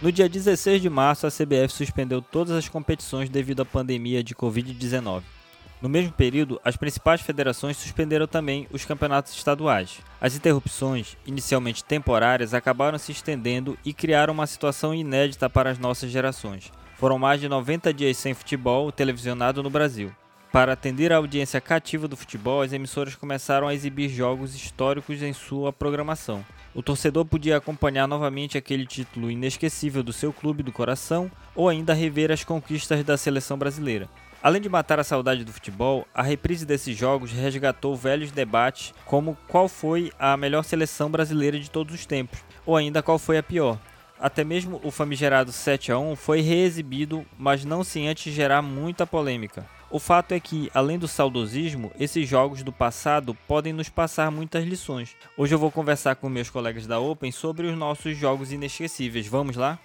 No 0.00 0.12
dia 0.12 0.28
16 0.28 0.80
de 0.80 0.88
março, 0.88 1.26
a 1.26 1.30
CBF 1.30 1.70
suspendeu 1.70 2.22
todas 2.22 2.54
as 2.54 2.68
competições 2.68 3.28
devido 3.28 3.62
à 3.62 3.64
pandemia 3.64 4.22
de 4.22 4.32
Covid-19. 4.32 5.22
No 5.82 5.88
mesmo 5.88 6.12
período, 6.12 6.60
as 6.64 6.76
principais 6.76 7.20
federações 7.20 7.76
suspenderam 7.76 8.28
também 8.28 8.68
os 8.70 8.84
campeonatos 8.84 9.34
estaduais. 9.34 9.98
As 10.20 10.36
interrupções, 10.36 11.16
inicialmente 11.26 11.82
temporárias, 11.82 12.54
acabaram 12.54 12.96
se 12.96 13.10
estendendo 13.10 13.76
e 13.84 13.92
criaram 13.92 14.32
uma 14.32 14.46
situação 14.46 14.94
inédita 14.94 15.50
para 15.50 15.68
as 15.68 15.80
nossas 15.80 16.12
gerações. 16.12 16.70
Foram 16.96 17.18
mais 17.18 17.40
de 17.40 17.48
90 17.48 17.92
dias 17.92 18.16
sem 18.18 18.34
futebol 18.34 18.92
televisionado 18.92 19.64
no 19.64 19.70
Brasil. 19.70 20.12
Para 20.50 20.72
atender 20.72 21.12
a 21.12 21.16
audiência 21.16 21.60
cativa 21.60 22.08
do 22.08 22.16
futebol, 22.16 22.62
as 22.62 22.72
emissoras 22.72 23.14
começaram 23.14 23.68
a 23.68 23.74
exibir 23.74 24.08
jogos 24.08 24.54
históricos 24.54 25.22
em 25.22 25.34
sua 25.34 25.74
programação. 25.74 26.44
O 26.74 26.82
torcedor 26.82 27.26
podia 27.26 27.58
acompanhar 27.58 28.08
novamente 28.08 28.56
aquele 28.56 28.86
título 28.86 29.30
inesquecível 29.30 30.02
do 30.02 30.12
seu 30.12 30.32
clube 30.32 30.62
do 30.62 30.72
coração 30.72 31.30
ou 31.54 31.68
ainda 31.68 31.92
rever 31.92 32.30
as 32.32 32.44
conquistas 32.44 33.04
da 33.04 33.18
seleção 33.18 33.58
brasileira. 33.58 34.08
Além 34.42 34.62
de 34.62 34.68
matar 34.68 34.98
a 34.98 35.04
saudade 35.04 35.44
do 35.44 35.52
futebol, 35.52 36.06
a 36.14 36.22
reprise 36.22 36.64
desses 36.64 36.96
jogos 36.96 37.30
resgatou 37.30 37.94
velhos 37.94 38.30
debates 38.30 38.94
como 39.04 39.36
qual 39.48 39.68
foi 39.68 40.10
a 40.18 40.36
melhor 40.36 40.62
seleção 40.62 41.10
brasileira 41.10 41.58
de 41.58 41.70
todos 41.70 41.94
os 41.94 42.06
tempos, 42.06 42.38
ou 42.64 42.74
ainda 42.74 43.02
qual 43.02 43.18
foi 43.18 43.36
a 43.36 43.42
pior. 43.42 43.78
Até 44.20 44.42
mesmo 44.42 44.80
o 44.82 44.90
famigerado 44.90 45.52
7 45.52 45.92
a 45.92 45.98
1 45.98 46.16
foi 46.16 46.40
reexibido, 46.40 47.24
mas 47.38 47.64
não 47.64 47.84
sem 47.84 48.08
antes 48.08 48.32
gerar 48.34 48.62
muita 48.62 49.06
polêmica. 49.06 49.66
O 49.90 49.98
fato 49.98 50.32
é 50.32 50.40
que, 50.40 50.70
além 50.74 50.98
do 50.98 51.08
saudosismo, 51.08 51.90
esses 51.98 52.28
jogos 52.28 52.62
do 52.62 52.72
passado 52.72 53.34
podem 53.46 53.72
nos 53.72 53.88
passar 53.88 54.30
muitas 54.30 54.64
lições. 54.64 55.16
Hoje 55.36 55.54
eu 55.54 55.58
vou 55.58 55.70
conversar 55.70 56.16
com 56.16 56.28
meus 56.28 56.50
colegas 56.50 56.86
da 56.86 56.98
Open 56.98 57.32
sobre 57.32 57.66
os 57.66 57.78
nossos 57.78 58.16
jogos 58.16 58.52
inesquecíveis. 58.52 59.26
Vamos 59.26 59.56
lá? 59.56 59.78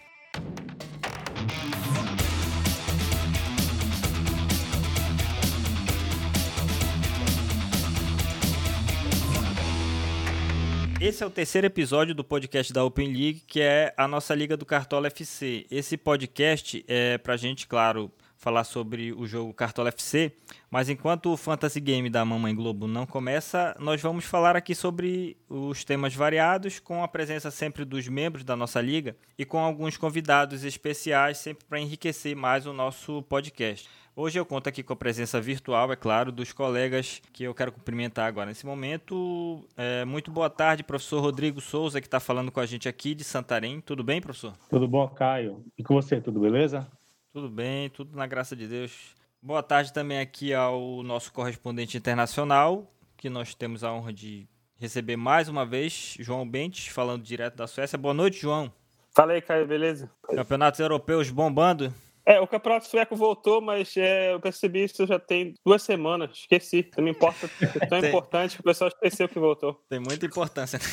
Esse 11.03 11.21
é 11.21 11.25
o 11.27 11.29
terceiro 11.29 11.67
episódio 11.67 12.15
do 12.15 12.23
podcast 12.23 12.71
da 12.71 12.81
Open 12.85 13.07
League, 13.07 13.43
que 13.45 13.59
é 13.59 13.93
a 13.97 14.07
nossa 14.07 14.33
Liga 14.33 14.55
do 14.55 14.65
Cartola 14.65 15.07
FC. 15.07 15.65
Esse 15.69 15.97
podcast 15.97 16.81
é 16.87 17.17
pra 17.17 17.35
gente, 17.35 17.67
claro, 17.67 18.09
falar 18.37 18.63
sobre 18.63 19.11
o 19.11 19.27
jogo 19.27 19.53
Cartola 19.53 19.89
FC, 19.89 20.31
mas 20.71 20.87
enquanto 20.87 21.33
o 21.33 21.35
Fantasy 21.35 21.81
Game 21.81 22.09
da 22.09 22.23
Mamãe 22.23 22.55
Globo 22.55 22.87
não 22.87 23.05
começa, 23.05 23.75
nós 23.79 24.01
vamos 24.01 24.23
falar 24.23 24.55
aqui 24.55 24.73
sobre 24.73 25.35
os 25.49 25.83
temas 25.83 26.15
variados, 26.15 26.79
com 26.79 27.03
a 27.03 27.07
presença 27.09 27.51
sempre 27.51 27.83
dos 27.83 28.07
membros 28.07 28.45
da 28.45 28.55
nossa 28.55 28.79
liga 28.79 29.13
e 29.37 29.43
com 29.43 29.59
alguns 29.59 29.97
convidados 29.97 30.63
especiais, 30.63 31.37
sempre 31.37 31.65
para 31.65 31.81
enriquecer 31.81 32.33
mais 32.33 32.65
o 32.65 32.71
nosso 32.71 33.23
podcast. 33.23 33.89
Hoje 34.15 34.39
eu 34.39 34.45
conto 34.45 34.69
aqui 34.69 34.83
com 34.83 34.93
a 34.93 34.95
presença 34.95 35.41
virtual, 35.41 35.91
é 35.91 35.95
claro, 35.95 36.31
dos 36.31 36.53
colegas 36.53 37.19
que 37.33 37.45
eu 37.45 37.53
quero 37.55 37.71
cumprimentar 37.71 38.27
agora 38.27 38.45
nesse 38.45 38.63
momento. 38.63 39.67
É, 39.75 40.05
muito 40.05 40.29
boa 40.29 40.51
tarde, 40.51 40.83
professor 40.83 41.19
Rodrigo 41.19 41.59
Souza, 41.59 41.99
que 41.99 42.05
está 42.05 42.19
falando 42.19 42.51
com 42.51 42.59
a 42.59 42.65
gente 42.67 42.87
aqui 42.87 43.15
de 43.15 43.23
Santarém. 43.23 43.81
Tudo 43.81 44.03
bem, 44.03 44.21
professor? 44.21 44.53
Tudo 44.69 44.87
bom, 44.87 45.07
Caio. 45.07 45.65
E 45.75 45.83
com 45.83 45.95
você, 45.95 46.21
tudo 46.21 46.39
beleza? 46.39 46.87
Tudo 47.31 47.49
bem, 47.49 47.89
tudo 47.89 48.15
na 48.15 48.27
graça 48.27 48.55
de 48.55 48.67
Deus. 48.67 49.15
Boa 49.41 49.63
tarde 49.63 49.91
também 49.91 50.19
aqui 50.19 50.53
ao 50.53 51.01
nosso 51.01 51.33
correspondente 51.33 51.97
internacional, 51.97 52.93
que 53.17 53.31
nós 53.31 53.55
temos 53.55 53.83
a 53.83 53.91
honra 53.91 54.13
de 54.13 54.47
receber 54.77 55.17
mais 55.17 55.49
uma 55.49 55.65
vez, 55.65 56.17
João 56.19 56.47
Bentes, 56.47 56.85
falando 56.85 57.23
direto 57.23 57.55
da 57.55 57.65
Suécia. 57.65 57.97
Boa 57.97 58.13
noite, 58.13 58.39
João. 58.39 58.71
Fala 59.09 59.33
aí, 59.33 59.41
Caio, 59.41 59.65
beleza? 59.65 60.11
Campeonatos 60.35 60.79
europeus 60.79 61.31
bombando? 61.31 61.91
É, 62.25 62.39
o 62.39 62.47
campeonato 62.47 62.87
sueco 62.87 63.15
voltou, 63.15 63.61
mas 63.61 63.95
é, 63.97 64.33
eu 64.33 64.39
percebi 64.39 64.85
isso 64.85 65.05
já 65.05 65.19
tem 65.19 65.53
duas 65.65 65.81
semanas. 65.83 66.31
Esqueci. 66.39 66.89
Não 66.97 67.03
me 67.03 67.11
importa. 67.11 67.49
É 67.81 67.85
tão 67.85 67.99
tem... 67.99 68.09
importante 68.09 68.55
que 68.55 68.61
o 68.61 68.63
pessoal 68.63 68.87
esqueceu 68.87 69.27
que 69.27 69.39
voltou. 69.39 69.81
Tem 69.89 69.99
muita 69.99 70.25
importância. 70.25 70.79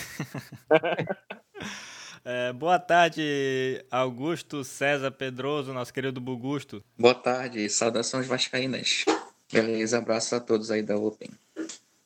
É, 2.22 2.52
boa 2.52 2.78
tarde, 2.78 3.82
Augusto 3.90 4.62
César 4.62 5.10
Pedroso, 5.10 5.72
nosso 5.72 5.92
querido 5.92 6.20
Bugusto. 6.20 6.84
Boa 6.98 7.14
tarde, 7.14 7.66
saudações 7.70 8.26
vascaínas. 8.26 9.06
Beleza, 9.50 9.96
abraço 9.96 10.34
a 10.34 10.40
todos 10.40 10.70
aí 10.70 10.82
da 10.82 10.98
Open. 10.98 11.30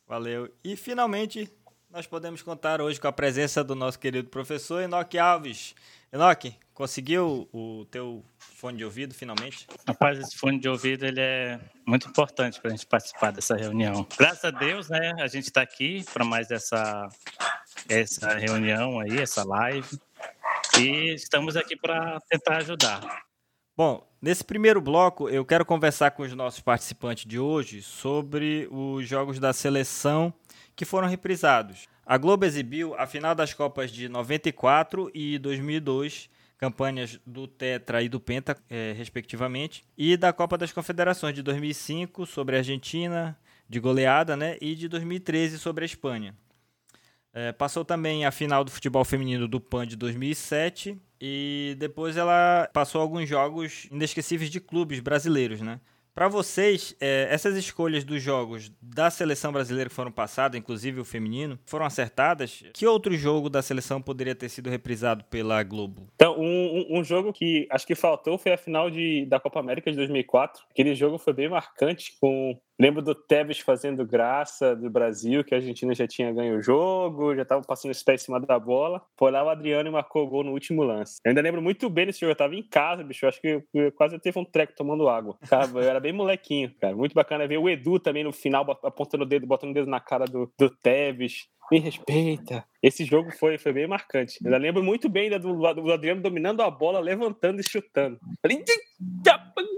Valeu. 0.06 0.49
E 0.62 0.77
finalmente, 0.77 1.51
nós 1.91 2.06
podemos 2.06 2.43
contar 2.43 2.81
hoje 2.81 3.01
com 3.01 3.09
a 3.09 3.12
presença 3.12 3.65
do 3.65 3.75
nosso 3.75 3.99
querido 3.99 4.29
professor 4.29 4.83
Enoque 4.83 5.19
Alves. 5.19 5.75
Enoque, 6.15 6.55
conseguiu 6.73 7.49
o 7.53 7.85
teu 7.91 8.25
fone 8.39 8.79
de 8.79 8.85
ouvido, 8.85 9.13
finalmente? 9.13 9.67
Rapaz, 9.85 10.17
esse 10.17 10.39
fone 10.39 10.61
de 10.61 10.69
ouvido 10.69 11.05
ele 11.05 11.21
é 11.21 11.59
muito 11.85 12.07
importante 12.09 12.61
para 12.61 12.71
a 12.71 12.77
gente 12.77 12.87
participar 12.87 13.33
dessa 13.33 13.57
reunião. 13.57 14.07
Graças 14.17 14.45
a 14.45 14.53
Deus, 14.53 14.89
né? 14.89 15.13
A 15.19 15.27
gente 15.27 15.47
está 15.47 15.63
aqui 15.63 16.05
para 16.13 16.25
mais 16.25 16.53
essa, 16.53 17.09
essa 17.89 18.29
reunião 18.35 19.01
aí, 19.01 19.19
essa 19.19 19.43
live. 19.43 19.99
E 20.79 21.15
estamos 21.15 21.57
aqui 21.57 21.77
para 21.77 22.21
tentar 22.29 22.59
ajudar. 22.59 23.25
Bom, 23.77 24.09
nesse 24.23 24.45
primeiro 24.45 24.81
bloco 24.81 25.29
eu 25.29 25.45
quero 25.45 25.67
conversar 25.67 26.13
com 26.13 26.23
os 26.23 26.33
nossos 26.33 26.61
participantes 26.61 27.27
de 27.27 27.41
hoje 27.41 27.83
sobre 27.83 28.69
os 28.71 29.05
jogos 29.09 29.41
da 29.41 29.53
seleção 29.53 30.33
que 30.77 30.85
foram 30.85 31.09
reprisados. 31.09 31.89
A 32.07 32.19
Globo 32.19 32.45
exibiu 32.45 32.95
a 32.99 33.07
final 33.07 33.35
das 33.35 33.55
Copas 33.55 33.91
de 33.91 34.09
94 34.09 35.11
e 35.15 35.39
2002 35.39 36.29
campanhas 36.59 37.19
do 37.27 37.47
Tetra 37.47 38.03
e 38.03 38.09
do 38.09 38.21
Penta, 38.21 38.57
é, 38.71 38.95
respectivamente, 38.97 39.85
e 39.97 40.17
da 40.17 40.33
Copa 40.33 40.57
das 40.57 40.73
Confederações 40.73 41.35
de 41.35 41.43
2005 41.43 42.27
sobre 42.27 42.57
a 42.57 42.59
Argentina, 42.59 43.39
de 43.69 43.81
goleada, 43.81 44.37
né, 44.37 44.57
e 44.61 44.75
de 44.75 44.89
2013 44.89 45.59
sobre 45.59 45.85
a 45.85 45.87
Espanha. 45.87 46.35
É, 47.33 47.53
passou 47.53 47.85
também 47.85 48.25
a 48.25 48.31
final 48.31 48.63
do 48.63 48.71
futebol 48.71 49.05
feminino 49.05 49.49
do 49.49 49.61
PAN 49.61 49.87
de 49.87 49.97
2007 49.97 50.97
e 51.21 51.75
depois 51.79 52.17
ela 52.17 52.69
passou 52.73 53.01
alguns 53.01 53.29
jogos 53.29 53.89
inesquecíveis 53.91 54.51
de 54.51 54.61
clubes 54.61 55.01
brasileiros, 55.01 55.61
né? 55.61 55.81
Para 56.15 56.29
vocês, 56.29 56.97
é, 57.01 57.27
essas 57.29 57.57
escolhas 57.57 58.05
dos 58.05 58.23
jogos 58.23 58.71
da 58.81 59.11
seleção 59.11 59.51
brasileira 59.51 59.91
que 59.91 59.97
foram 59.97 60.13
passadas, 60.13 60.57
inclusive 60.57 61.01
o 61.01 61.05
feminino, 61.05 61.59
foram 61.67 61.85
acertadas? 61.85 62.63
Que 62.73 62.87
outro 62.87 63.17
jogo 63.17 63.51
da 63.51 63.61
seleção 63.61 64.01
poderia 64.01 64.35
ter 64.35 64.49
sido 64.49 64.71
reprisado 64.71 65.25
pela 65.25 65.61
Globo? 65.65 66.09
Então, 66.15 66.39
um, 66.39 66.99
um 67.01 67.03
jogo 67.03 67.33
que 67.33 67.67
acho 67.69 67.85
que 67.85 67.97
faltou 67.97 68.39
foi 68.39 68.53
a 68.53 68.57
final 68.57 68.89
de, 68.91 69.27
da 69.27 69.41
Copa 69.41 69.59
América 69.59 69.91
de 69.91 69.97
2004. 69.97 70.63
Aquele 70.71 70.95
jogo 70.95 71.19
foi 71.19 71.33
bem 71.33 71.49
marcante, 71.49 72.15
com 72.21 72.57
Lembro 72.79 73.03
do 73.03 73.15
Tevez 73.15 73.61
fazendo 73.61 74.05
graça 74.05 74.75
do 74.75 74.91
Brasil, 74.91 75.45
que 75.45 75.55
a 75.55 75.59
Argentina 75.59 75.95
já 75.95 76.07
tinha 76.09 76.33
ganho 76.33 76.59
o 76.59 76.62
jogo, 76.62 77.35
já 77.35 77.43
estava 77.43 77.62
passando 77.62 77.93
os 77.93 78.03
pés 78.03 78.23
em 78.23 78.25
cima 78.25 78.41
da 78.41 78.59
bola. 78.59 79.01
Foi 79.17 79.31
lá 79.31 79.45
o 79.45 79.49
Adriano 79.49 79.89
e 79.89 79.93
marcou 79.93 80.25
o 80.25 80.29
gol 80.29 80.43
no 80.43 80.53
último 80.53 80.83
lance. 80.83 81.21
Eu 81.25 81.31
ainda 81.31 81.41
lembro 81.41 81.62
muito 81.62 81.89
bem 81.89 82.07
desse 82.07 82.21
jogo. 82.21 82.33
Eu 82.33 82.37
tava 82.37 82.55
em 82.55 82.62
casa, 82.62 83.05
bicho. 83.05 83.25
Eu 83.25 83.29
acho 83.29 83.41
que 83.41 83.62
eu 83.73 83.93
quase 83.93 84.19
teve 84.19 84.39
um 84.39 84.45
treco 84.45 84.75
tomando 84.77 85.09
água. 85.09 85.39
Cara, 85.49 85.69
eu 85.73 85.83
era 85.83 86.01
bem 86.01 86.12
molequinho, 86.12 86.75
cara. 86.81 86.97
Muito 86.97 87.15
bacana 87.15 87.47
ver 87.47 87.59
o 87.59 87.69
Edu 87.69 88.01
também 88.01 88.25
no 88.25 88.33
final 88.33 88.69
apontando 88.83 89.23
o 89.23 89.27
dedo, 89.27 89.47
botando 89.47 89.71
o 89.71 89.75
dedo 89.75 89.89
na 89.89 90.01
cara 90.01 90.25
do, 90.25 90.53
do 90.59 90.69
Tevez. 90.69 91.49
Me 91.71 91.79
respeita. 91.79 92.65
Esse 92.83 93.05
jogo 93.05 93.31
foi, 93.33 93.56
foi 93.56 93.73
bem 93.73 93.87
marcante. 93.87 94.39
Eu 94.45 94.59
lembro 94.59 94.83
muito 94.83 95.09
bem 95.09 95.31
do, 95.31 95.39
do 95.75 95.93
Adriano 95.93 96.21
dominando 96.21 96.61
a 96.61 96.71
bola, 96.71 97.01
levantando 97.01 97.61
e 97.61 97.69
chutando. 97.69 98.19
Falei, 98.43 98.62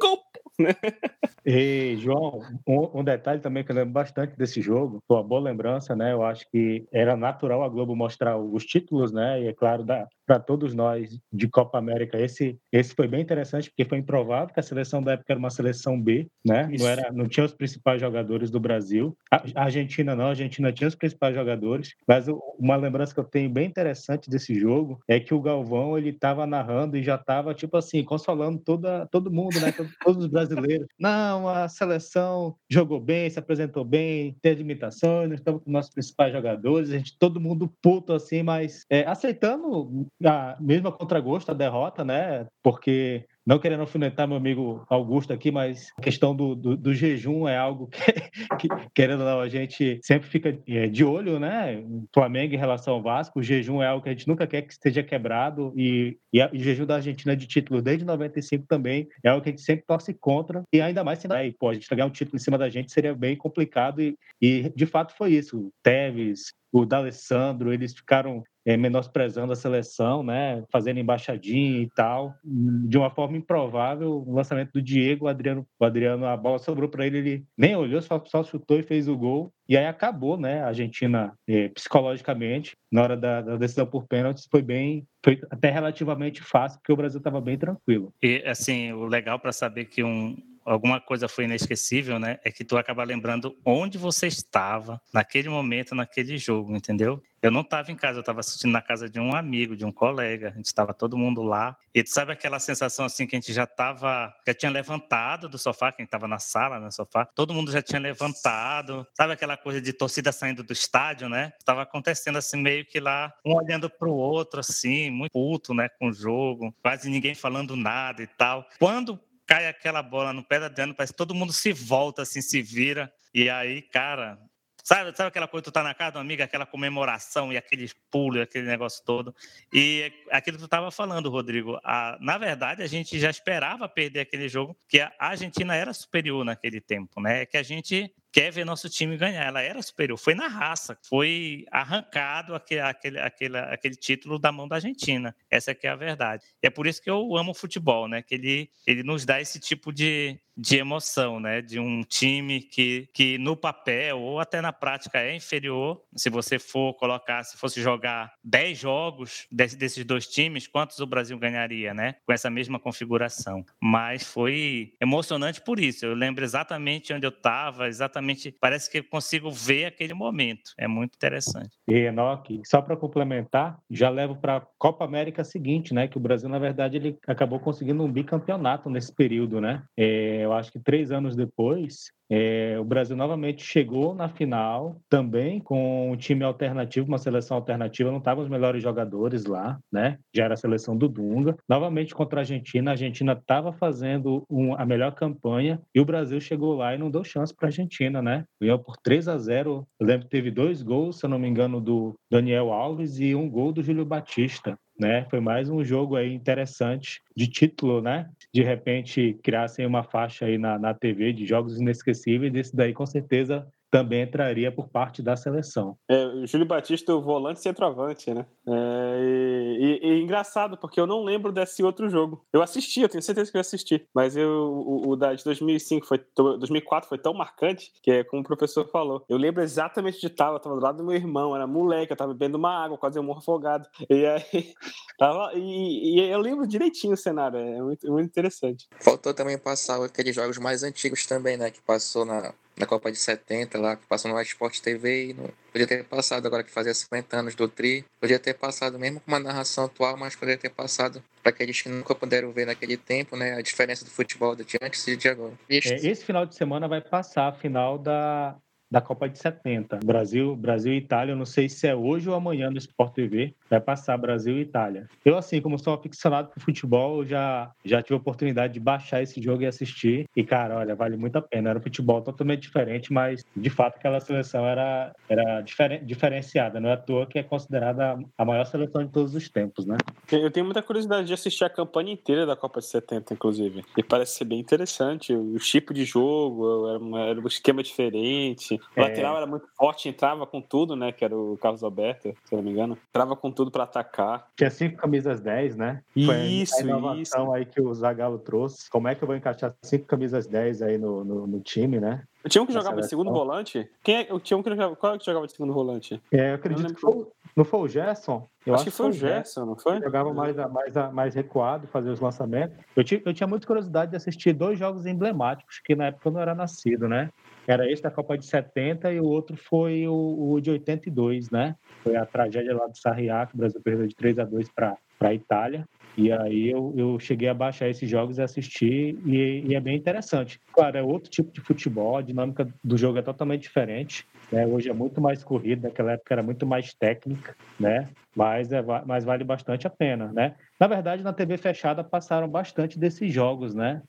gol, 0.00 0.18
e, 1.46 1.96
João, 1.98 2.40
um, 2.66 3.00
um, 3.00 3.04
detalhe 3.04 3.40
também 3.40 3.62
que 3.62 3.70
eu 3.70 3.76
lembro 3.76 3.92
bastante 3.92 4.36
desse 4.36 4.60
jogo, 4.60 4.98
uma 5.08 5.22
boa 5.22 5.40
lembrança, 5.40 5.94
né? 5.94 6.12
Eu 6.12 6.24
acho 6.24 6.44
que 6.50 6.84
era 6.92 7.16
natural 7.16 7.62
a 7.62 7.68
Globo 7.68 7.94
mostrar 7.94 8.36
os 8.36 8.64
títulos, 8.64 9.12
né? 9.12 9.42
E 9.42 9.46
é 9.46 9.52
claro, 9.52 9.84
para 10.26 10.40
todos 10.40 10.74
nós 10.74 11.20
de 11.32 11.48
Copa 11.48 11.78
América, 11.78 12.18
esse, 12.18 12.58
esse 12.72 12.94
foi 12.94 13.06
bem 13.06 13.20
interessante, 13.20 13.70
porque 13.70 13.84
foi 13.84 13.98
improvável 13.98 14.52
que 14.52 14.58
a 14.58 14.62
seleção 14.62 15.00
da 15.00 15.12
época 15.12 15.32
era 15.32 15.38
uma 15.38 15.50
seleção 15.50 16.00
B, 16.00 16.26
né? 16.44 16.68
Não, 16.76 16.86
era, 16.88 17.12
não 17.12 17.28
tinha 17.28 17.46
os 17.46 17.52
principais 17.52 18.00
jogadores 18.00 18.50
do 18.50 18.58
Brasil. 18.58 19.16
A, 19.30 19.44
a 19.54 19.64
Argentina 19.64 20.16
não, 20.16 20.26
a 20.26 20.30
Argentina 20.30 20.72
tinha 20.72 20.88
os 20.88 20.96
principais 20.96 21.34
jogadores, 21.34 21.94
mas 22.08 22.26
uma 22.58 22.74
lembrança 22.74 23.14
que 23.14 23.20
eu 23.20 23.24
tenho 23.24 23.48
bem 23.48 23.66
interessante 23.66 24.28
desse 24.28 24.58
jogo 24.58 24.98
é 25.06 25.20
que 25.20 25.32
o 25.32 25.40
Galvão, 25.40 25.96
ele 25.96 26.10
estava 26.10 26.44
narrando 26.44 26.96
e 26.96 27.02
já 27.04 27.14
estava, 27.14 27.54
tipo 27.54 27.76
assim, 27.76 28.02
consolando 28.02 28.58
toda, 28.58 29.06
todo 29.06 29.30
mundo, 29.30 29.60
né? 29.60 29.72
Todos 30.02 30.24
os 30.24 30.30
brasileiros. 30.30 30.86
Não, 30.98 31.35
a 31.48 31.68
seleção 31.68 32.54
jogou 32.70 33.00
bem, 33.00 33.28
se 33.28 33.38
apresentou 33.38 33.84
bem, 33.84 34.36
teve 34.40 34.60
imitações, 34.62 35.32
estamos 35.32 35.62
com 35.64 35.70
nossos 35.70 35.92
principais 35.92 36.32
jogadores, 36.32 36.90
a 36.90 36.98
gente, 36.98 37.18
todo 37.18 37.40
mundo 37.40 37.72
puto 37.82 38.12
assim, 38.12 38.44
mas 38.44 38.84
é, 38.88 39.04
aceitando 39.04 40.06
a 40.24 40.56
mesma 40.60 40.92
contragosto 40.92 41.50
a 41.50 41.54
derrota, 41.54 42.04
né? 42.04 42.46
Porque 42.62 43.26
não 43.46 43.60
querendo 43.60 43.80
alfinetar 43.80 44.26
meu 44.26 44.36
amigo 44.36 44.84
Augusto 44.90 45.32
aqui, 45.32 45.52
mas 45.52 45.92
a 45.96 46.02
questão 46.02 46.34
do, 46.34 46.56
do, 46.56 46.76
do 46.76 46.92
jejum 46.92 47.46
é 47.46 47.56
algo 47.56 47.86
que, 47.86 47.98
que, 48.58 48.68
querendo 48.92 49.20
ou 49.20 49.26
não, 49.26 49.40
a 49.40 49.48
gente 49.48 50.00
sempre 50.02 50.28
fica 50.28 50.58
é, 50.66 50.88
de 50.88 51.04
olho, 51.04 51.38
né? 51.38 51.84
Flamengo 52.12 52.54
em 52.54 52.58
relação 52.58 52.94
ao 52.94 53.02
Vasco, 53.02 53.38
o 53.38 53.42
jejum 53.42 53.80
é 53.80 53.86
algo 53.86 54.02
que 54.02 54.08
a 54.08 54.12
gente 54.12 54.26
nunca 54.26 54.46
quer 54.46 54.62
que 54.62 54.72
esteja 54.72 55.02
quebrado 55.02 55.72
e, 55.76 56.18
e, 56.32 56.42
a, 56.42 56.50
e 56.52 56.58
o 56.58 56.60
jejum 56.60 56.84
da 56.84 56.96
Argentina 56.96 57.36
de 57.36 57.46
título 57.46 57.80
desde 57.80 58.04
95 58.04 58.66
também 58.66 59.08
é 59.22 59.28
algo 59.28 59.42
que 59.42 59.50
a 59.50 59.52
gente 59.52 59.62
sempre 59.62 59.84
torce 59.86 60.12
contra 60.12 60.62
e 60.72 60.80
ainda 60.80 61.04
mais 61.04 61.20
se 61.20 61.28
né, 61.28 61.52
pô, 61.58 61.68
a 61.68 61.74
gente 61.74 61.88
ganhar 61.88 62.06
um 62.06 62.10
título 62.10 62.36
em 62.36 62.40
cima 62.40 62.58
da 62.58 62.68
gente 62.68 62.92
seria 62.92 63.14
bem 63.14 63.36
complicado 63.36 64.00
e, 64.00 64.18
e 64.40 64.72
de 64.74 64.86
fato 64.86 65.14
foi 65.16 65.32
isso. 65.32 65.70
Tevez, 65.82 66.52
o 66.72 66.84
D'Alessandro, 66.84 67.72
eles 67.72 67.94
ficaram 67.94 68.42
é, 68.66 68.76
menosprezando 68.76 69.52
a 69.52 69.56
seleção, 69.56 70.24
né, 70.24 70.64
fazendo 70.72 70.98
embaixadinha 70.98 71.82
e 71.82 71.88
tal, 71.90 72.34
de 72.44 72.98
uma 72.98 73.08
forma 73.08 73.36
improvável. 73.36 74.24
O 74.26 74.34
lançamento 74.34 74.72
do 74.72 74.82
Diego, 74.82 75.26
o 75.26 75.28
Adriano, 75.28 75.64
o 75.78 75.84
Adriano 75.84 76.26
a 76.26 76.36
bola 76.36 76.58
sobrou 76.58 76.88
para 76.88 77.06
ele, 77.06 77.18
ele 77.18 77.44
nem 77.56 77.76
olhou, 77.76 78.02
só, 78.02 78.20
só, 78.26 78.42
chutou 78.42 78.80
e 78.80 78.82
fez 78.82 79.06
o 79.06 79.16
gol. 79.16 79.52
E 79.68 79.76
aí 79.76 79.86
acabou, 79.86 80.36
né, 80.36 80.62
a 80.62 80.68
Argentina 80.68 81.32
é, 81.46 81.68
psicologicamente, 81.68 82.76
na 82.90 83.02
hora 83.02 83.16
da, 83.16 83.40
da, 83.40 83.56
decisão 83.56 83.86
por 83.86 84.04
pênaltis, 84.06 84.48
foi 84.50 84.62
bem, 84.62 85.06
foi 85.24 85.40
até 85.48 85.70
relativamente 85.70 86.42
fácil, 86.42 86.80
porque 86.80 86.92
o 86.92 86.96
Brasil 86.96 87.18
estava 87.18 87.40
bem 87.40 87.56
tranquilo. 87.56 88.12
E 88.20 88.42
assim, 88.44 88.92
o 88.92 89.06
legal 89.06 89.38
para 89.38 89.52
saber 89.52 89.84
que 89.84 90.02
um 90.02 90.36
alguma 90.66 91.00
coisa 91.00 91.28
foi 91.28 91.44
inesquecível, 91.44 92.18
né? 92.18 92.38
É 92.44 92.50
que 92.50 92.64
tu 92.64 92.76
acaba 92.76 93.04
lembrando 93.04 93.56
onde 93.64 93.96
você 93.96 94.26
estava 94.26 95.00
naquele 95.14 95.48
momento, 95.48 95.94
naquele 95.94 96.36
jogo, 96.36 96.74
entendeu? 96.74 97.22
Eu 97.42 97.50
não 97.50 97.60
estava 97.60 97.92
em 97.92 97.96
casa, 97.96 98.18
eu 98.18 98.20
estava 98.20 98.40
assistindo 98.40 98.72
na 98.72 98.82
casa 98.82 99.08
de 99.08 99.20
um 99.20 99.34
amigo, 99.34 99.76
de 99.76 99.84
um 99.84 99.92
colega. 99.92 100.48
A 100.48 100.52
gente 100.52 100.66
estava 100.66 100.94
todo 100.94 101.16
mundo 101.16 101.42
lá. 101.42 101.76
E 101.94 102.06
sabe 102.06 102.32
aquela 102.32 102.58
sensação 102.58 103.04
assim 103.04 103.26
que 103.26 103.36
a 103.36 103.40
gente 103.40 103.52
já 103.52 103.64
estava, 103.64 104.34
já 104.46 104.54
tinha 104.54 104.70
levantado 104.70 105.48
do 105.48 105.58
sofá, 105.58 105.92
quem 105.92 106.04
estava 106.04 106.26
na 106.26 106.38
sala, 106.38 106.78
no 106.78 106.90
sofá, 106.90 107.24
todo 107.24 107.54
mundo 107.54 107.70
já 107.70 107.82
tinha 107.82 108.00
levantado. 108.00 109.06
Sabe 109.14 109.32
aquela 109.32 109.56
coisa 109.56 109.80
de 109.80 109.92
torcida 109.92 110.32
saindo 110.32 110.62
do 110.62 110.72
estádio, 110.72 111.28
né? 111.28 111.52
Estava 111.58 111.82
acontecendo 111.82 112.36
assim 112.36 112.60
meio 112.60 112.84
que 112.84 113.00
lá, 113.00 113.32
um 113.44 113.54
olhando 113.54 113.88
para 113.88 114.08
o 114.08 114.14
outro 114.14 114.60
assim, 114.60 115.10
muito 115.10 115.32
puto, 115.32 115.74
né, 115.74 115.88
com 115.88 116.08
o 116.08 116.12
jogo, 116.12 116.74
quase 116.82 117.08
ninguém 117.08 117.34
falando 117.34 117.76
nada 117.76 118.22
e 118.22 118.26
tal. 118.26 118.66
Quando 118.78 119.20
cai 119.46 119.68
aquela 119.68 120.02
bola 120.02 120.32
no 120.32 120.42
pé 120.42 120.58
da 120.58 120.66
Adriano, 120.66 120.94
parece 120.94 121.12
que 121.12 121.16
todo 121.16 121.34
mundo 121.34 121.52
se 121.52 121.72
volta, 121.72 122.22
assim, 122.22 122.40
se 122.40 122.60
vira. 122.60 123.12
E 123.32 123.48
aí, 123.48 123.80
cara, 123.80 124.38
sabe, 124.86 125.16
sabe 125.16 125.28
aquela 125.28 125.48
coisa, 125.48 125.64
tu 125.64 125.72
tá 125.72 125.82
na 125.82 125.92
casa 125.92 126.12
do 126.12 126.18
amigo, 126.20 126.44
aquela 126.44 126.64
comemoração 126.64 127.52
e 127.52 127.56
aquele 127.56 127.90
pulo, 128.08 128.40
aquele 128.40 128.68
negócio 128.68 129.04
todo. 129.04 129.34
E 129.72 130.12
aquilo 130.30 130.58
que 130.58 130.62
tu 130.62 130.68
tava 130.68 130.92
falando, 130.92 131.28
Rodrigo, 131.28 131.80
a, 131.82 132.16
na 132.20 132.38
verdade, 132.38 132.84
a 132.84 132.86
gente 132.86 133.18
já 133.18 133.28
esperava 133.28 133.88
perder 133.88 134.20
aquele 134.20 134.48
jogo, 134.48 134.76
que 134.88 135.00
a 135.00 135.12
Argentina 135.18 135.74
era 135.74 135.92
superior 135.92 136.44
naquele 136.44 136.80
tempo, 136.80 137.20
né? 137.20 137.44
Que 137.44 137.56
a 137.56 137.64
gente 137.64 138.14
quer 138.36 138.52
ver 138.52 138.66
nosso 138.66 138.90
time 138.90 139.16
ganhar. 139.16 139.46
Ela 139.46 139.62
era 139.62 139.80
superior, 139.80 140.18
foi 140.18 140.34
na 140.34 140.46
raça, 140.46 140.98
foi 141.08 141.64
arrancado 141.72 142.54
aquele, 142.54 142.82
aquele, 142.82 143.18
aquele, 143.18 143.56
aquele 143.56 143.96
título 143.96 144.38
da 144.38 144.52
mão 144.52 144.68
da 144.68 144.76
Argentina. 144.76 145.34
Essa 145.50 145.70
é 145.70 145.88
a 145.88 145.96
verdade. 145.96 146.44
E 146.62 146.66
é 146.66 146.70
por 146.70 146.86
isso 146.86 147.00
que 147.00 147.08
eu 147.08 147.34
amo 147.34 147.52
o 147.52 147.54
futebol, 147.54 148.06
né? 148.06 148.20
Que 148.20 148.34
ele, 148.34 148.70
ele 148.86 149.02
nos 149.02 149.24
dá 149.24 149.40
esse 149.40 149.58
tipo 149.58 149.90
de, 149.90 150.38
de 150.54 150.76
emoção, 150.76 151.40
né? 151.40 151.62
De 151.62 151.80
um 151.80 152.02
time 152.02 152.60
que, 152.60 153.08
que 153.14 153.38
no 153.38 153.56
papel 153.56 154.20
ou 154.20 154.38
até 154.38 154.60
na 154.60 154.72
prática 154.72 155.18
é 155.18 155.34
inferior. 155.34 156.02
Se 156.14 156.28
você 156.28 156.58
for 156.58 156.92
colocar, 156.92 157.42
se 157.42 157.56
fosse 157.56 157.80
jogar 157.80 158.34
10 158.44 158.78
jogos 158.78 159.46
desse, 159.50 159.78
desses 159.78 160.04
dois 160.04 160.26
times, 160.26 160.66
quantos 160.66 160.98
o 160.98 161.06
Brasil 161.06 161.38
ganharia, 161.38 161.94
né? 161.94 162.16
Com 162.26 162.34
essa 162.34 162.50
mesma 162.50 162.78
configuração. 162.78 163.64
Mas 163.80 164.24
foi 164.24 164.92
emocionante 165.00 165.62
por 165.62 165.80
isso. 165.80 166.04
Eu 166.04 166.12
lembro 166.12 166.44
exatamente 166.44 167.14
onde 167.14 167.26
eu 167.26 167.30
estava, 167.30 167.88
exatamente 167.88 168.25
parece 168.60 168.90
que 168.90 168.98
eu 168.98 169.04
consigo 169.04 169.50
ver 169.50 169.86
aquele 169.86 170.14
momento. 170.14 170.72
É 170.78 170.88
muito 170.88 171.14
interessante. 171.14 171.70
E 171.88 171.94
Enoque, 171.94 172.60
só 172.64 172.80
para 172.80 172.96
complementar, 172.96 173.78
já 173.90 174.08
levo 174.08 174.36
para 174.36 174.56
a 174.56 174.66
Copa 174.78 175.04
América 175.04 175.44
seguinte, 175.44 175.94
né? 175.94 176.08
Que 176.08 176.16
o 176.16 176.20
Brasil, 176.20 176.48
na 176.48 176.58
verdade, 176.58 176.96
ele 176.96 177.18
acabou 177.26 177.60
conseguindo 177.60 178.02
um 178.02 178.10
bicampeonato 178.10 178.90
nesse 178.90 179.14
período, 179.14 179.60
né? 179.60 179.82
É, 179.96 180.44
eu 180.44 180.52
acho 180.52 180.72
que 180.72 180.78
três 180.78 181.10
anos 181.10 181.36
depois, 181.36 182.10
é, 182.30 182.76
o 182.78 182.84
Brasil 182.84 183.16
novamente 183.16 183.64
chegou 183.64 184.14
na 184.14 184.28
final, 184.28 185.00
também 185.08 185.60
com 185.60 186.10
um 186.10 186.16
time 186.16 186.44
alternativo, 186.44 187.06
uma 187.06 187.18
seleção 187.18 187.56
alternativa, 187.56 188.10
não 188.10 188.18
estavam 188.18 188.42
os 188.42 188.50
melhores 188.50 188.82
jogadores 188.82 189.44
lá, 189.44 189.78
né? 189.92 190.18
Já 190.34 190.44
era 190.44 190.54
a 190.54 190.56
seleção 190.56 190.96
do 190.96 191.08
Dunga. 191.08 191.56
Novamente 191.68 192.14
contra 192.14 192.40
a 192.40 192.42
Argentina, 192.42 192.90
a 192.90 192.94
Argentina 192.94 193.32
estava 193.32 193.72
fazendo 193.72 194.44
um, 194.50 194.74
a 194.74 194.84
melhor 194.84 195.12
campanha 195.12 195.80
e 195.94 196.00
o 196.00 196.04
Brasil 196.04 196.40
chegou 196.40 196.74
lá 196.74 196.94
e 196.94 196.98
não 196.98 197.10
deu 197.10 197.22
chance 197.22 197.54
para 197.54 197.66
a 197.66 197.68
Argentina, 197.68 198.20
né? 198.20 198.44
Ganhou 198.60 198.78
por 198.78 198.96
3 198.96 199.28
a 199.28 199.38
0. 199.38 199.86
Eu 199.98 200.06
lembro 200.06 200.26
que 200.26 200.30
teve 200.30 200.50
dois 200.50 200.82
gols, 200.82 201.18
se 201.18 201.26
eu 201.26 201.30
não 201.30 201.38
me 201.38 201.48
engano, 201.48 201.80
do 201.80 202.14
Daniel 202.30 202.72
Alves 202.72 203.18
e 203.18 203.34
um 203.34 203.48
gol 203.48 203.72
do 203.72 203.82
Júlio 203.82 204.04
Batista 204.04 204.78
né? 204.98 205.26
Foi 205.30 205.40
mais 205.40 205.68
um 205.68 205.84
jogo 205.84 206.16
aí 206.16 206.32
interessante 206.32 207.20
de 207.36 207.46
título, 207.46 208.00
né? 208.00 208.28
De 208.52 208.62
repente 208.62 209.38
criassem 209.42 209.86
uma 209.86 210.02
faixa 210.02 210.46
aí 210.46 210.58
na, 210.58 210.78
na 210.78 210.94
TV 210.94 211.32
de 211.32 211.46
jogos 211.46 211.78
inesquecíveis, 211.78 212.52
desse 212.52 212.74
daí 212.74 212.92
com 212.92 213.06
certeza 213.06 213.66
também 213.96 214.22
entraria 214.22 214.70
por 214.70 214.88
parte 214.88 215.22
da 215.22 215.36
seleção. 215.36 215.96
É, 216.06 216.26
o 216.26 216.46
Júlio 216.46 216.66
Batista, 216.66 217.14
o 217.14 217.22
volante 217.22 217.62
centroavante, 217.62 218.32
né? 218.32 218.44
É, 218.68 219.20
e, 219.22 220.00
e, 220.02 220.08
e, 220.08 220.22
engraçado, 220.22 220.76
porque 220.76 221.00
eu 221.00 221.06
não 221.06 221.24
lembro 221.24 221.50
desse 221.50 221.82
outro 221.82 222.10
jogo. 222.10 222.44
Eu 222.52 222.60
assisti, 222.60 223.00
eu 223.00 223.08
tenho 223.08 223.22
certeza 223.22 223.50
que 223.50 223.56
eu 223.56 223.60
assisti, 223.60 224.06
mas 224.14 224.36
eu, 224.36 224.50
o, 224.50 225.08
o 225.08 225.16
da 225.16 225.32
de 225.32 225.42
2005 225.42 226.06
foi 226.06 226.20
2004 226.36 227.08
foi 227.08 227.16
tão 227.16 227.32
marcante 227.32 227.90
que 228.02 228.10
é 228.10 228.24
como 228.24 228.42
o 228.42 228.44
professor 228.44 228.86
falou. 228.90 229.24
Eu 229.30 229.38
lembro 229.38 229.62
exatamente 229.62 230.20
de 230.20 230.28
tal, 230.28 230.52
eu 230.52 230.60
tava 230.60 230.74
do 230.74 230.82
lado 230.82 230.98
do 230.98 231.04
meu 231.04 231.14
irmão, 231.14 231.56
era 231.56 231.66
moleque, 231.66 232.12
eu 232.12 232.16
tava 232.16 232.34
bebendo 232.34 232.58
uma 232.58 232.84
água, 232.84 232.98
quase 232.98 233.18
eu 233.18 233.22
morro 233.22 233.38
afogado. 233.38 233.88
E 234.10 234.26
aí 234.26 234.74
tava 235.18 235.52
e, 235.54 236.18
e 236.18 236.30
eu 236.30 236.40
lembro 236.40 236.66
direitinho 236.66 237.14
o 237.14 237.16
cenário, 237.16 237.58
é 237.58 237.80
muito, 237.80 238.12
muito 238.12 238.26
interessante. 238.26 238.86
Faltou 239.00 239.32
também 239.32 239.56
passar 239.56 240.04
aqueles 240.04 240.34
jogos 240.34 240.58
mais 240.58 240.82
antigos 240.82 241.24
também, 241.24 241.56
né, 241.56 241.70
que 241.70 241.80
passou 241.80 242.26
na 242.26 242.52
na 242.76 242.86
Copa 242.86 243.10
de 243.10 243.18
70 243.18 243.78
lá, 243.78 243.96
que 243.96 244.06
passou 244.06 244.30
no 244.30 244.40
Sport 244.40 244.80
TV 244.80 245.34
não, 245.36 245.50
podia 245.72 245.86
ter 245.86 246.04
passado 246.04 246.46
agora 246.46 246.62
que 246.62 246.70
fazia 246.70 246.92
50 246.92 247.36
anos 247.36 247.54
do 247.54 247.68
Tri, 247.68 248.04
podia 248.20 248.38
ter 248.38 248.54
passado 248.54 248.98
mesmo 248.98 249.20
com 249.20 249.30
uma 249.30 249.40
narração 249.40 249.84
atual, 249.84 250.16
mas 250.16 250.36
poderia 250.36 250.58
ter 250.58 250.70
passado 250.70 251.22
para 251.42 251.50
aqueles 251.50 251.80
que 251.80 251.88
nunca 251.88 252.14
puderam 252.14 252.52
ver 252.52 252.66
naquele 252.66 252.96
tempo, 252.96 253.36
né, 253.36 253.54
a 253.54 253.62
diferença 253.62 254.04
do 254.04 254.10
futebol 254.10 254.54
de 254.54 254.64
antes 254.82 255.06
e 255.06 255.16
de 255.16 255.28
agora. 255.28 255.52
É, 255.70 255.76
esse 255.76 256.24
final 256.24 256.44
de 256.44 256.54
semana 256.54 256.86
vai 256.88 257.00
passar 257.00 257.48
a 257.48 257.52
final 257.52 257.98
da 257.98 258.56
da 258.90 259.00
Copa 259.00 259.28
de 259.28 259.38
70. 259.38 260.00
Brasil, 260.04 260.54
Brasil 260.56 260.92
e 260.92 260.98
Itália, 260.98 261.32
eu 261.32 261.36
não 261.36 261.44
sei 261.44 261.68
se 261.68 261.86
é 261.86 261.94
hoje 261.94 262.28
ou 262.28 262.34
amanhã 262.34 262.70
no 262.70 262.78
Sport 262.78 263.14
TV, 263.14 263.54
vai 263.68 263.80
passar 263.80 264.16
Brasil 264.16 264.56
e 264.56 264.60
Itália. 264.60 265.08
Eu, 265.24 265.36
assim, 265.36 265.60
como 265.60 265.78
sou 265.78 265.94
aficionado 265.94 266.48
por 266.48 266.60
futebol, 266.60 267.24
já, 267.24 267.70
já 267.84 268.02
tive 268.02 268.14
a 268.14 268.18
oportunidade 268.18 268.74
de 268.74 268.80
baixar 268.80 269.22
esse 269.22 269.42
jogo 269.42 269.62
e 269.62 269.66
assistir. 269.66 270.28
E, 270.36 270.44
cara, 270.44 270.76
olha, 270.76 270.94
vale 270.94 271.16
muito 271.16 271.36
a 271.36 271.42
pena. 271.42 271.70
Era 271.70 271.78
um 271.78 271.82
futebol 271.82 272.22
totalmente 272.22 272.62
diferente, 272.62 273.12
mas, 273.12 273.44
de 273.56 273.70
fato, 273.70 273.96
aquela 273.96 274.20
seleção 274.20 274.64
era, 274.64 275.14
era 275.28 275.60
diferen, 275.62 276.04
diferenciada. 276.04 276.80
Não 276.80 276.88
é 276.88 276.92
à 276.92 276.96
toa 276.96 277.26
que 277.26 277.38
é 277.38 277.42
considerada 277.42 278.18
a 278.36 278.44
maior 278.44 278.64
seleção 278.64 279.04
de 279.04 279.10
todos 279.10 279.34
os 279.34 279.48
tempos, 279.48 279.84
né? 279.86 279.96
Eu 280.30 280.50
tenho 280.50 280.64
muita 280.64 280.82
curiosidade 280.82 281.26
de 281.26 281.34
assistir 281.34 281.64
a 281.64 281.70
campanha 281.70 282.12
inteira 282.12 282.46
da 282.46 282.56
Copa 282.56 282.80
de 282.80 282.86
70, 282.86 283.34
inclusive. 283.34 283.84
E 283.96 284.02
parece 284.02 284.36
ser 284.36 284.44
bem 284.44 284.60
interessante. 284.60 285.32
O 285.32 285.58
tipo 285.58 285.92
de 285.92 286.04
jogo, 286.04 286.88
era, 286.88 287.30
era 287.30 287.40
um 287.40 287.46
esquema 287.46 287.82
diferente. 287.82 288.75
O 288.96 289.00
lateral 289.00 289.34
é... 289.34 289.36
era 289.38 289.46
muito 289.46 289.66
forte, 289.76 290.08
entrava 290.08 290.46
com 290.46 290.60
tudo, 290.60 290.96
né? 290.96 291.12
Que 291.12 291.24
era 291.24 291.36
o 291.36 291.56
Carlos 291.58 291.82
Alberto, 291.82 292.34
se 292.44 292.54
eu 292.54 292.56
não 292.58 292.62
me 292.64 292.70
engano. 292.70 292.98
Entrava 293.08 293.36
com 293.36 293.50
tudo 293.50 293.70
para 293.70 293.84
atacar. 293.84 294.48
Tinha 294.56 294.70
cinco 294.70 294.96
camisas 294.96 295.40
10, 295.40 295.76
né? 295.76 296.02
Foi 296.14 296.40
isso, 296.42 296.76
a 296.76 296.80
inovação 296.80 297.44
isso. 297.44 297.52
aí 297.52 297.64
que 297.64 297.80
o 297.80 297.94
Zagallo 297.94 298.38
trouxe. 298.38 298.88
Como 298.90 299.08
é 299.08 299.14
que 299.14 299.22
eu 299.22 299.26
vou 299.26 299.36
encaixar 299.36 299.74
cinco 299.82 300.06
camisas 300.06 300.46
10 300.46 300.82
aí 300.82 300.98
no, 300.98 301.24
no, 301.24 301.46
no 301.46 301.60
time, 301.60 302.00
né? 302.00 302.22
Tinha 302.48 302.62
um 302.62 302.66
que 302.66 302.72
jogava 302.72 303.00
de 303.00 303.08
segundo 303.08 303.32
volante? 303.32 303.88
Quem 304.02 304.16
é, 304.16 304.38
tinha 304.40 304.56
um 304.56 304.62
que 304.62 304.70
jogava, 304.70 304.94
qual 304.94 305.14
é 305.14 305.18
que 305.18 305.26
jogava 305.26 305.46
de 305.46 305.52
segundo 305.52 305.72
volante? 305.72 306.22
É, 306.30 306.50
eu 306.50 306.54
acredito 306.54 306.94
que 306.94 307.00
foi, 307.00 307.26
não 307.56 307.64
foi 307.64 307.80
o 307.80 307.88
Gerson? 307.88 308.48
Eu 308.64 308.74
acho, 308.74 308.82
acho 308.82 308.90
que 308.90 308.96
foi 308.96 309.08
o 309.08 309.12
Gerson, 309.12 309.64
não 309.64 309.76
foi? 309.76 310.00
Jogava 310.00 310.32
mais, 310.32 310.54
mais, 310.56 311.12
mais 311.12 311.34
recuado, 311.34 311.88
fazia 311.88 312.12
os 312.12 312.20
lançamentos. 312.20 312.76
Eu 312.94 313.04
eu 313.24 313.34
tinha 313.34 313.46
muita 313.46 313.66
curiosidade 313.66 314.10
de 314.10 314.16
assistir 314.16 314.52
dois 314.52 314.78
jogos 314.78 315.06
emblemáticos, 315.06 315.80
que 315.84 315.94
na 315.94 316.06
época 316.06 316.28
eu 316.28 316.32
não 316.32 316.40
era 316.40 316.54
nascido, 316.54 317.08
né? 317.08 317.30
Era 317.66 317.90
esse 317.90 318.02
da 318.02 318.10
Copa 318.10 318.38
de 318.38 318.46
70 318.46 319.12
e 319.12 319.20
o 319.20 319.24
outro 319.24 319.56
foi 319.56 320.06
o, 320.06 320.52
o 320.52 320.60
de 320.60 320.70
82, 320.70 321.50
né? 321.50 321.74
Foi 322.02 322.16
a 322.16 322.24
tragédia 322.24 322.74
lá 322.74 322.86
do 322.86 322.96
Sarriá, 322.96 323.44
que 323.46 323.54
o 323.54 323.58
Brasil 323.58 323.80
perdeu 323.82 324.06
de 324.06 324.14
3 324.14 324.38
a 324.38 324.44
2 324.44 324.68
para 324.70 324.96
a 325.20 325.34
Itália. 325.34 325.84
E 326.16 326.32
aí 326.32 326.70
eu, 326.70 326.94
eu 326.96 327.20
cheguei 327.20 327.48
a 327.48 327.54
baixar 327.54 327.88
esses 327.88 328.08
jogos 328.08 328.38
e 328.38 328.42
assistir, 328.42 329.18
e, 329.26 329.64
e, 329.66 329.74
é 329.74 329.80
bem 329.80 329.96
interessante. 329.96 330.58
Claro, 330.72 330.96
é 330.96 331.02
outro 331.02 331.30
tipo 331.30 331.52
de 331.52 331.60
futebol, 331.60 332.16
a 332.16 332.22
dinâmica 332.22 332.66
do 332.82 332.96
jogo 332.96 333.18
é 333.18 333.22
totalmente 333.22 333.62
diferente. 333.62 334.26
Né? 334.50 334.66
Hoje 334.66 334.88
é 334.88 334.94
muito 334.94 335.20
mais 335.20 335.44
corrida, 335.44 335.88
naquela 335.88 336.12
época 336.12 336.32
era 336.32 336.42
muito 336.42 336.64
mais 336.64 336.94
técnica, 336.94 337.54
né? 337.78 338.08
Mas, 338.34 338.72
é, 338.72 338.82
mas 339.04 339.24
vale 339.24 339.44
bastante 339.44 339.86
a 339.86 339.90
pena, 339.90 340.32
né? 340.32 340.54
Na 340.80 340.86
verdade, 340.86 341.22
na 341.22 341.32
TV 341.32 341.58
fechada 341.58 342.02
passaram 342.02 342.48
bastante 342.48 342.98
desses 342.98 343.30
jogos, 343.30 343.74
né? 343.74 344.00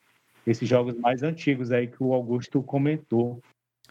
Esses 0.48 0.68
jogos 0.68 0.96
mais 0.98 1.22
antigos 1.22 1.72
aí 1.72 1.88
que 1.88 2.02
o 2.02 2.14
Augusto 2.14 2.64
comentou. 2.64 3.40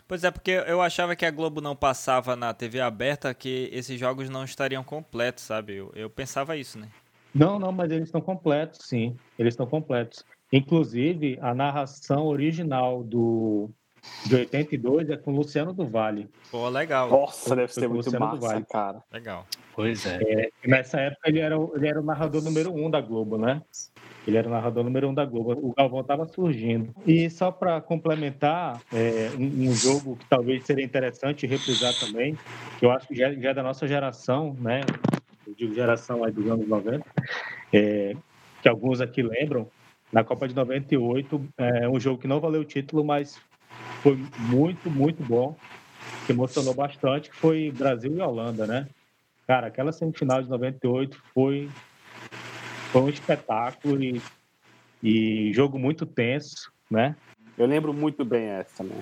Pois 0.09 0.25
é, 0.25 0.31
porque 0.31 0.53
eu 0.53 0.81
achava 0.81 1.15
que 1.15 1.27
a 1.27 1.31
Globo 1.31 1.61
não 1.61 1.77
passava 1.77 2.35
na 2.35 2.55
TV 2.55 2.81
aberta, 2.81 3.35
que 3.35 3.69
esses 3.73 4.01
jogos 4.01 4.31
não 4.31 4.43
estariam 4.43 4.83
completos, 4.83 5.45
sabe? 5.45 5.77
Eu, 5.77 5.93
eu 5.95 6.09
pensava 6.09 6.57
isso, 6.57 6.79
né? 6.79 6.89
Não, 7.35 7.59
não, 7.59 7.71
mas 7.71 7.91
eles 7.91 8.09
estão 8.09 8.21
completos, 8.21 8.81
sim. 8.87 9.15
Eles 9.39 9.53
estão 9.53 9.67
completos. 9.67 10.25
Inclusive, 10.51 11.39
a 11.43 11.55
narração 11.55 12.27
original 12.27 13.05
do 13.05 13.69
de 14.25 14.35
82 14.35 15.11
é 15.11 15.17
com 15.17 15.31
Luciano 15.31 15.73
do 15.73 15.87
Vale. 15.87 16.29
Pô, 16.51 16.69
legal. 16.69 17.09
Nossa, 17.09 17.55
deve 17.55 17.73
ser 17.73 17.89
muito 17.89 18.07
Luciano 18.07 18.27
massa, 18.27 18.47
Vale. 18.47 18.67
cara. 18.71 19.03
Legal. 19.13 19.47
Pois 19.75 20.07
é. 20.07 20.19
é. 20.23 20.51
Nessa 20.67 21.01
época 21.01 21.29
ele 21.29 21.39
era, 21.39 21.55
ele 21.75 21.89
era 21.89 22.01
o 22.01 22.05
narrador 22.05 22.43
número 22.43 22.73
um 22.73 22.91
da 22.91 23.01
Globo, 23.01 23.37
né? 23.39 23.63
Ele 24.27 24.37
era 24.37 24.49
o 24.49 24.51
narrador 24.51 24.83
número 24.83 25.09
um 25.09 25.15
da 25.15 25.25
Globo. 25.25 25.53
O 25.53 25.73
Galvão 25.75 26.01
estava 26.01 26.27
surgindo. 26.27 26.93
E 27.07 27.31
só 27.31 27.53
para 27.53 27.81
complementar, 27.81 28.81
é, 28.93 29.31
um, 29.39 29.69
um, 29.69 29.73
jogo 29.73 30.17
que 30.17 30.27
talvez 30.27 30.65
seria 30.65 30.85
interessante 30.85 31.47
reprisar 31.47 31.95
também, 32.01 32.37
que 32.79 32.87
eu 32.87 32.91
acho 32.91 33.07
que 33.07 33.15
já, 33.15 33.33
já 33.33 33.51
é 33.51 33.55
da 33.55 33.63
nossa 33.63 33.87
geração, 33.87 34.57
né? 34.59 34.81
Eu 35.47 35.55
digo 35.55 35.75
geração 35.75 36.25
aí 36.25 36.33
dos 36.33 36.51
anos 36.51 36.67
90, 36.67 37.07
é, 37.73 38.17
que 38.61 38.69
alguns 38.69 39.01
aqui 39.01 39.23
lembram, 39.23 39.69
na 40.13 40.25
Copa 40.25 40.49
de 40.49 40.55
98, 40.55 41.49
é 41.59 41.89
um 41.89 42.01
jogo 42.01 42.21
que 42.21 42.27
não 42.27 42.41
valeu 42.41 42.63
o 42.63 42.65
título, 42.65 43.05
mas 43.05 43.41
foi 44.03 44.19
muito, 44.38 44.91
muito 44.91 45.23
bom, 45.23 45.57
que 46.26 46.33
emocionou 46.33 46.75
bastante, 46.75 47.31
que 47.31 47.37
foi 47.37 47.71
Brasil 47.71 48.17
e 48.17 48.21
Holanda, 48.21 48.67
né? 48.67 48.87
Cara, 49.47 49.69
aquela 49.69 49.93
semifinal 49.93 50.43
de 50.43 50.49
98 50.49 51.23
foi 51.33 51.69
foi 52.93 53.03
um 53.03 53.09
espetáculo 53.09 54.03
e, 54.03 54.23
e 55.03 55.53
jogo 55.53 55.79
muito 55.79 56.07
tenso, 56.07 56.73
né? 56.91 57.15
Eu 57.59 57.67
lembro 57.67 57.93
muito 57.93 58.25
bem 58.25 58.45
essa 58.45 58.83
também. 58.83 58.99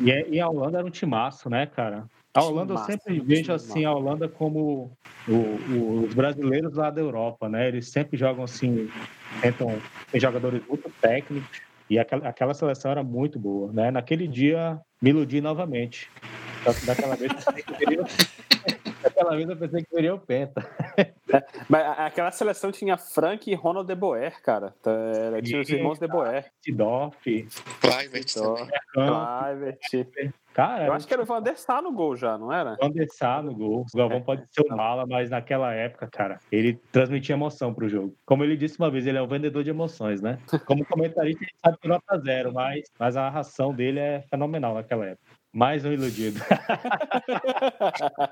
E, 0.00 0.10
é, 0.10 0.28
e 0.28 0.40
a 0.40 0.48
Holanda 0.48 0.78
era 0.78 0.86
um 0.86 0.90
timaço, 0.90 1.48
né, 1.48 1.66
cara? 1.66 2.04
A 2.32 2.42
Holanda, 2.42 2.74
eu 2.74 2.78
sempre 2.78 3.18
vejo 3.20 3.52
assim, 3.52 3.84
a 3.84 3.92
Holanda 3.92 4.28
como 4.28 4.92
o, 5.26 5.32
o, 5.32 6.04
os 6.04 6.14
brasileiros 6.14 6.74
lá 6.74 6.90
da 6.90 7.00
Europa, 7.00 7.48
né? 7.48 7.66
Eles 7.68 7.88
sempre 7.88 8.16
jogam 8.16 8.44
assim, 8.44 8.88
tentam, 9.40 9.78
tem 10.10 10.20
jogadores 10.20 10.62
muito 10.66 10.88
técnicos, 11.00 11.60
e 11.90 11.98
aquela, 11.98 12.28
aquela 12.28 12.54
seleção 12.54 12.92
era 12.92 13.02
muito 13.02 13.36
boa, 13.36 13.72
né? 13.72 13.90
Naquele 13.90 14.28
dia, 14.28 14.80
me 15.02 15.10
iludi 15.10 15.40
novamente. 15.40 16.08
Daquela 16.86 17.16
vez, 17.16 17.32
eu 19.48 19.56
pensei 19.56 19.82
que 19.82 19.90
seria 19.90 20.14
o 20.14 20.20
Penta. 20.20 20.64
É, 21.32 21.44
mas 21.68 21.98
aquela 21.98 22.30
seleção 22.30 22.72
tinha 22.72 22.96
Frank 22.96 23.50
e 23.50 23.54
Ronald 23.54 23.86
de 23.86 23.94
Boer, 23.94 24.40
cara. 24.42 24.74
Tá, 24.82 24.90
era, 24.90 25.42
tinha 25.42 25.60
os 25.60 25.68
irmãos 25.68 25.98
de 25.98 26.06
Boer. 26.06 26.50
Tidorf. 26.62 27.16
Clivert. 27.80 28.34
Clivert. 29.90 30.32
Cara, 30.52 30.86
eu 30.86 30.92
acho 30.92 31.06
que 31.06 31.14
era 31.14 31.22
o 31.22 31.24
Van 31.26 31.40
der 31.40 31.56
Sar 31.56 31.80
no 31.80 31.92
gol 31.92 32.16
já, 32.16 32.36
não 32.36 32.52
era? 32.52 32.76
Van 32.80 32.90
der 32.90 33.06
Sar 33.08 33.42
no 33.42 33.54
gol. 33.54 33.86
O 33.92 33.96
Galvão 33.96 34.18
é. 34.18 34.20
pode 34.20 34.42
ser 34.50 34.62
o 34.62 34.76
mala, 34.76 35.06
mas 35.06 35.30
naquela 35.30 35.72
época, 35.72 36.08
cara, 36.08 36.40
ele 36.50 36.74
transmitia 36.90 37.34
emoção 37.34 37.72
pro 37.72 37.88
jogo. 37.88 38.14
Como 38.26 38.42
ele 38.42 38.56
disse 38.56 38.78
uma 38.78 38.90
vez, 38.90 39.06
ele 39.06 39.18
é 39.18 39.22
um 39.22 39.28
vendedor 39.28 39.62
de 39.62 39.70
emoções, 39.70 40.20
né? 40.20 40.38
Como 40.66 40.84
comentarista, 40.84 41.44
ele 41.44 41.52
sabe 41.64 41.78
que 41.78 41.88
nota 41.88 42.18
zero, 42.18 42.52
mas, 42.52 42.90
mas 42.98 43.16
a 43.16 43.22
narração 43.22 43.72
dele 43.72 44.00
é 44.00 44.24
fenomenal 44.28 44.74
naquela 44.74 45.06
época. 45.06 45.29
Mais 45.52 45.84
um 45.84 45.92
iludido. 45.92 46.40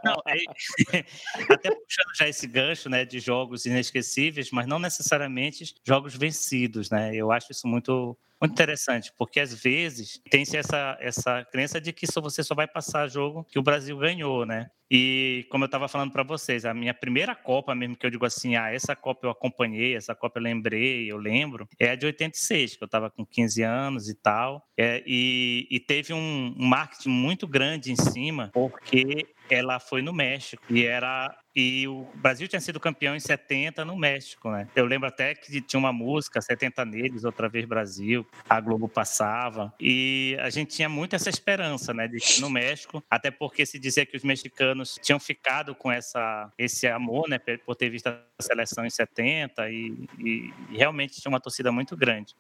Não, 0.05 0.23
é, 0.27 0.39
até 1.53 1.71
puxando 1.71 2.17
já 2.17 2.29
esse 2.29 2.47
gancho 2.47 2.89
né, 2.89 3.05
de 3.05 3.19
jogos 3.19 3.67
inesquecíveis, 3.67 4.51
mas 4.53 4.69
não 4.69 4.79
necessariamente 4.79 5.75
jogos 5.85 6.15
vencidos. 6.15 6.91
Né? 6.91 7.15
Eu 7.17 7.33
acho 7.33 7.51
isso 7.51 7.67
muito, 7.67 8.17
muito 8.41 8.53
interessante, 8.53 9.13
porque 9.17 9.41
às 9.41 9.53
vezes 9.53 10.21
tem-se 10.31 10.57
essa, 10.57 10.97
essa 11.01 11.45
crença 11.51 11.81
de 11.81 11.93
que 11.93 12.07
só 12.07 12.21
você 12.21 12.43
só 12.43 12.55
vai 12.55 12.67
passar 12.67 13.09
jogo 13.09 13.45
que 13.45 13.59
o 13.59 13.63
Brasil 13.63 13.97
ganhou, 13.99 14.47
né? 14.47 14.71
E 14.91 15.47
como 15.51 15.65
eu 15.65 15.67
estava 15.67 15.87
falando 15.87 16.13
para 16.13 16.23
vocês, 16.23 16.65
a 16.65 16.73
minha 16.73 16.95
primeira 16.95 17.35
Copa 17.35 17.75
mesmo 17.75 17.97
que 17.97 18.07
eu 18.07 18.11
digo 18.11 18.25
assim, 18.25 18.57
ah, 18.57 18.73
essa 18.73 18.97
Copa 18.97 19.27
eu 19.27 19.31
acompanhei, 19.31 19.95
essa 19.95 20.15
Copa 20.15 20.39
eu 20.39 20.43
lembrei, 20.43 21.11
eu 21.11 21.19
lembro, 21.19 21.69
é 21.79 21.91
a 21.91 21.95
de 21.95 22.07
86, 22.07 22.77
que 22.77 22.83
eu 22.83 22.87
estava 22.87 23.11
com 23.11 23.27
15 23.27 23.63
anos 23.63 24.09
e 24.09 24.15
tal, 24.15 24.67
é, 24.77 25.03
e, 25.07 25.67
e, 25.71 25.79
teve 25.79 26.15
um, 26.15 26.55
um 26.59 26.67
marketing 26.67 27.11
muito 27.11 27.47
grande 27.47 27.93
em 27.93 27.97
cima, 27.97 28.51
porque 28.55 29.27
ela 29.55 29.79
foi 29.81 30.03
no 30.03 30.13
México 30.13 30.63
e 30.71 30.85
era 30.85 31.37
e 31.55 31.89
o 31.89 32.07
Brasil 32.15 32.47
tinha 32.47 32.61
sido 32.61 32.79
campeão 32.79 33.17
em 33.17 33.21
70 33.21 33.85
no 33.85 33.97
México, 33.97 34.49
né? 34.49 34.69
Eu 34.77 34.85
lembro 34.87 35.09
até 35.09 35.35
que 35.35 35.61
tinha 35.61 35.81
uma 35.81 35.93
música 35.93 36.41
70 36.41 36.85
neles, 36.85 37.25
outra 37.25 37.49
vez 37.49 37.65
Brasil, 37.65 38.25
a 38.49 38.61
Globo 38.61 38.89
passava 38.89 39.75
e 39.81 40.37
a 40.41 40.51
gente 40.51 40.77
tinha 40.77 40.89
muito 40.89 41.17
essa 41.17 41.29
esperança, 41.29 41.93
né, 41.93 42.07
de 42.07 42.19
que 42.19 42.41
no 42.41 42.49
México, 42.49 43.03
até 43.11 43.31
porque 43.31 43.67
se 43.67 43.77
dizia 43.77 44.07
que 44.07 44.17
os 44.17 44.23
mexicanos 44.23 44.99
tinham 45.03 45.19
ficado 45.19 45.75
com 45.75 45.91
essa 45.91 46.53
esse 46.57 46.87
amor, 46.87 47.29
né, 47.29 47.39
por 47.39 47.75
ter 47.75 47.91
visto 47.91 48.07
a 48.07 48.23
seleção 48.41 48.87
em 48.87 48.91
70 48.91 49.69
e, 49.69 50.09
e, 50.19 50.53
e 50.71 50.77
realmente 50.77 51.21
tinha 51.21 51.31
uma 51.31 51.41
torcida 51.41 51.73
muito 51.73 51.97
grande. 51.97 52.37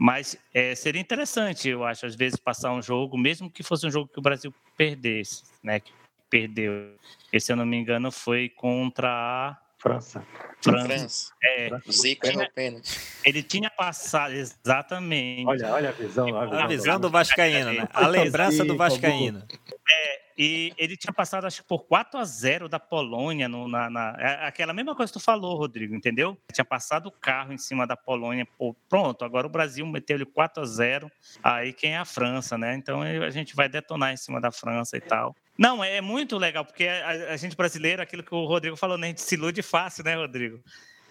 Mas 0.00 0.36
é, 0.54 0.76
seria 0.76 1.00
interessante, 1.00 1.68
eu 1.68 1.84
acho, 1.84 2.06
às 2.06 2.14
vezes 2.14 2.38
passar 2.38 2.72
um 2.72 2.80
jogo, 2.80 3.18
mesmo 3.18 3.50
que 3.50 3.64
fosse 3.64 3.84
um 3.84 3.90
jogo 3.90 4.08
que 4.08 4.20
o 4.20 4.22
Brasil 4.22 4.54
perdesse, 4.76 5.42
né? 5.60 5.80
Que 5.80 5.92
perdeu. 6.28 6.96
Esse, 7.32 7.46
se 7.46 7.52
eu 7.52 7.56
não 7.56 7.66
me 7.66 7.76
engano, 7.76 8.10
foi 8.10 8.48
contra 8.48 9.08
a 9.08 9.58
França. 9.78 10.26
França. 10.60 10.86
França. 10.88 11.32
É. 11.40 11.70
Zico 11.90 12.26
errou 12.26 12.50
pênalti. 12.52 12.98
Ele 13.24 13.44
tinha 13.44 13.70
passado, 13.70 14.32
exatamente. 14.32 15.46
Olha, 15.46 15.72
olha 15.72 15.88
a 15.90 15.92
visão. 15.92 16.36
A 16.36 16.44
visão, 16.44 16.58
a 16.58 16.66
visão 16.66 17.00
do 17.00 17.10
Vascaíno, 17.10 17.72
né? 17.72 17.88
A 17.92 18.08
lembrança 18.08 18.64
do 18.64 18.76
Vascaíno. 18.76 19.44
É, 19.88 20.20
e 20.36 20.72
ele 20.76 20.96
tinha 20.96 21.12
passado, 21.12 21.46
acho 21.46 21.62
que 21.62 21.68
por 21.68 21.84
4 21.86 22.18
a 22.18 22.24
0 22.24 22.68
da 22.68 22.80
Polônia, 22.80 23.48
no, 23.48 23.68
na, 23.68 23.88
na, 23.88 24.16
é, 24.18 24.46
aquela 24.46 24.72
mesma 24.72 24.96
coisa 24.96 25.12
que 25.12 25.18
tu 25.18 25.24
falou, 25.24 25.56
Rodrigo, 25.56 25.94
entendeu? 25.94 26.30
Ele 26.30 26.54
tinha 26.54 26.64
passado 26.64 27.06
o 27.06 27.12
carro 27.12 27.52
em 27.52 27.58
cima 27.58 27.86
da 27.86 27.96
Polônia. 27.96 28.46
Pô, 28.58 28.74
pronto, 28.88 29.24
agora 29.24 29.46
o 29.46 29.50
Brasil 29.50 29.86
meteu 29.86 30.16
ele 30.16 30.26
4 30.26 30.60
a 30.60 30.66
0 30.66 31.10
Aí 31.42 31.72
quem 31.72 31.94
é 31.94 31.98
a 31.98 32.04
França, 32.04 32.58
né? 32.58 32.74
Então 32.74 33.02
a 33.02 33.30
gente 33.30 33.54
vai 33.54 33.68
detonar 33.68 34.12
em 34.12 34.16
cima 34.16 34.40
da 34.40 34.50
França 34.50 34.96
e 34.96 35.00
tal. 35.00 35.36
Não, 35.58 35.82
é 35.82 36.00
muito 36.00 36.38
legal, 36.38 36.64
porque 36.64 36.86
a, 36.86 37.32
a, 37.32 37.36
gente 37.36 37.56
brasileiro, 37.56 38.00
aquilo 38.00 38.22
que 38.22 38.32
o 38.32 38.46
Rodrigo 38.46 38.76
falou, 38.76 38.96
né? 38.96 39.08
A 39.08 39.10
gente 39.10 39.22
se 39.22 39.34
ilude 39.34 39.60
fácil, 39.60 40.04
né, 40.04 40.14
Rodrigo? 40.14 40.62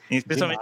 Especialmente 0.10 0.62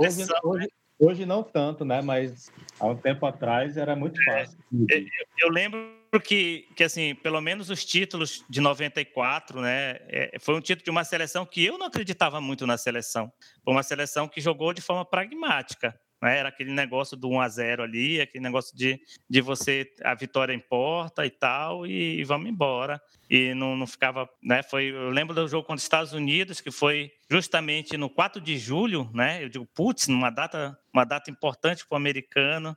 hoje, 0.00 0.18
né? 0.18 0.38
hoje, 0.42 0.68
hoje, 0.98 1.26
não 1.26 1.42
tanto, 1.42 1.84
né? 1.84 2.00
Mas 2.00 2.50
há 2.80 2.86
um 2.86 2.96
tempo 2.96 3.26
atrás 3.26 3.76
era 3.76 3.94
muito 3.94 4.18
é, 4.22 4.24
fácil. 4.24 4.58
É, 4.90 4.98
eu, 4.98 5.06
eu, 5.40 5.50
lembro 5.50 5.92
que, 6.24 6.66
que, 6.74 6.82
assim, 6.82 7.14
pelo 7.16 7.38
menos 7.42 7.68
os 7.68 7.84
títulos 7.84 8.42
de 8.48 8.62
94, 8.62 9.60
né? 9.60 9.98
É, 10.08 10.38
foi 10.40 10.54
um 10.54 10.60
título 10.62 10.84
de 10.84 10.90
uma 10.90 11.04
seleção 11.04 11.44
que 11.44 11.62
eu 11.62 11.76
não 11.76 11.88
acreditava 11.88 12.40
muito 12.40 12.66
na 12.66 12.78
seleção. 12.78 13.30
Foi 13.62 13.74
uma 13.74 13.82
seleção 13.82 14.26
que 14.26 14.40
jogou 14.40 14.72
de 14.72 14.80
forma 14.80 15.04
pragmática. 15.04 15.94
Né? 16.22 16.38
Era 16.38 16.50
aquele 16.50 16.72
negócio 16.72 17.16
do 17.16 17.28
1 17.28 17.40
a 17.40 17.48
0 17.48 17.82
ali, 17.82 18.20
aquele 18.20 18.44
negócio 18.44 18.76
de, 18.76 19.00
de 19.28 19.40
você, 19.40 19.92
a 20.04 20.14
vitória 20.14 20.54
importa 20.54 21.26
e 21.26 21.30
tal, 21.30 21.84
e, 21.84 22.20
e 22.20 22.24
vamos 22.24 22.48
embora. 22.48 23.02
E 23.28 23.52
não, 23.54 23.74
não 23.76 23.86
ficava, 23.86 24.28
né? 24.42 24.62
Foi, 24.62 24.84
eu 24.84 25.10
lembro 25.10 25.34
do 25.34 25.48
jogo 25.48 25.66
contra 25.66 25.78
os 25.78 25.82
Estados 25.82 26.12
Unidos, 26.12 26.60
que 26.60 26.70
foi 26.70 27.10
justamente 27.28 27.96
no 27.96 28.08
4 28.08 28.40
de 28.40 28.56
julho, 28.56 29.10
né? 29.12 29.42
Eu 29.42 29.48
digo, 29.48 29.66
putz, 29.74 30.06
numa 30.06 30.30
data, 30.30 30.78
uma 30.92 31.04
data 31.04 31.30
importante 31.30 31.84
para 31.86 31.96
o 31.96 31.98
americano. 31.98 32.76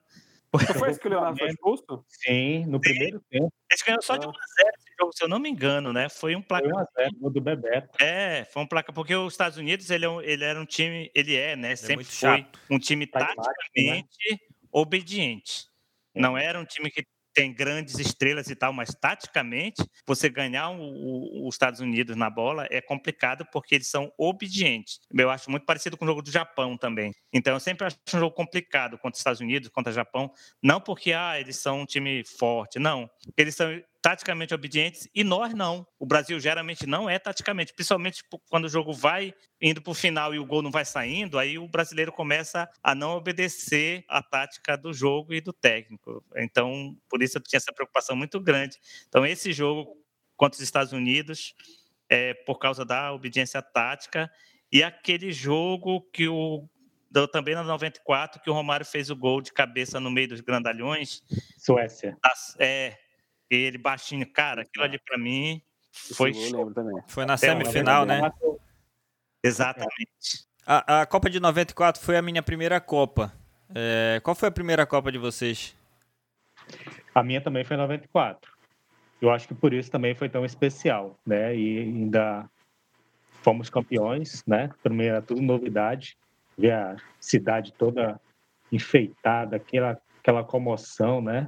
Foi 0.80 0.90
esse 0.90 1.00
que 1.00 1.08
o 1.08 1.12
Leonardo 1.12 1.38
foi 1.38 1.50
expulso? 1.50 2.06
Sim, 2.08 2.66
no 2.66 2.80
primeiro 2.80 3.20
Sim. 3.20 3.26
tempo. 3.30 3.54
Eles 3.70 3.84
ganhou 3.86 4.02
só 4.02 4.16
de 4.16 4.26
1 4.26 4.30
a 4.30 4.34
0 4.34 4.70
esse 4.80 4.85
jogo, 5.00 5.12
se 5.14 5.24
eu 5.24 5.28
não 5.28 5.40
me 5.40 5.50
engano, 5.50 5.92
né? 5.94 6.10
Foi 6.10 6.36
um 6.36 6.42
placar. 6.42 6.70
Foi 6.70 6.80
1 6.80 6.80
a 6.80 7.10
0 7.22 7.30
do 7.30 7.42
Bebeto. 7.42 8.04
É, 8.04 8.46
foi 8.46 8.64
um 8.64 8.68
placar 8.68 8.94
porque 8.94 9.16
os 9.16 9.34
Estados 9.34 9.58
Unidos 9.58 9.90
ele, 9.90 10.06
é 10.06 10.10
ele 10.24 10.44
era 10.44 10.60
um 10.60 10.66
time, 10.66 11.12
ele 11.14 11.36
é, 11.36 11.56
né? 11.56 11.68
Ele 11.70 11.74
é 11.74 11.76
Sempre 11.76 12.04
é 12.04 12.06
foi 12.06 12.38
chato. 12.38 12.60
um 12.70 12.80
time 12.80 13.06
né? 13.06 13.12
taticamente 13.12 14.32
né? 14.32 14.38
obediente. 14.72 15.66
Não 16.14 16.38
era 16.38 16.60
um 16.60 16.66
time 16.66 16.90
que 16.90 17.04
tem 17.36 17.54
grandes 17.54 18.00
estrelas 18.00 18.50
e 18.50 18.56
tal, 18.56 18.72
mas 18.72 18.96
taticamente, 18.96 19.84
você 20.08 20.30
ganhar 20.30 20.72
os 20.72 21.54
Estados 21.54 21.82
Unidos 21.82 22.16
na 22.16 22.30
bola 22.30 22.66
é 22.72 22.80
complicado 22.80 23.46
porque 23.52 23.76
eles 23.76 23.90
são 23.90 24.10
obedientes. 24.18 25.02
Eu 25.14 25.30
acho 25.30 25.52
muito 25.52 25.66
parecido 25.66 25.98
com 25.98 26.06
o 26.06 26.08
jogo 26.08 26.22
do 26.22 26.32
Japão 26.32 26.78
também. 26.78 27.12
Então, 27.34 27.54
eu 27.54 27.60
sempre 27.60 27.86
acho 27.86 27.98
um 28.14 28.20
jogo 28.20 28.34
complicado 28.34 28.98
contra 28.98 29.16
os 29.16 29.20
Estados 29.20 29.42
Unidos, 29.42 29.68
contra 29.68 29.92
o 29.92 29.94
Japão, 29.94 30.32
não 30.64 30.80
porque 30.80 31.12
ah, 31.12 31.38
eles 31.38 31.58
são 31.58 31.82
um 31.82 31.86
time 31.86 32.24
forte, 32.24 32.80
não. 32.80 33.10
Eles 33.36 33.54
são 33.54 33.70
taticamente 34.06 34.54
obedientes 34.54 35.10
e 35.16 35.24
nós 35.24 35.52
não. 35.56 35.84
O 35.98 36.06
Brasil 36.06 36.40
geralmente 36.40 36.86
não 36.86 37.10
é 37.10 37.18
taticamente, 37.18 37.74
principalmente 37.74 38.24
quando 38.48 38.66
o 38.66 38.70
jogo 38.70 38.94
vai 38.94 39.34
indo 39.60 39.82
para 39.82 39.90
o 39.90 39.96
final 39.96 40.32
e 40.32 40.38
o 40.38 40.46
gol 40.46 40.62
não 40.62 40.70
vai 40.70 40.86
saindo, 40.86 41.40
aí 41.40 41.58
o 41.58 41.68
brasileiro 41.68 42.12
começa 42.12 42.70
a 42.84 42.94
não 42.94 43.18
obedecer 43.18 44.06
a 44.08 44.22
tática 44.22 44.78
do 44.78 44.94
jogo 44.94 45.34
e 45.34 45.42
do 45.42 45.52
técnico. 45.52 46.24
Então, 46.36 46.96
por 47.10 47.24
isso 47.24 47.40
eu 47.40 47.42
tinha 47.42 47.58
essa 47.58 47.74
preocupação 47.74 48.16
muito 48.16 48.40
grande. 48.40 48.78
Então, 49.08 49.26
esse 49.26 49.52
jogo 49.52 49.98
contra 50.38 50.56
os 50.56 50.62
Estados 50.62 50.94
Unidos, 50.94 51.56
é 52.08 52.36
por 52.46 52.60
causa 52.60 52.86
da 52.86 53.12
obediência 53.12 53.60
tática, 53.60 54.30
e 54.72 54.84
aquele 54.84 55.32
jogo 55.32 56.08
que 56.14 56.28
o 56.28 56.70
também 57.32 57.56
na 57.56 57.64
94, 57.64 58.42
que 58.42 58.50
o 58.50 58.54
Romário 58.54 58.86
fez 58.86 59.10
o 59.10 59.16
gol 59.16 59.42
de 59.42 59.54
cabeça 59.54 60.00
no 60.00 60.12
meio 60.12 60.28
dos 60.28 60.42
grandalhões. 60.42 61.24
Suécia. 61.58 62.18
É, 62.60 62.98
ele 63.56 63.78
baixinho, 63.78 64.30
cara, 64.32 64.62
aquilo 64.62 64.86
ali 64.86 65.00
para 65.00 65.18
mim 65.18 65.62
foi 66.14 66.34
Foi 67.08 67.26
na 67.26 67.38
semifinal, 67.38 68.06
né? 68.06 68.32
Exatamente. 69.44 70.46
A, 70.66 71.02
a, 71.02 71.06
Copa 71.06 71.30
de 71.30 71.40
94 71.40 72.02
foi 72.02 72.18
a 72.18 72.22
minha 72.22 72.42
primeira 72.42 72.82
Copa. 72.82 73.32
É, 73.74 74.20
qual 74.24 74.36
foi 74.36 74.50
a 74.50 74.52
primeira 74.52 74.86
Copa 74.86 75.12
de 75.12 75.18
vocês? 75.18 75.76
A 77.14 77.24
minha 77.24 77.40
também 77.40 77.64
foi 77.64 77.78
94. 77.78 78.52
Eu 79.22 79.32
acho 79.32 79.48
que 79.48 79.56
por 79.56 79.74
isso 79.74 79.90
também 79.90 80.14
foi 80.16 80.28
tão 80.28 80.44
especial, 80.44 81.18
né? 81.26 81.56
E 81.56 81.80
ainda 81.80 82.50
fomos 83.42 83.70
campeões, 83.70 84.44
né? 84.46 84.70
Primeiro 84.84 85.22
tudo 85.22 85.42
novidade, 85.42 86.18
ver 86.58 86.74
a 86.74 86.96
cidade 87.20 87.72
toda 87.74 88.20
enfeitada, 88.72 89.56
aquela 89.56 89.98
aquela 90.20 90.44
comoção, 90.44 91.22
né? 91.22 91.48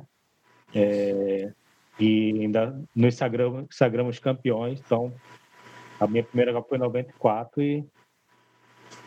É, 0.74 1.52
e 2.00 2.42
ainda 2.42 2.80
nos 2.96 3.16
sagramos, 3.16 3.68
sagramos 3.72 4.20
campeões. 4.20 4.80
Então, 4.80 5.14
a 6.00 6.08
minha 6.08 6.24
primeira 6.24 6.54
Copa 6.54 6.70
foi 6.70 6.78
em 6.78 6.82
94 6.82 7.62
e 7.62 7.86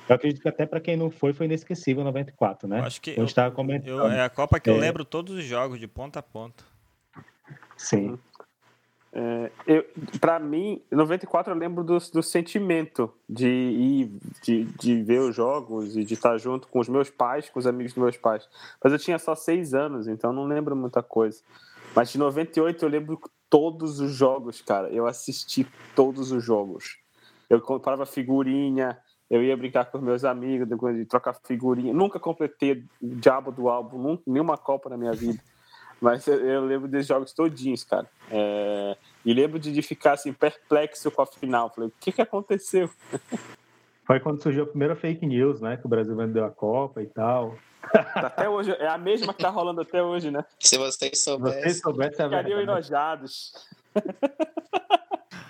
eu 0.08 0.16
acredito 0.16 0.42
que 0.42 0.48
até 0.48 0.66
para 0.66 0.80
quem 0.80 0.96
não 0.96 1.10
foi, 1.10 1.32
foi 1.32 1.46
inesquecível 1.46 2.02
94, 2.02 2.68
né? 2.68 2.80
acho 2.80 3.00
que 3.00 3.14
eu, 3.16 3.24
estava 3.24 3.54
comentando. 3.54 4.00
Eu, 4.00 4.10
é 4.10 4.22
a 4.22 4.28
Copa 4.28 4.58
que 4.58 4.68
é, 4.68 4.72
eu 4.72 4.76
lembro 4.76 5.04
todos 5.04 5.36
os 5.36 5.44
jogos, 5.44 5.78
de 5.78 5.86
ponta 5.86 6.18
a 6.18 6.22
ponta. 6.22 6.64
Sim. 7.76 8.18
É, 9.12 9.50
para 10.20 10.38
mim, 10.38 10.80
94 10.90 11.52
eu 11.52 11.58
lembro 11.58 11.82
do, 11.82 11.98
do 11.98 12.22
sentimento 12.22 13.12
de 13.28 13.48
ir, 13.48 14.12
de, 14.42 14.64
de 14.64 15.02
ver 15.02 15.20
os 15.20 15.34
jogos 15.34 15.96
e 15.96 16.04
de 16.04 16.14
estar 16.14 16.38
junto 16.38 16.68
com 16.68 16.78
os 16.78 16.88
meus 16.88 17.10
pais, 17.10 17.50
com 17.50 17.58
os 17.58 17.66
amigos 17.66 17.92
dos 17.92 18.02
meus 18.02 18.16
pais. 18.16 18.48
Mas 18.82 18.92
eu 18.92 18.98
tinha 18.98 19.18
só 19.18 19.34
seis 19.34 19.74
anos, 19.74 20.06
então 20.06 20.32
não 20.32 20.44
lembro 20.44 20.76
muita 20.76 21.02
coisa. 21.02 21.42
Mas 21.94 22.10
de 22.10 22.18
98 22.18 22.84
eu 22.84 22.88
lembro 22.88 23.20
todos 23.48 24.00
os 24.00 24.12
jogos, 24.12 24.62
cara. 24.62 24.88
Eu 24.90 25.06
assisti 25.06 25.66
todos 25.94 26.30
os 26.30 26.42
jogos. 26.44 26.98
Eu 27.48 27.60
comprava 27.60 28.06
figurinha, 28.06 28.96
eu 29.28 29.42
ia 29.42 29.56
brincar 29.56 29.84
com 29.86 29.98
meus 29.98 30.24
amigos, 30.24 30.68
de 30.68 31.04
trocar 31.04 31.34
figurinha. 31.44 31.92
Nunca 31.92 32.18
completei 32.18 32.84
o 33.02 33.14
diabo 33.16 33.50
do 33.50 33.68
álbum, 33.68 34.18
nenhuma 34.26 34.56
Copa 34.56 34.88
na 34.88 34.96
minha 34.96 35.12
vida. 35.12 35.40
Mas 36.00 36.26
eu, 36.26 36.40
eu 36.40 36.64
lembro 36.64 36.88
desses 36.88 37.08
jogos 37.08 37.32
todinhos, 37.32 37.84
cara. 37.84 38.08
É... 38.30 38.96
E 39.24 39.34
lembro 39.34 39.58
de, 39.58 39.70
de, 39.70 39.82
ficar 39.82 40.12
assim, 40.12 40.32
perplexo 40.32 41.10
com 41.10 41.20
a 41.20 41.26
final. 41.26 41.68
Falei, 41.70 41.90
o 41.90 41.92
que, 42.00 42.10
que 42.10 42.22
aconteceu? 42.22 42.88
Foi 44.06 44.18
quando 44.18 44.42
surgiu 44.42 44.64
a 44.64 44.66
primeira 44.66 44.96
fake 44.96 45.26
news, 45.26 45.60
né? 45.60 45.76
Que 45.76 45.86
o 45.86 45.88
Brasil 45.88 46.16
vendeu 46.16 46.44
a 46.44 46.50
Copa 46.50 47.02
e 47.02 47.06
tal. 47.06 47.56
Até 48.14 48.48
hoje, 48.48 48.72
é 48.72 48.86
a 48.86 48.98
mesma 48.98 49.32
que 49.34 49.42
tá 49.42 49.48
rolando 49.48 49.80
até 49.80 50.02
hoje, 50.02 50.30
né? 50.30 50.44
Se 50.58 50.76
vocês 50.76 51.18
soubessem. 51.18 51.62
Vocês 51.62 51.80
soubessem 51.80 52.24
Ficariam 52.24 52.60
enojados. 52.60 53.52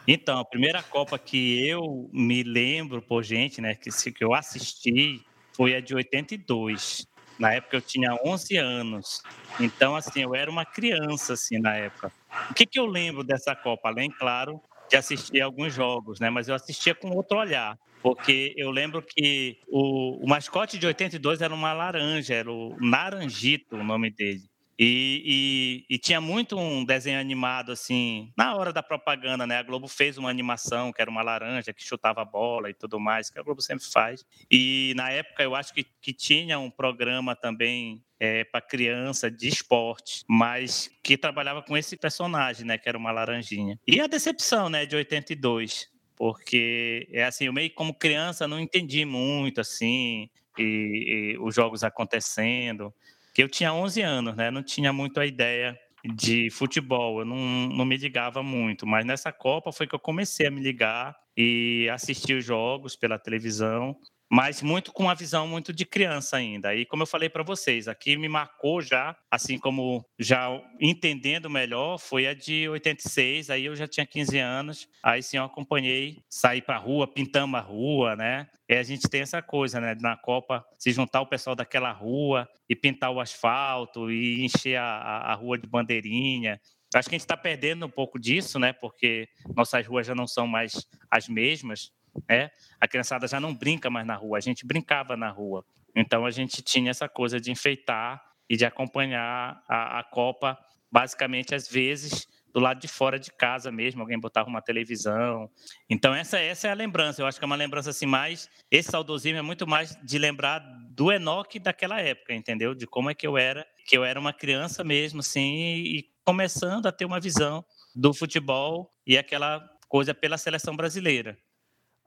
Então, 0.06 0.40
a 0.40 0.44
primeira 0.44 0.82
Copa 0.82 1.18
que 1.18 1.68
eu 1.68 2.08
me 2.12 2.42
lembro, 2.42 3.00
por 3.00 3.22
gente, 3.22 3.60
né, 3.60 3.74
que, 3.74 3.90
que 4.12 4.24
eu 4.24 4.34
assisti 4.34 5.24
foi 5.52 5.76
a 5.76 5.80
de 5.80 5.94
82. 5.94 7.06
Na 7.38 7.52
época 7.52 7.76
eu 7.76 7.80
tinha 7.80 8.18
11 8.24 8.56
anos. 8.56 9.22
Então, 9.58 9.94
assim, 9.94 10.22
eu 10.22 10.34
era 10.34 10.50
uma 10.50 10.64
criança, 10.64 11.34
assim, 11.34 11.58
na 11.58 11.74
época. 11.76 12.12
O 12.50 12.54
que, 12.54 12.66
que 12.66 12.78
eu 12.78 12.86
lembro 12.86 13.22
dessa 13.22 13.54
Copa? 13.54 13.88
Além, 13.88 14.10
claro, 14.10 14.60
de 14.90 14.96
assistir 14.96 15.40
alguns 15.40 15.72
jogos, 15.72 16.20
né? 16.20 16.28
Mas 16.28 16.48
eu 16.48 16.54
assistia 16.54 16.94
com 16.94 17.10
outro 17.10 17.38
olhar 17.38 17.78
porque 18.02 18.54
eu 18.56 18.70
lembro 18.70 19.02
que 19.02 19.58
o, 19.68 20.24
o 20.24 20.28
mascote 20.28 20.78
de 20.78 20.86
82 20.86 21.42
era 21.42 21.54
uma 21.54 21.72
laranja, 21.72 22.34
era 22.34 22.50
o 22.50 22.76
Naranjito 22.80 23.76
o 23.76 23.84
nome 23.84 24.10
dele. 24.10 24.49
E, 24.82 25.84
e, 25.90 25.94
e, 25.94 25.98
tinha 25.98 26.22
muito 26.22 26.58
um 26.58 26.82
desenho 26.82 27.20
animado, 27.20 27.70
assim, 27.70 28.32
na 28.34 28.56
hora 28.56 28.72
da 28.72 28.82
propaganda, 28.82 29.46
né? 29.46 29.58
A 29.58 29.62
Globo 29.62 29.86
fez 29.86 30.16
uma 30.16 30.30
animação 30.30 30.90
que 30.90 31.02
era 31.02 31.10
uma 31.10 31.20
laranja 31.20 31.70
que 31.70 31.84
chutava 31.84 32.22
a 32.22 32.24
bola 32.24 32.70
e 32.70 32.72
tudo 32.72 32.98
mais, 32.98 33.28
que 33.28 33.38
a 33.38 33.42
Globo 33.42 33.60
sempre 33.60 33.84
faz. 33.84 34.24
E 34.50 34.94
na 34.96 35.10
época 35.10 35.42
eu 35.42 35.54
acho 35.54 35.74
que, 35.74 35.84
que 35.84 36.14
tinha 36.14 36.58
um 36.58 36.70
programa 36.70 37.36
também 37.36 38.02
é, 38.18 38.42
para 38.44 38.62
criança 38.62 39.30
de 39.30 39.48
esporte, 39.48 40.24
mas 40.26 40.90
que 41.04 41.18
trabalhava 41.18 41.60
com 41.60 41.76
esse 41.76 41.94
personagem, 41.94 42.64
né? 42.64 42.78
Que 42.78 42.88
era 42.88 42.96
uma 42.96 43.12
laranjinha. 43.12 43.78
E 43.86 44.00
a 44.00 44.06
decepção, 44.06 44.70
né? 44.70 44.86
De 44.86 44.96
82 44.96 45.90
porque 46.16 47.08
é 47.12 47.24
assim, 47.24 47.46
eu 47.46 47.52
meio 47.52 47.72
como 47.72 47.94
criança 47.94 48.46
não 48.46 48.60
entendi 48.60 49.06
muito 49.06 49.58
assim 49.58 50.28
e, 50.58 51.32
e, 51.34 51.38
os 51.38 51.54
jogos 51.54 51.82
acontecendo, 51.82 52.92
que 53.34 53.42
eu 53.42 53.48
tinha 53.48 53.72
11 53.72 54.02
anos, 54.02 54.36
né? 54.36 54.50
Não 54.50 54.62
tinha 54.62 54.92
muito 54.92 55.20
a 55.20 55.26
ideia 55.26 55.78
de 56.04 56.48
futebol, 56.50 57.20
eu 57.20 57.24
não, 57.26 57.36
não 57.36 57.84
me 57.84 57.96
ligava 57.96 58.42
muito, 58.42 58.86
mas 58.86 59.04
nessa 59.04 59.30
Copa 59.30 59.70
foi 59.70 59.86
que 59.86 59.94
eu 59.94 59.98
comecei 60.00 60.46
a 60.46 60.50
me 60.50 60.60
ligar 60.60 61.14
e 61.36 61.88
assistir 61.92 62.34
os 62.38 62.44
jogos 62.44 62.96
pela 62.96 63.18
televisão 63.18 63.94
mas 64.30 64.62
muito 64.62 64.92
com 64.92 65.02
uma 65.02 65.14
visão 65.14 65.48
muito 65.48 65.72
de 65.72 65.84
criança 65.84 66.36
ainda. 66.36 66.72
E 66.72 66.86
como 66.86 67.02
eu 67.02 67.06
falei 67.06 67.28
para 67.28 67.42
vocês, 67.42 67.88
aqui 67.88 68.16
me 68.16 68.28
marcou 68.28 68.80
já, 68.80 69.16
assim 69.28 69.58
como 69.58 70.04
já 70.16 70.48
entendendo 70.80 71.50
melhor, 71.50 71.98
foi 71.98 72.28
a 72.28 72.32
de 72.32 72.68
86, 72.68 73.50
aí 73.50 73.64
eu 73.64 73.74
já 73.74 73.88
tinha 73.88 74.06
15 74.06 74.38
anos, 74.38 74.88
aí 75.02 75.20
sim 75.20 75.36
eu 75.36 75.44
acompanhei, 75.44 76.22
sair 76.30 76.62
para 76.62 76.78
rua, 76.78 77.12
pintamos 77.12 77.58
a 77.58 77.62
rua, 77.62 78.14
né? 78.14 78.46
E 78.68 78.74
a 78.74 78.82
gente 78.84 79.08
tem 79.08 79.22
essa 79.22 79.42
coisa, 79.42 79.80
né? 79.80 79.96
Na 80.00 80.16
Copa, 80.16 80.64
se 80.78 80.92
juntar 80.92 81.22
o 81.22 81.26
pessoal 81.26 81.56
daquela 81.56 81.90
rua 81.90 82.48
e 82.68 82.76
pintar 82.76 83.10
o 83.10 83.18
asfalto 83.18 84.12
e 84.12 84.44
encher 84.44 84.76
a, 84.76 84.84
a 84.84 85.34
rua 85.34 85.58
de 85.58 85.66
bandeirinha. 85.66 86.60
Acho 86.94 87.08
que 87.08 87.14
a 87.14 87.18
gente 87.18 87.24
está 87.24 87.36
perdendo 87.36 87.86
um 87.86 87.90
pouco 87.90 88.18
disso, 88.18 88.58
né? 88.58 88.72
Porque 88.72 89.28
nossas 89.56 89.84
ruas 89.86 90.06
já 90.06 90.14
não 90.14 90.26
são 90.26 90.46
mais 90.46 90.86
as 91.10 91.28
mesmas 91.28 91.90
né? 92.28 92.50
A 92.80 92.88
criançada 92.88 93.26
já 93.26 93.40
não 93.40 93.54
brinca 93.54 93.90
mais 93.90 94.06
na 94.06 94.14
rua, 94.14 94.38
a 94.38 94.40
gente 94.40 94.66
brincava 94.66 95.16
na 95.16 95.30
rua. 95.30 95.64
Então 95.94 96.24
a 96.24 96.30
gente 96.30 96.62
tinha 96.62 96.90
essa 96.90 97.08
coisa 97.08 97.40
de 97.40 97.50
enfeitar 97.50 98.22
e 98.48 98.56
de 98.56 98.64
acompanhar 98.64 99.62
a, 99.68 100.00
a 100.00 100.04
Copa, 100.04 100.58
basicamente 100.90 101.54
às 101.54 101.68
vezes 101.68 102.26
do 102.52 102.60
lado 102.60 102.80
de 102.80 102.88
fora 102.88 103.18
de 103.18 103.30
casa 103.30 103.70
mesmo, 103.70 104.00
alguém 104.00 104.18
botava 104.18 104.48
uma 104.48 104.60
televisão. 104.60 105.48
Então 105.88 106.14
essa 106.14 106.38
essa 106.38 106.68
é 106.68 106.70
a 106.70 106.74
lembrança. 106.74 107.22
Eu 107.22 107.26
acho 107.26 107.38
que 107.38 107.44
é 107.44 107.46
uma 107.46 107.56
lembrança 107.56 107.90
assim 107.90 108.06
mais 108.06 108.48
esse 108.70 108.90
saudosismo 108.90 109.38
é 109.38 109.42
muito 109.42 109.66
mais 109.66 109.96
de 110.02 110.18
lembrar 110.18 110.60
do 110.90 111.12
Enoque 111.12 111.58
daquela 111.58 112.00
época, 112.00 112.34
entendeu? 112.34 112.74
De 112.74 112.86
como 112.86 113.10
é 113.10 113.14
que 113.14 113.26
eu 113.26 113.38
era, 113.38 113.66
que 113.86 113.96
eu 113.96 114.04
era 114.04 114.18
uma 114.18 114.32
criança 114.32 114.82
mesmo 114.84 115.20
assim 115.20 115.54
e 115.54 116.10
começando 116.24 116.86
a 116.86 116.92
ter 116.92 117.04
uma 117.04 117.20
visão 117.20 117.64
do 117.94 118.12
futebol 118.12 118.92
e 119.06 119.16
aquela 119.16 119.60
coisa 119.88 120.14
pela 120.14 120.38
seleção 120.38 120.76
brasileira. 120.76 121.36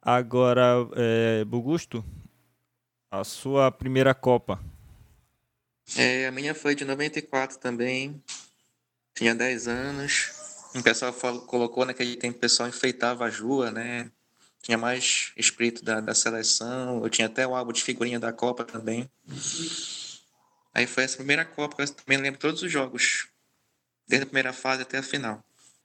Agora, 0.06 0.86
é, 0.98 1.46
Bugusto, 1.46 2.04
a 3.10 3.24
sua 3.24 3.72
primeira 3.72 4.14
Copa. 4.14 4.62
É, 5.96 6.28
a 6.28 6.32
minha 6.32 6.54
foi 6.54 6.76
de 6.76 6.84
94 6.84 7.58
também. 7.58 8.22
Tinha 9.16 9.34
10 9.34 9.70
anos. 9.70 10.32
O 10.76 10.84
pessoal 10.84 11.14
falou, 11.14 11.44
colocou 11.44 11.86
naquele 11.86 12.18
tempo, 12.18 12.36
o 12.36 12.42
pessoal 12.42 12.68
enfeitava 12.68 13.26
a 13.26 13.30
rua, 13.30 13.72
né? 13.72 14.12
Tinha 14.62 14.78
mais 14.78 15.32
espírito 15.38 15.86
da, 15.86 16.02
da 16.02 16.14
seleção. 16.14 17.02
Eu 17.02 17.10
tinha 17.10 17.28
até 17.28 17.48
o 17.48 17.56
álbum 17.56 17.72
de 17.72 17.82
figurinha 17.82 18.20
da 18.20 18.34
Copa 18.34 18.66
também. 18.66 19.10
Aí 20.74 20.86
foi 20.86 21.04
essa 21.06 21.16
primeira 21.16 21.46
Copa, 21.46 21.82
eu 21.82 21.88
também 21.88 22.18
lembro 22.18 22.42
todos 22.42 22.62
os 22.62 22.70
jogos. 22.70 23.30
Desde 24.06 24.24
a 24.24 24.28
primeira 24.28 24.52
fase 24.52 24.82
até 24.82 24.98
a 24.98 25.04
final. 25.04 25.42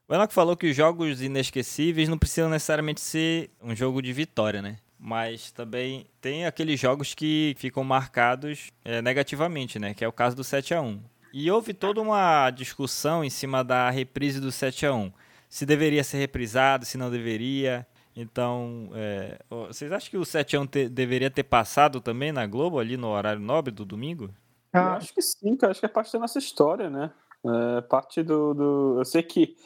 O 0.09 0.15
Enoch 0.15 0.33
falou 0.33 0.57
que 0.57 0.71
os 0.71 0.75
jogos 0.75 1.21
inesquecíveis 1.21 2.09
não 2.09 2.17
precisam 2.17 2.49
necessariamente 2.49 2.99
ser 2.99 3.51
um 3.63 3.77
jogo 3.77 4.01
de 4.01 4.11
vitória, 4.11 4.63
né? 4.63 4.79
Mas 4.99 5.51
também 5.51 6.07
tem 6.19 6.47
aqueles 6.47 6.81
jogos 6.81 7.15
que 7.15 7.55
ficam 7.59 7.85
marcados 7.85 8.71
é, 8.83 9.03
negativamente, 9.03 9.79
né? 9.79 9.93
Que 9.93 10.03
é 10.03 10.09
o 10.09 10.13
caso 10.13 10.35
do 10.35 10.43
7 10.43 10.73
a 10.73 10.81
1 10.81 10.99
E 11.31 11.51
houve 11.51 11.75
toda 11.75 12.01
uma 12.01 12.51
discussão 12.51 13.23
em 13.23 13.29
cima 13.29 13.63
da 13.63 13.91
reprise 13.91 14.41
do 14.41 14.51
7 14.51 14.87
a 14.87 14.95
1 14.95 15.13
Se 15.47 15.67
deveria 15.67 16.03
ser 16.03 16.17
reprisado, 16.17 16.87
se 16.87 16.97
não 16.97 17.11
deveria. 17.11 17.87
Então, 18.17 18.89
é, 18.95 19.39
vocês 19.69 19.93
acham 19.93 20.11
que 20.11 20.17
o 20.17 20.25
7 20.25 20.57
a 20.57 20.61
1 20.61 20.67
te, 20.69 20.89
deveria 20.89 21.31
ter 21.31 21.45
passado 21.45 22.01
também 22.01 22.33
na 22.33 22.47
Globo, 22.47 22.79
ali 22.79 22.97
no 22.97 23.09
horário 23.09 23.43
nobre 23.43 23.71
do 23.71 23.85
domingo? 23.85 24.31
Ah, 24.73 24.95
acho 24.95 25.13
que 25.13 25.21
sim, 25.21 25.55
cara. 25.55 25.71
Acho 25.71 25.81
que 25.81 25.87
é 25.87 25.91
parte 25.91 26.15
da 26.15 26.19
nossa 26.19 26.39
história, 26.39 26.89
né? 26.89 27.11
É 27.47 27.81
parte 27.83 28.23
do, 28.23 28.55
do. 28.55 28.99
Eu 28.99 29.05
sei 29.05 29.23
que 29.23 29.57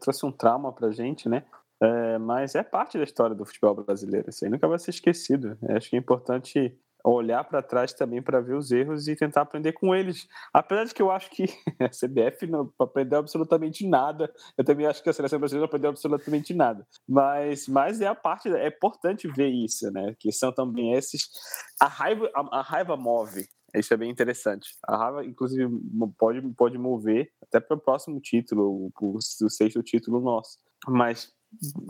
trouxe 0.00 0.26
um 0.26 0.32
trauma 0.32 0.72
pra 0.72 0.90
gente, 0.90 1.28
né? 1.28 1.44
É, 1.82 2.18
mas 2.18 2.54
é 2.54 2.62
parte 2.62 2.98
da 2.98 3.04
história 3.04 3.34
do 3.34 3.46
futebol 3.46 3.74
brasileiro. 3.74 4.28
Isso 4.28 4.44
aí 4.44 4.50
nunca 4.50 4.68
vai 4.68 4.78
ser 4.78 4.90
esquecido. 4.90 5.56
Eu 5.62 5.76
acho 5.76 5.88
que 5.88 5.96
é 5.96 5.98
importante 5.98 6.78
olhar 7.04 7.42
para 7.44 7.62
trás 7.62 7.92
também 7.92 8.20
para 8.20 8.40
ver 8.40 8.54
os 8.54 8.70
erros 8.70 9.08
e 9.08 9.16
tentar 9.16 9.42
aprender 9.42 9.72
com 9.72 9.94
eles. 9.94 10.28
Apesar 10.52 10.84
de 10.84 10.94
que 10.94 11.00
eu 11.00 11.10
acho 11.10 11.30
que 11.30 11.44
a 11.80 11.88
CBF 11.88 12.46
não 12.46 12.70
aprendeu 12.78 13.18
absolutamente 13.18 13.86
nada, 13.86 14.30
eu 14.56 14.64
também 14.64 14.86
acho 14.86 15.02
que 15.02 15.08
a 15.08 15.12
seleção 15.12 15.38
brasileira 15.38 15.62
não 15.62 15.68
aprendeu 15.68 15.90
absolutamente 15.90 16.52
nada. 16.54 16.86
Mas, 17.08 17.66
mas 17.66 18.00
é 18.00 18.06
a 18.06 18.14
parte, 18.14 18.48
é 18.48 18.68
importante 18.68 19.28
ver 19.28 19.48
isso, 19.48 19.90
né? 19.90 20.14
Que 20.18 20.32
são 20.32 20.52
também 20.52 20.92
esses. 20.92 21.30
A 21.80 21.86
raiva, 21.86 22.30
a, 22.34 22.58
a 22.58 22.62
raiva 22.62 22.96
move. 22.96 23.46
Isso 23.74 23.92
é 23.94 23.96
bem 23.96 24.10
interessante. 24.10 24.76
A 24.86 24.96
raiva, 24.96 25.24
inclusive, 25.24 25.68
pode, 26.18 26.40
pode 26.54 26.78
mover 26.78 27.30
até 27.42 27.60
para 27.60 27.76
o 27.76 27.80
próximo 27.80 28.20
título, 28.20 28.90
o, 29.00 29.16
o 29.16 29.50
sexto 29.50 29.82
título 29.82 30.20
nosso. 30.20 30.58
Mas 30.88 31.32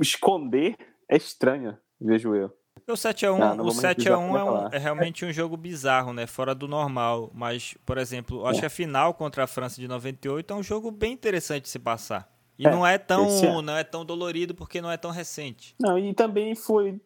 esconder 0.00 0.76
é 1.08 1.16
estranho, 1.16 1.76
vejo 2.00 2.34
eu. 2.34 2.52
O 2.88 2.92
7x1, 2.92 3.40
ah, 3.40 3.62
o 3.62 3.70
7 3.70 4.08
é, 4.08 4.16
um, 4.16 4.68
é, 4.72 4.78
realmente 4.78 5.24
um 5.24 5.32
jogo 5.32 5.56
bizarro, 5.56 6.12
né? 6.12 6.26
Fora 6.26 6.54
do 6.54 6.66
normal. 6.66 7.30
Mas, 7.34 7.74
por 7.86 7.98
exemplo, 7.98 8.46
acho 8.46 8.58
é. 8.58 8.60
que 8.60 8.66
a 8.66 8.70
final 8.70 9.14
contra 9.14 9.44
a 9.44 9.46
França 9.46 9.80
de 9.80 9.86
98 9.86 10.52
é 10.52 10.56
um 10.56 10.62
jogo 10.62 10.90
bem 10.90 11.12
interessante 11.12 11.64
de 11.64 11.68
se 11.68 11.78
passar. 11.78 12.28
E 12.60 12.66
é, 12.66 12.70
não 12.70 12.86
é 12.86 12.98
tão 12.98 13.26
é. 13.26 13.62
não 13.62 13.74
é 13.74 13.82
tão 13.82 14.04
dolorido 14.04 14.54
porque 14.54 14.82
não 14.82 14.90
é 14.90 14.98
tão 14.98 15.10
recente. 15.10 15.74
Não, 15.80 15.98
e 15.98 16.12
também 16.12 16.54
foi 16.54 17.00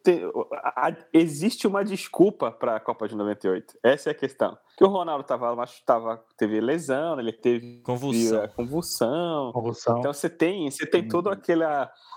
a, 0.51 0.89
a, 0.89 0.95
existe 1.13 1.65
uma 1.65 1.81
desculpa 1.81 2.51
para 2.51 2.75
a 2.75 2.79
Copa 2.81 3.07
de 3.07 3.15
98. 3.15 3.77
Essa 3.81 4.09
é 4.09 4.11
a 4.11 4.15
questão. 4.15 4.57
Que 4.77 4.83
o 4.83 4.89
Ronaldo 4.89 5.23
tava, 5.23 5.55
tava 5.85 6.21
teve 6.37 6.59
lesão, 6.59 7.17
ele 7.21 7.31
teve 7.31 7.79
convulsão. 7.83 8.41
Teve, 8.41 8.53
convulsão. 8.53 9.51
convulsão. 9.53 9.99
Então 9.99 10.11
você 10.11 10.29
tem, 10.29 10.69
você 10.69 10.85
tem 10.85 11.03
hum. 11.03 11.07
todo 11.07 11.29
aquele 11.29 11.63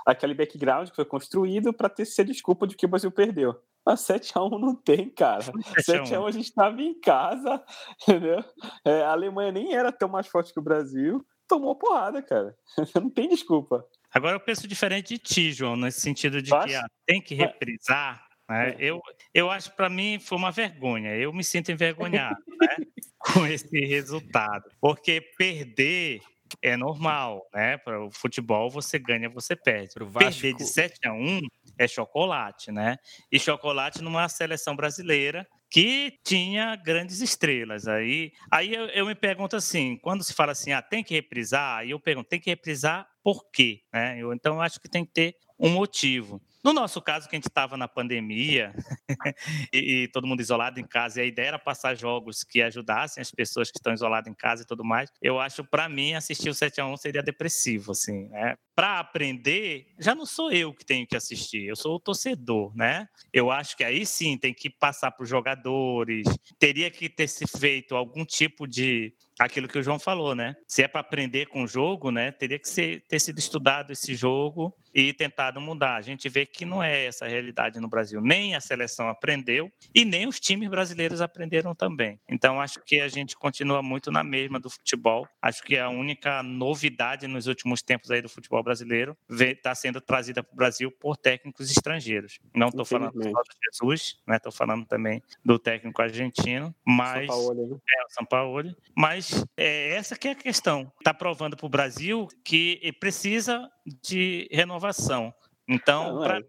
aquele 0.05 0.35
background 0.35 0.89
que 0.89 0.97
foi 0.97 1.05
construído 1.05 1.73
para 1.73 1.89
ter 1.89 2.07
ser 2.07 2.25
desculpa 2.25 2.67
de 2.67 2.75
que 2.75 2.87
o 2.87 2.89
Brasil 2.89 3.13
perdeu. 3.13 3.55
Mas 3.87 4.01
7x1 4.01 4.59
não 4.59 4.75
tem, 4.75 5.09
cara. 5.11 5.45
7x1 5.89 6.27
a 6.27 6.31
gente 6.33 6.47
estava 6.47 6.83
em 6.83 6.99
casa, 6.99 7.63
entendeu? 8.03 8.45
É, 8.85 9.05
a 9.05 9.13
Alemanha 9.13 9.53
nem 9.53 9.75
era 9.77 9.93
tão 9.93 10.09
mais 10.09 10.27
forte 10.27 10.53
que 10.53 10.59
o 10.59 10.63
Brasil 10.63 11.25
tomou 11.49 11.75
porrada, 11.75 12.23
cara. 12.23 12.55
Não 12.95 13.11
tem 13.11 13.29
desculpa. 13.29 13.85
Agora 14.13 14.37
eu 14.37 14.41
penso 14.41 14.69
diferente 14.69 15.15
de 15.15 15.19
ti, 15.19 15.53
João, 15.53 15.77
nesse 15.77 16.01
sentido 16.01 16.41
de 16.41 16.51
que 16.51 16.75
ah, 16.75 16.87
tem 17.07 17.21
que 17.21 17.35
reprisar. 17.35 18.27
Né? 18.49 18.71
É. 18.71 18.77
Eu, 18.79 19.01
eu 19.35 19.51
acho 19.51 19.75
para 19.75 19.91
mim 19.91 20.19
foi 20.19 20.39
uma 20.39 20.51
vergonha. 20.51 21.15
Eu 21.17 21.33
me 21.33 21.45
sinto 21.45 21.71
envergonhado 21.71 22.43
né? 22.61 22.77
com 23.19 23.47
esse 23.47 23.81
resultado, 23.85 24.71
porque 24.81 25.21
perder 25.37 26.21
é 26.63 26.77
normal, 26.77 27.47
né? 27.53 27.77
Para 27.77 28.03
o 28.03 28.11
futebol 28.11 28.71
você 28.71 28.99
ganha, 28.99 29.29
você 29.29 29.55
perde. 29.55 29.95
Vasco... 30.01 30.19
Perder 30.19 30.55
de 30.55 30.65
7 30.65 30.99
a 31.07 31.13
1 31.13 31.41
é 31.79 31.87
chocolate, 31.87 32.73
né? 32.73 32.97
E 33.31 33.39
chocolate 33.39 34.03
numa 34.03 34.29
seleção 34.29 34.75
brasileira 34.75 35.47
que 35.71 36.19
tinha 36.25 36.75
grandes 36.77 37.21
estrelas. 37.21 37.87
Aí, 37.87 38.33
aí 38.51 38.75
eu, 38.75 38.87
eu, 38.87 39.07
me 39.07 39.15
pergunto 39.15 39.57
assim, 39.57 39.97
quando 39.97 40.25
se 40.25 40.33
fala 40.33 40.53
assim, 40.53 40.73
ah, 40.73 40.83
tem 40.83 41.05
que 41.05 41.15
reprisar, 41.15 41.79
aí 41.79 41.91
eu 41.91 42.01
pergunto, 42.01 42.29
tem 42.29 42.41
que 42.41 42.51
reprisar 42.51 43.07
por 43.23 43.51
quê? 43.51 43.83
Né? 43.93 44.19
Eu, 44.19 44.33
então, 44.33 44.55
eu 44.55 44.63
acho 44.63 44.81
que 44.81 44.89
tem 44.89 45.05
que 45.05 45.13
ter 45.13 45.35
um 45.59 45.69
motivo. 45.69 46.41
No 46.65 46.73
nosso 46.73 47.01
caso, 47.01 47.29
que 47.29 47.37
a 47.37 47.39
gente 47.39 47.49
estava 47.49 47.77
na 47.77 47.87
pandemia 47.87 48.75
e, 49.73 50.03
e, 50.03 50.09
todo 50.09 50.27
mundo 50.27 50.41
isolado 50.41 50.81
em 50.81 50.87
casa, 50.87 51.21
e 51.21 51.25
a 51.25 51.27
ideia 51.27 51.49
era 51.49 51.59
passar 51.59 51.97
jogos 51.97 52.43
que 52.43 52.61
ajudassem 52.61 53.21
as 53.21 53.31
pessoas 53.31 53.71
que 53.71 53.79
estão 53.79 53.93
isoladas 53.93 54.31
em 54.31 54.35
casa 54.35 54.63
e 54.63 54.67
tudo 54.67 54.85
mais, 54.85 55.11
eu 55.23 55.39
acho, 55.39 55.65
para 55.65 55.89
mim, 55.89 56.15
assistir 56.15 56.51
o 56.51 56.55
7 56.55 56.81
a 56.81 56.87
1 56.87 56.97
seria 56.97 57.23
depressivo, 57.23 57.93
assim, 57.93 58.29
né? 58.29 58.57
Para 58.75 58.99
aprender, 58.99 59.87
já 59.99 60.15
não 60.15 60.27
sou 60.27 60.51
eu 60.51 60.75
que 60.75 60.85
tenho 60.85 61.07
que 61.07 61.17
assistir, 61.17 61.67
eu 61.67 61.77
sou 61.77 61.97
o 61.97 62.01
torcedor, 62.01 62.75
né? 62.77 63.09
Eu 63.33 63.51
acho 63.51 63.77
que 63.77 63.85
aí 63.85 64.05
sim 64.05 64.37
tem 64.37 64.53
que 64.53 64.69
passar 64.69 65.11
para 65.13 65.23
os 65.23 65.29
jogadores, 65.29 66.27
teria 66.59 66.91
que 66.91 67.09
ter 67.09 67.29
se 67.29 67.47
feito 67.47 67.95
algum 67.95 68.25
tipo 68.25 68.67
de 68.67 69.15
aquilo 69.39 69.69
que 69.69 69.79
o 69.79 69.83
João 69.83 69.99
falou, 69.99 70.35
né? 70.35 70.57
Se 70.67 70.83
é 70.83 70.89
para 70.89 71.01
aprender 71.01 71.47
com 71.47 71.63
o 71.63 71.69
jogo, 71.69 72.11
né, 72.11 72.33
teria 72.33 72.59
que 72.59 72.69
ser, 72.69 73.05
ter 73.09 73.21
sido 73.21 73.39
estudado 73.39 73.93
esse 73.93 74.15
jogo 74.15 74.75
e 74.93 75.13
tentado 75.13 75.61
mudar. 75.61 75.97
A 75.97 76.03
gente 76.03 76.29
vê 76.29 76.45
que 76.53 76.65
não 76.65 76.83
é 76.83 77.07
essa 77.07 77.25
a 77.25 77.29
realidade 77.29 77.81
no 77.81 77.89
Brasil. 77.89 78.21
Nem 78.21 78.55
a 78.55 78.61
seleção 78.61 79.09
aprendeu 79.09 79.71
e 79.95 80.05
nem 80.05 80.27
os 80.27 80.41
times 80.41 80.69
brasileiros 80.69 81.21
aprenderam 81.21 81.75
também. 81.75 82.21
Então, 82.29 82.61
acho 82.61 82.81
que 82.85 83.01
a 83.01 83.09
gente 83.09 83.37
continua 83.37 83.83
muito 83.83 84.11
na 84.11 84.25
mesma 84.25 84.59
do 84.59 84.71
futebol. 84.71 85.29
Acho 85.41 85.63
que 85.63 85.79
a 85.79 85.89
única 85.89 86.43
novidade 86.43 87.27
nos 87.27 87.47
últimos 87.47 87.83
tempos 87.83 88.11
aí 88.11 88.23
do 88.23 88.29
futebol 88.29 88.63
brasileiro 88.63 89.17
está 89.29 89.75
sendo 89.75 90.01
trazida 90.01 90.43
para 90.43 90.53
o 90.53 90.57
Brasil 90.57 90.91
por 90.91 91.17
técnicos 91.17 91.71
estrangeiros. 91.71 92.39
Não 92.55 92.69
estou 92.69 92.85
falando 92.85 93.23
só 93.23 93.31
do 93.31 93.55
Jesus, 93.71 94.17
né? 94.27 94.37
Estou 94.37 94.53
falando 94.53 94.87
também 94.87 95.23
do 95.45 95.59
técnico 95.59 96.01
argentino, 96.01 96.75
mas 96.85 97.27
São 97.27 97.37
Paulo, 97.37 97.67
né? 97.69 97.77
é 97.97 98.05
o 98.05 98.09
São 98.11 98.25
Paulo. 98.25 98.77
Mas 98.97 99.45
é 99.57 99.95
essa 99.95 100.17
que 100.17 100.29
é 100.29 100.31
a 100.33 100.35
questão. 100.35 100.91
Está 100.99 101.13
provando 101.13 101.57
para 101.57 101.67
o 101.67 101.71
Brasil 101.71 102.29
que 102.45 102.93
precisa 102.99 103.71
de 104.03 104.49
renovação. 104.51 105.33
Então, 105.69 106.21
para 106.21 106.41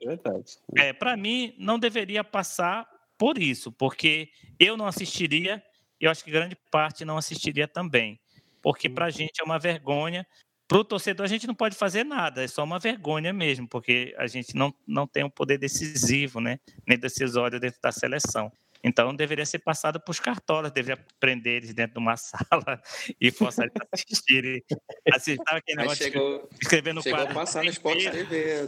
é, 0.78 1.14
é 1.14 1.16
mim, 1.18 1.54
não 1.58 1.78
deveria 1.78 2.24
passar 2.24 2.88
por 3.18 3.38
isso, 3.38 3.70
porque 3.70 4.30
eu 4.58 4.78
não 4.78 4.88
assistiria, 4.88 5.62
e 6.00 6.06
eu 6.06 6.12
acho 6.12 6.24
que 6.24 6.32
grande 6.32 6.58
parte 6.72 7.04
não 7.04 7.18
assistiria 7.18 7.68
também. 7.68 8.18
Porque 8.62 8.88
para 8.88 9.06
a 9.06 9.10
gente 9.10 9.42
é 9.42 9.44
uma 9.44 9.60
vergonha. 9.60 10.26
Para 10.68 10.78
o 10.78 10.86
torcedor, 10.86 11.26
a 11.26 11.30
gente 11.30 11.48
não 11.48 11.56
pode 11.56 11.76
fazer 11.76 12.06
nada, 12.06 12.44
é 12.44 12.48
só 12.48 12.64
uma 12.64 12.80
vergonha 12.80 13.34
mesmo, 13.34 13.68
porque 13.68 14.14
a 14.18 14.28
gente 14.28 14.56
não, 14.56 14.74
não 14.88 15.06
tem 15.06 15.24
um 15.24 15.30
poder 15.30 15.58
decisivo, 15.58 16.40
né? 16.40 16.60
nem 16.88 16.98
decisório 16.98 17.60
dentro 17.60 17.80
da 17.82 17.92
seleção. 17.92 18.52
Então 18.84 19.14
deveria 19.14 19.46
ser 19.46 19.60
passado 19.60 20.00
para 20.00 20.12
os 20.12 20.20
cartolas, 20.20 20.72
deveria 20.72 21.04
prender 21.20 21.58
eles 21.58 21.74
dentro 21.74 21.96
de 21.96 22.00
uma 22.00 22.16
sala 22.18 22.82
e 23.20 23.32
forçar 23.32 23.66
eles 23.66 23.76
a 23.82 23.88
assistirem. 23.94 24.64
Assistir 25.12 25.42
aquele 25.48 25.82
negócio 25.82 26.04
chegou, 26.04 26.48
de 26.52 26.58
escrever 26.62 26.94
no 26.94 27.02
chegou 27.02 27.20
quadro. 27.20 27.34
passar 27.34 27.64
no 27.64 27.70
Sport 27.70 28.10
TV, 28.10 28.68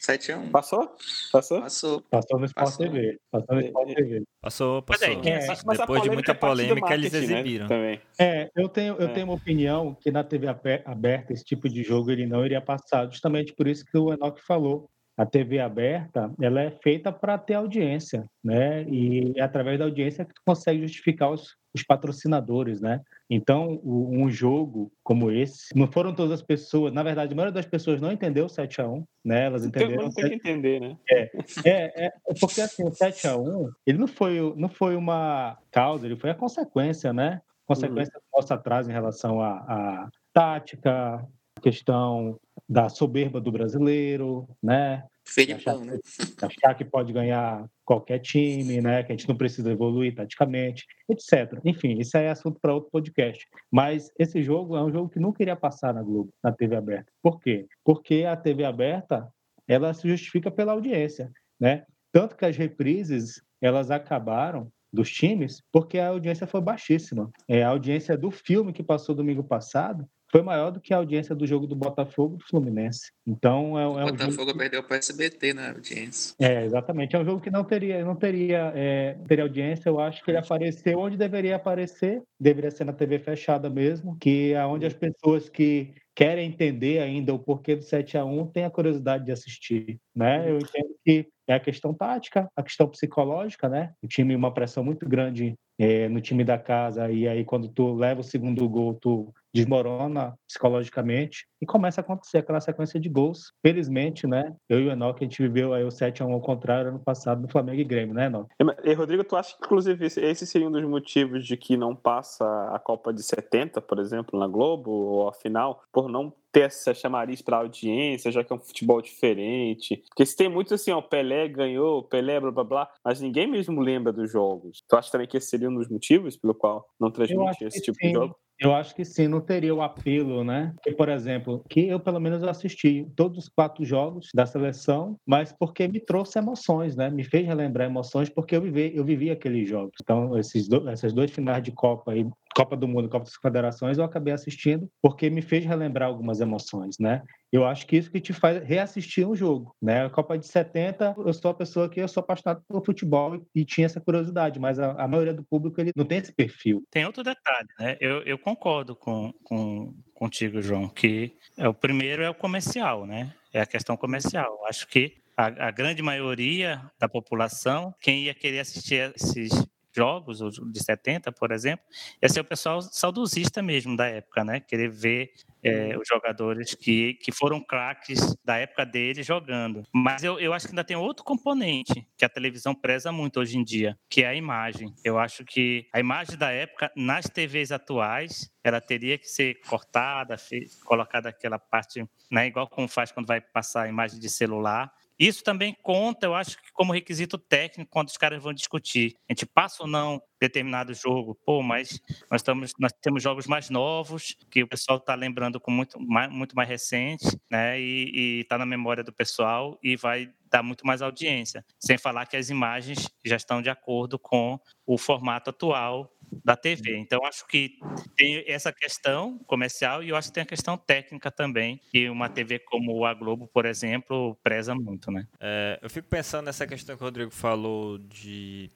7 0.00 0.32
a 0.32 0.38
1. 0.38 0.50
Passou? 0.50 0.96
Passou? 1.32 1.60
Passou. 1.60 2.00
Passou 2.02 2.38
no 2.38 2.46
Sport 2.46 2.66
passou. 2.66 2.86
TV. 2.86 3.18
Passou 3.30 3.54
no 3.54 3.60
Sport 3.60 3.94
TV. 3.94 4.22
Passou, 4.40 4.82
passou. 4.82 5.08
Mas, 5.16 5.26
é, 5.26 5.46
mas 5.64 5.78
Depois 5.78 6.02
de 6.02 6.10
muita 6.10 6.34
polêmica, 6.34 6.94
eles 6.94 7.12
né, 7.12 7.18
exibiram. 7.18 7.68
Né? 7.68 7.68
Também. 7.68 8.00
É, 8.18 8.50
eu 8.56 8.68
tenho, 8.68 8.96
eu 8.96 9.08
é. 9.08 9.12
tenho 9.12 9.26
uma 9.26 9.34
opinião 9.34 9.94
que 9.94 10.10
na 10.10 10.24
TV 10.24 10.48
aberta, 10.84 11.32
esse 11.32 11.44
tipo 11.44 11.68
de 11.68 11.82
jogo 11.82 12.10
ele 12.10 12.26
não 12.26 12.44
iria 12.44 12.60
passar, 12.60 13.06
justamente 13.06 13.52
por 13.52 13.68
isso 13.68 13.84
que 13.84 13.96
o 13.96 14.12
Enoch 14.12 14.40
falou 14.42 14.90
a 15.16 15.26
TV 15.26 15.60
aberta 15.60 16.32
ela 16.40 16.62
é 16.62 16.70
feita 16.70 17.12
para 17.12 17.36
ter 17.36 17.54
audiência, 17.54 18.26
né? 18.42 18.82
E 18.84 19.32
é 19.36 19.42
através 19.42 19.78
da 19.78 19.84
audiência 19.84 20.24
que 20.24 20.34
tu 20.34 20.40
consegue 20.44 20.80
justificar 20.82 21.30
os, 21.30 21.56
os 21.74 21.82
patrocinadores, 21.82 22.80
né? 22.80 23.00
Então, 23.28 23.80
o, 23.82 24.08
um 24.10 24.30
jogo 24.30 24.90
como 25.02 25.30
esse, 25.30 25.76
não 25.76 25.90
foram 25.90 26.14
todas 26.14 26.32
as 26.32 26.42
pessoas, 26.42 26.92
na 26.92 27.02
verdade, 27.02 27.32
a 27.32 27.36
maioria 27.36 27.52
das 27.52 27.66
pessoas 27.66 28.00
não 28.00 28.12
entendeu 28.12 28.46
o 28.46 28.48
7 28.48 28.80
a 28.80 28.88
1 28.88 29.04
né? 29.24 29.46
Elas 29.46 29.64
entenderam. 29.64 30.10
Tem, 30.10 30.28
tem 30.28 30.38
que 30.38 30.48
entender, 30.50 30.80
né? 30.80 30.96
É, 31.10 31.30
é, 31.64 32.06
é, 32.06 32.12
porque 32.40 32.60
assim, 32.60 32.84
o 32.84 32.92
7 32.92 33.28
a 33.28 33.36
1 33.36 33.70
ele 33.86 33.98
não 33.98 34.08
foi, 34.08 34.54
não 34.56 34.68
foi 34.68 34.96
uma 34.96 35.58
causa, 35.70 36.06
ele 36.06 36.16
foi 36.16 36.30
a 36.30 36.34
consequência, 36.34 37.12
né? 37.12 37.40
Consequência 37.66 38.12
uhum. 38.16 38.40
nossa 38.40 38.54
atrás 38.54 38.88
em 38.88 38.92
relação 38.92 39.40
à 39.40 40.08
tática, 40.32 41.26
questão 41.62 42.38
da 42.72 42.88
soberba 42.88 43.38
do 43.38 43.52
brasileiro, 43.52 44.48
né? 44.62 45.04
Felipão, 45.28 45.84
né? 45.84 45.98
Achar 46.40 46.74
que 46.74 46.84
pode 46.84 47.12
ganhar 47.12 47.68
qualquer 47.84 48.18
time, 48.18 48.80
né? 48.80 49.02
Que 49.02 49.12
a 49.12 49.16
gente 49.16 49.28
não 49.28 49.36
precisa 49.36 49.70
evoluir 49.70 50.14
taticamente, 50.14 50.86
etc. 51.06 51.60
Enfim, 51.66 51.98
isso 51.98 52.16
é 52.16 52.30
assunto 52.30 52.58
para 52.60 52.72
outro 52.72 52.90
podcast. 52.90 53.46
Mas 53.70 54.10
esse 54.18 54.42
jogo 54.42 54.74
é 54.74 54.82
um 54.82 54.90
jogo 54.90 55.10
que 55.10 55.20
não 55.20 55.34
queria 55.34 55.54
passar 55.54 55.92
na 55.92 56.02
Globo, 56.02 56.32
na 56.42 56.50
TV 56.50 56.74
aberta. 56.74 57.12
Por 57.22 57.38
quê? 57.40 57.66
Porque 57.84 58.24
a 58.24 58.34
TV 58.36 58.64
aberta 58.64 59.28
ela 59.68 59.92
se 59.92 60.08
justifica 60.08 60.50
pela 60.50 60.72
audiência, 60.72 61.30
né? 61.60 61.84
Tanto 62.10 62.36
que 62.36 62.46
as 62.46 62.56
reprises 62.56 63.42
elas 63.60 63.90
acabaram 63.90 64.72
dos 64.90 65.10
times 65.10 65.62
porque 65.70 65.98
a 65.98 66.08
audiência 66.08 66.46
foi 66.46 66.62
baixíssima. 66.62 67.30
É, 67.46 67.62
a 67.62 67.68
audiência 67.68 68.16
do 68.16 68.30
filme 68.30 68.72
que 68.72 68.82
passou 68.82 69.14
domingo 69.14 69.44
passado 69.44 70.08
foi 70.32 70.40
maior 70.40 70.70
do 70.70 70.80
que 70.80 70.94
a 70.94 70.96
audiência 70.96 71.34
do 71.34 71.46
jogo 71.46 71.66
do 71.66 71.76
Botafogo 71.76 72.38
do 72.38 72.44
Fluminense. 72.44 73.12
Então 73.26 73.78
é, 73.78 73.82
é 73.82 74.04
o 74.04 74.06
Botafogo 74.06 74.50
um 74.50 74.56
perdeu 74.56 74.82
para 74.82 74.96
o 74.96 74.98
SBT 74.98 75.52
na 75.52 75.68
audiência. 75.68 76.34
É, 76.40 76.64
exatamente. 76.64 77.14
É 77.14 77.18
um 77.18 77.24
jogo 77.24 77.40
que 77.40 77.50
não 77.50 77.62
teria, 77.62 78.02
não 78.02 78.16
teria, 78.16 78.72
é, 78.74 79.18
teria 79.28 79.44
audiência. 79.44 79.90
Eu 79.90 80.00
acho 80.00 80.24
que 80.24 80.30
ele 80.30 80.38
apareceu 80.38 80.98
onde 80.98 81.18
deveria 81.18 81.56
aparecer. 81.56 82.22
Deveria 82.40 82.70
ser 82.70 82.84
na 82.84 82.94
TV 82.94 83.18
fechada 83.18 83.68
mesmo, 83.68 84.16
que 84.18 84.54
é 84.54 84.64
onde 84.64 84.86
as 84.86 84.94
pessoas 84.94 85.50
que 85.50 85.92
querem 86.14 86.48
entender 86.48 87.00
ainda 87.00 87.32
o 87.32 87.38
porquê 87.38 87.76
do 87.76 87.82
7 87.82 88.18
a 88.18 88.24
1 88.24 88.46
têm 88.48 88.64
a 88.64 88.70
curiosidade 88.70 89.24
de 89.24 89.32
assistir, 89.32 89.98
né? 90.14 90.50
Eu 90.50 90.58
entendo 90.58 90.94
que 91.04 91.26
é 91.46 91.54
a 91.54 91.60
questão 91.60 91.92
tática, 91.92 92.48
a 92.56 92.62
questão 92.62 92.88
psicológica, 92.88 93.68
né? 93.68 93.92
O 94.02 94.06
time 94.06 94.34
uma 94.34 94.52
pressão 94.52 94.84
muito 94.84 95.08
grande 95.08 95.54
é, 95.78 96.08
no 96.08 96.20
time 96.20 96.44
da 96.44 96.58
casa 96.58 97.10
e 97.10 97.26
aí 97.26 97.44
quando 97.44 97.68
tu 97.68 97.94
leva 97.94 98.20
o 98.20 98.24
segundo 98.24 98.68
gol, 98.68 98.94
tu 98.94 99.32
desmorona 99.54 100.34
psicologicamente 100.48 101.46
e 101.60 101.66
começa 101.66 102.00
a 102.00 102.02
acontecer 102.02 102.38
aquela 102.38 102.60
sequência 102.60 102.98
de 102.98 103.08
gols. 103.08 103.52
Felizmente, 103.64 104.26
né? 104.26 104.54
Eu 104.68 104.80
e 104.80 104.88
o 104.88 104.92
Enoch, 104.92 105.18
a 105.20 105.24
gente 105.24 105.42
viveu 105.42 105.74
aí 105.74 105.84
o 105.84 105.90
7 105.90 106.22
a 106.22 106.26
1 106.26 106.32
ao 106.32 106.40
contrário 106.40 106.90
ano 106.90 106.98
passado 106.98 107.42
no 107.42 107.48
Flamengo 107.48 107.80
e 107.80 107.84
Grêmio, 107.84 108.14
né, 108.14 108.26
Enoch? 108.26 108.48
E, 108.84 108.94
Rodrigo, 108.94 109.22
tu 109.24 109.36
acha 109.36 109.56
que, 109.56 109.64
inclusive, 109.64 110.06
esse 110.06 110.46
seria 110.46 110.68
um 110.68 110.72
dos 110.72 110.84
motivos 110.84 111.46
de 111.46 111.56
que 111.56 111.76
não 111.76 111.94
passa 111.94 112.44
a 112.72 112.78
Copa 112.78 113.12
de 113.12 113.22
70, 113.22 113.80
por 113.82 113.98
exemplo, 113.98 114.38
na 114.38 114.46
Globo, 114.46 114.90
ou 114.90 115.28
a 115.28 115.32
final, 115.32 115.82
por 116.02 116.10
não 116.10 116.32
ter 116.50 116.62
essa 116.62 116.92
chamariz 116.92 117.40
para 117.40 117.58
audiência, 117.58 118.30
já 118.30 118.42
que 118.42 118.52
é 118.52 118.56
um 118.56 118.60
futebol 118.60 119.00
diferente. 119.00 120.02
Porque 120.08 120.26
se 120.26 120.36
tem 120.36 120.48
muito 120.48 120.74
assim, 120.74 120.90
ó, 120.90 120.98
o 120.98 121.02
Pelé 121.02 121.48
ganhou, 121.48 122.02
Pelé, 122.02 122.40
blá 122.40 122.50
blá 122.50 122.64
blá, 122.64 122.90
mas 123.04 123.20
ninguém 123.20 123.46
mesmo 123.46 123.80
lembra 123.80 124.12
dos 124.12 124.30
jogos. 124.30 124.82
Tu 124.88 124.96
acha 124.96 125.10
também 125.10 125.28
que 125.28 125.36
esse 125.36 125.48
seria 125.48 125.70
um 125.70 125.74
dos 125.74 125.88
motivos 125.88 126.36
pelo 126.36 126.54
qual 126.54 126.84
não 127.00 127.10
transmite 127.10 127.64
esse 127.64 127.80
tipo 127.80 127.96
sim. 127.98 128.08
de 128.08 128.14
jogo? 128.14 128.36
Eu 128.62 128.72
acho 128.72 128.94
que 128.94 129.04
sim, 129.04 129.26
não 129.26 129.40
teria 129.40 129.74
o 129.74 129.82
apelo, 129.82 130.44
né? 130.44 130.72
Que, 130.84 130.92
por 130.92 131.08
exemplo, 131.08 131.64
que 131.68 131.88
eu 131.88 131.98
pelo 131.98 132.20
menos 132.20 132.44
assisti 132.44 133.10
todos 133.16 133.38
os 133.38 133.48
quatro 133.48 133.84
jogos 133.84 134.28
da 134.32 134.46
seleção, 134.46 135.16
mas 135.26 135.52
porque 135.52 135.88
me 135.88 135.98
trouxe 135.98 136.38
emoções, 136.38 136.94
né? 136.94 137.10
Me 137.10 137.24
fez 137.24 137.44
relembrar 137.44 137.88
emoções 137.88 138.28
porque 138.28 138.54
eu 138.54 138.60
vivi, 138.60 138.92
eu 138.94 139.04
vivi 139.04 139.32
aqueles 139.32 139.68
jogos. 139.68 139.94
Então, 140.00 140.38
esses 140.38 140.68
do, 140.68 140.88
essas 140.88 141.12
duas 141.12 141.30
finais 141.32 141.62
de 141.62 141.72
Copa 141.72 142.12
aí, 142.12 142.24
Copa 142.54 142.76
do 142.76 142.86
Mundo, 142.88 143.08
Copa 143.08 143.24
das 143.24 143.34
Federações, 143.34 143.98
eu 143.98 144.04
acabei 144.04 144.32
assistindo 144.32 144.88
porque 145.00 145.30
me 145.30 145.42
fez 145.42 145.64
relembrar 145.64 146.08
algumas 146.08 146.40
emoções, 146.40 146.96
né? 146.98 147.22
Eu 147.50 147.66
acho 147.66 147.86
que 147.86 147.96
isso 147.96 148.10
que 148.10 148.20
te 148.20 148.32
faz 148.32 148.62
reassistir 148.62 149.28
um 149.28 149.34
jogo, 149.34 149.76
né? 149.80 150.06
A 150.06 150.10
Copa 150.10 150.38
de 150.38 150.46
70, 150.46 151.14
eu 151.18 151.32
sou 151.32 151.50
a 151.50 151.54
pessoa 151.54 151.88
que 151.88 152.00
eu 152.00 152.08
sou 152.08 152.22
apaixonado 152.22 152.62
pelo 152.66 152.84
futebol 152.84 153.42
e, 153.54 153.64
tinha 153.64 153.86
essa 153.86 154.00
curiosidade, 154.00 154.58
mas 154.58 154.78
a, 154.78 154.92
a, 154.92 155.08
maioria 155.08 155.34
do 155.34 155.44
público 155.44 155.80
ele 155.80 155.92
não 155.94 156.04
tem 156.04 156.18
esse 156.18 156.32
perfil. 156.32 156.82
Tem 156.90 157.04
outro 157.04 157.22
detalhe, 157.22 157.68
né? 157.78 157.96
Eu, 158.00 158.22
eu 158.22 158.38
concordo 158.38 158.96
com, 158.96 159.32
com 159.44 159.94
contigo, 160.14 160.62
João, 160.62 160.88
que 160.88 161.36
é, 161.58 161.68
o 161.68 161.74
primeiro 161.74 162.22
é 162.22 162.30
o 162.30 162.34
comercial, 162.34 163.06
né? 163.06 163.34
É 163.52 163.60
a 163.60 163.66
questão 163.66 163.96
comercial. 163.96 164.64
Acho 164.66 164.86
que 164.88 165.16
a, 165.36 165.68
a, 165.68 165.70
grande 165.70 166.02
maioria 166.02 166.82
da 166.98 167.08
população, 167.08 167.94
quem 168.00 168.24
ia 168.24 168.34
querer 168.34 168.60
assistir 168.60 169.12
esses 169.14 169.50
jogos, 169.94 170.38
de 170.72 170.82
70, 170.82 171.32
por 171.32 171.52
exemplo, 171.52 171.84
ia 172.20 172.28
ser 172.28 172.40
o 172.40 172.44
pessoal 172.44 172.80
saudosista 172.82 173.62
mesmo 173.62 173.96
da 173.96 174.06
época, 174.06 174.44
né? 174.44 174.60
Querer 174.60 174.90
ver 174.90 175.32
é, 175.62 175.96
os 175.96 176.08
jogadores 176.08 176.74
que, 176.74 177.14
que 177.14 177.30
foram 177.30 177.60
craques 177.60 178.34
da 178.44 178.56
época 178.56 178.84
dele 178.84 179.22
jogando. 179.22 179.84
Mas 179.92 180.24
eu, 180.24 180.38
eu 180.40 180.52
acho 180.52 180.66
que 180.66 180.72
ainda 180.72 180.84
tem 180.84 180.96
outro 180.96 181.24
componente 181.24 182.06
que 182.16 182.24
a 182.24 182.28
televisão 182.28 182.74
preza 182.74 183.12
muito 183.12 183.38
hoje 183.38 183.58
em 183.58 183.64
dia, 183.64 183.96
que 184.10 184.22
é 184.22 184.28
a 184.28 184.34
imagem. 184.34 184.92
Eu 185.04 185.18
acho 185.18 185.44
que 185.44 185.86
a 185.92 186.00
imagem 186.00 186.36
da 186.36 186.50
época, 186.50 186.90
nas 186.96 187.26
TVs 187.26 187.70
atuais, 187.70 188.50
ela 188.64 188.80
teria 188.80 189.18
que 189.18 189.26
ser 189.26 189.60
cortada, 189.68 190.36
colocada 190.84 191.28
aquela 191.28 191.58
parte, 191.58 192.04
né, 192.30 192.46
igual 192.46 192.68
como 192.68 192.88
faz 192.88 193.12
quando 193.12 193.26
vai 193.26 193.40
passar 193.40 193.82
a 193.82 193.88
imagem 193.88 194.18
de 194.18 194.28
celular, 194.28 194.92
isso 195.18 195.42
também 195.44 195.76
conta, 195.82 196.26
eu 196.26 196.34
acho 196.34 196.56
como 196.72 196.92
requisito 196.92 197.38
técnico 197.38 197.90
quando 197.90 198.08
os 198.08 198.16
caras 198.16 198.42
vão 198.42 198.52
discutir. 198.52 199.14
A 199.28 199.32
gente 199.32 199.46
passa 199.46 199.82
ou 199.82 199.88
não 199.88 200.20
determinado 200.40 200.92
jogo, 200.94 201.38
pô, 201.46 201.62
mas 201.62 202.00
nós, 202.30 202.40
estamos, 202.40 202.72
nós 202.78 202.92
temos 203.00 203.22
jogos 203.22 203.46
mais 203.46 203.70
novos 203.70 204.36
que 204.50 204.62
o 204.62 204.68
pessoal 204.68 204.98
está 204.98 205.14
lembrando 205.14 205.60
com 205.60 205.70
muito 205.70 206.00
mais, 206.00 206.30
muito 206.32 206.56
mais 206.56 206.68
recente, 206.68 207.38
né? 207.50 207.80
E 207.80 208.40
está 208.40 208.58
na 208.58 208.66
memória 208.66 209.04
do 209.04 209.12
pessoal 209.12 209.78
e 209.82 209.96
vai 209.96 210.32
dar 210.50 210.62
muito 210.62 210.86
mais 210.86 211.00
audiência. 211.00 211.64
Sem 211.78 211.96
falar 211.96 212.26
que 212.26 212.36
as 212.36 212.50
imagens 212.50 213.08
já 213.24 213.36
estão 213.36 213.62
de 213.62 213.70
acordo 213.70 214.18
com 214.18 214.58
o 214.84 214.98
formato 214.98 215.50
atual 215.50 216.12
da 216.44 216.56
TV. 216.56 216.96
Então, 216.98 217.24
acho 217.24 217.46
que 217.46 217.78
tem 218.16 218.44
essa 218.46 218.72
questão 218.72 219.38
comercial 219.46 220.02
e 220.02 220.08
eu 220.08 220.16
acho 220.16 220.28
que 220.28 220.34
tem 220.34 220.42
a 220.42 220.46
questão 220.46 220.76
técnica 220.76 221.30
também, 221.30 221.80
que 221.90 222.08
uma 222.08 222.28
TV 222.28 222.58
como 222.58 223.04
a 223.04 223.14
Globo, 223.14 223.46
por 223.48 223.66
exemplo, 223.66 224.36
preza 224.42 224.74
muito, 224.74 225.10
né? 225.10 225.26
É, 225.40 225.78
eu 225.82 225.90
fico 225.90 226.08
pensando 226.08 226.46
nessa 226.46 226.66
questão 226.66 226.96
que 226.96 227.02
o 227.02 227.06
Rodrigo 227.06 227.30
falou 227.30 227.98
de, 227.98 228.70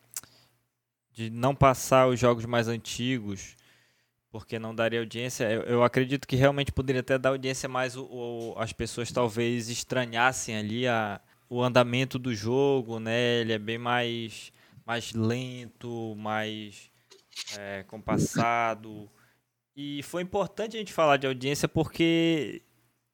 de 1.12 1.31
não 1.31 1.55
passar 1.55 2.09
os 2.09 2.19
jogos 2.19 2.45
mais 2.45 2.69
antigos 2.69 3.57
porque 4.31 4.59
não 4.59 4.75
daria 4.75 5.01
audiência. 5.01 5.51
Eu, 5.51 5.62
eu, 5.62 5.83
acredito 5.83 6.29
que 6.29 6.37
realmente 6.37 6.71
poderia 6.71 7.01
até 7.01 7.16
dar 7.16 7.31
audiência, 7.31 7.71
mas 7.71 7.97
o, 7.97 8.05
o, 8.05 8.55
as 8.59 8.71
pessoas 8.71 9.11
talvez 9.11 9.71
estranhassem 9.71 10.55
ali 10.55 10.87
a, 10.87 11.23
o 11.49 11.62
andamento 11.62 12.19
do 12.19 12.35
jogo, 12.35 12.99
né? 13.01 13.40
Ele 13.40 13.55
é 13.55 13.59
bem 13.59 13.79
mais, 13.79 14.53
mais 14.85 15.14
lento, 15.14 16.14
mais 16.19 16.90
é, 17.59 17.83
compassado. 17.85 19.11
E 19.77 20.03
foi 20.03 20.22
importante 20.22 20.77
a 20.77 20.79
gente 20.79 20.92
falar 20.92 21.16
de 21.16 21.27
audiência 21.27 21.68
porque 21.68 22.62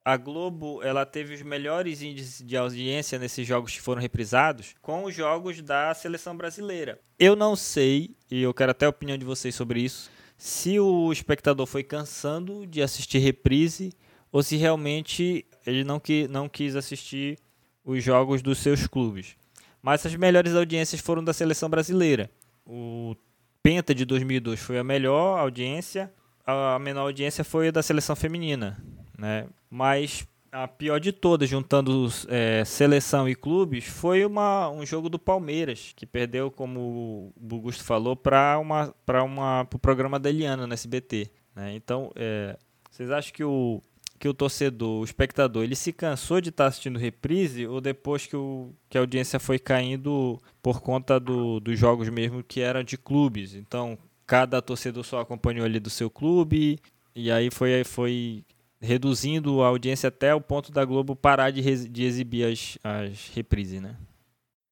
a 0.04 0.16
Globo 0.16 0.82
ela 0.82 1.06
teve 1.06 1.35
os 1.35 1.42
melhores 1.42 2.02
índices 2.02 2.44
de 2.44 2.56
audiência 2.56 3.18
nesses 3.18 3.46
jogos 3.46 3.72
que 3.72 3.80
foram 3.80 4.00
reprisados 4.00 4.74
com 4.80 5.04
os 5.04 5.14
jogos 5.14 5.61
da 5.62 5.94
seleção 5.94 6.37
brasileira. 6.37 7.00
Eu 7.18 7.37
não 7.37 7.54
sei, 7.54 8.16
e 8.30 8.42
eu 8.42 8.52
quero 8.52 8.72
até 8.72 8.87
a 8.87 8.90
opinião 8.90 9.16
de 9.16 9.24
vocês 9.24 9.54
sobre 9.54 9.80
isso, 9.80 10.11
se 10.37 10.78
o 10.80 11.12
espectador 11.12 11.66
foi 11.66 11.85
cansando 11.85 12.66
de 12.66 12.82
assistir 12.82 13.18
reprise 13.18 13.92
ou 14.32 14.42
se 14.42 14.56
realmente 14.56 15.46
ele 15.64 15.85
não, 15.85 16.00
que, 16.00 16.26
não 16.26 16.48
quis 16.48 16.74
assistir 16.74 17.38
os 17.85 18.02
jogos 18.02 18.42
dos 18.42 18.58
seus 18.58 18.87
clubes. 18.87 19.37
Mas 19.80 20.04
as 20.06 20.14
melhores 20.14 20.54
audiências 20.54 21.00
foram 21.00 21.22
da 21.22 21.32
seleção 21.32 21.68
brasileira. 21.68 22.30
O 22.64 23.16
Penta 23.62 23.94
de 23.94 24.05
2002 24.05 24.61
foi 24.61 24.79
a 24.79 24.85
melhor 24.85 25.38
audiência, 25.38 26.12
a 26.44 26.79
menor 26.79 27.03
audiência 27.03 27.44
foi 27.44 27.68
a 27.68 27.70
da 27.70 27.83
seleção 27.83 28.16
feminina, 28.16 28.83
né? 29.16 29.46
Mas 29.70 30.27
a 30.51 30.68
pior 30.68 30.98
de 30.98 31.12
todas, 31.12 31.48
juntando 31.48 32.09
é, 32.29 32.62
seleção 32.64 33.27
e 33.27 33.35
clubes, 33.35 33.85
foi 33.85 34.27
uma, 34.27 34.68
um 34.68 34.85
jogo 34.85 35.09
do 35.09 35.18
Palmeiras, 35.18 35.94
que 35.96 36.05
perdeu, 36.05 36.51
como 36.51 36.81
o 36.81 37.33
Bugusto 37.40 37.83
falou, 37.85 38.14
para 38.14 38.59
uma, 38.59 38.94
uma, 39.25 39.66
o 39.72 39.79
programa 39.79 40.18
da 40.18 40.29
Eliana 40.29 40.66
no 40.66 40.75
SBT. 40.75 41.31
Né? 41.57 41.75
Então, 41.75 42.12
é, 42.14 42.59
vocês 42.90 43.11
acham 43.11 43.33
que 43.33 43.42
o, 43.42 43.81
que 44.22 44.28
o 44.28 44.32
torcedor, 44.32 45.00
o 45.00 45.04
espectador, 45.04 45.64
ele 45.64 45.74
se 45.74 45.92
cansou 45.92 46.40
de 46.40 46.50
estar 46.50 46.66
assistindo 46.66 46.96
reprise 46.96 47.66
ou 47.66 47.80
depois 47.80 48.24
que, 48.24 48.37
o, 48.37 48.72
que 48.88 48.96
a 48.96 49.00
audiência 49.00 49.40
foi 49.40 49.58
caindo 49.58 50.40
por 50.62 50.80
conta 50.80 51.18
do, 51.18 51.58
dos 51.58 51.76
jogos 51.76 52.08
mesmo 52.08 52.40
que 52.40 52.61
eram 52.61 52.85
de 52.85 52.96
clubes? 52.96 53.56
Então, 53.56 53.98
cada 54.24 54.62
torcedor 54.62 55.02
só 55.02 55.18
acompanhou 55.18 55.66
ali 55.66 55.80
do 55.80 55.90
seu 55.90 56.08
clube 56.08 56.78
e 57.16 57.32
aí 57.32 57.50
foi, 57.50 57.82
foi 57.82 58.44
reduzindo 58.80 59.61
a 59.61 59.66
audiência 59.66 60.06
até 60.06 60.32
o 60.32 60.40
ponto 60.40 60.70
da 60.70 60.85
Globo 60.85 61.16
parar 61.16 61.50
de, 61.50 61.88
de 61.88 62.04
exibir 62.04 62.44
as, 62.44 62.78
as 62.85 63.28
reprises, 63.35 63.82
né? 63.82 63.96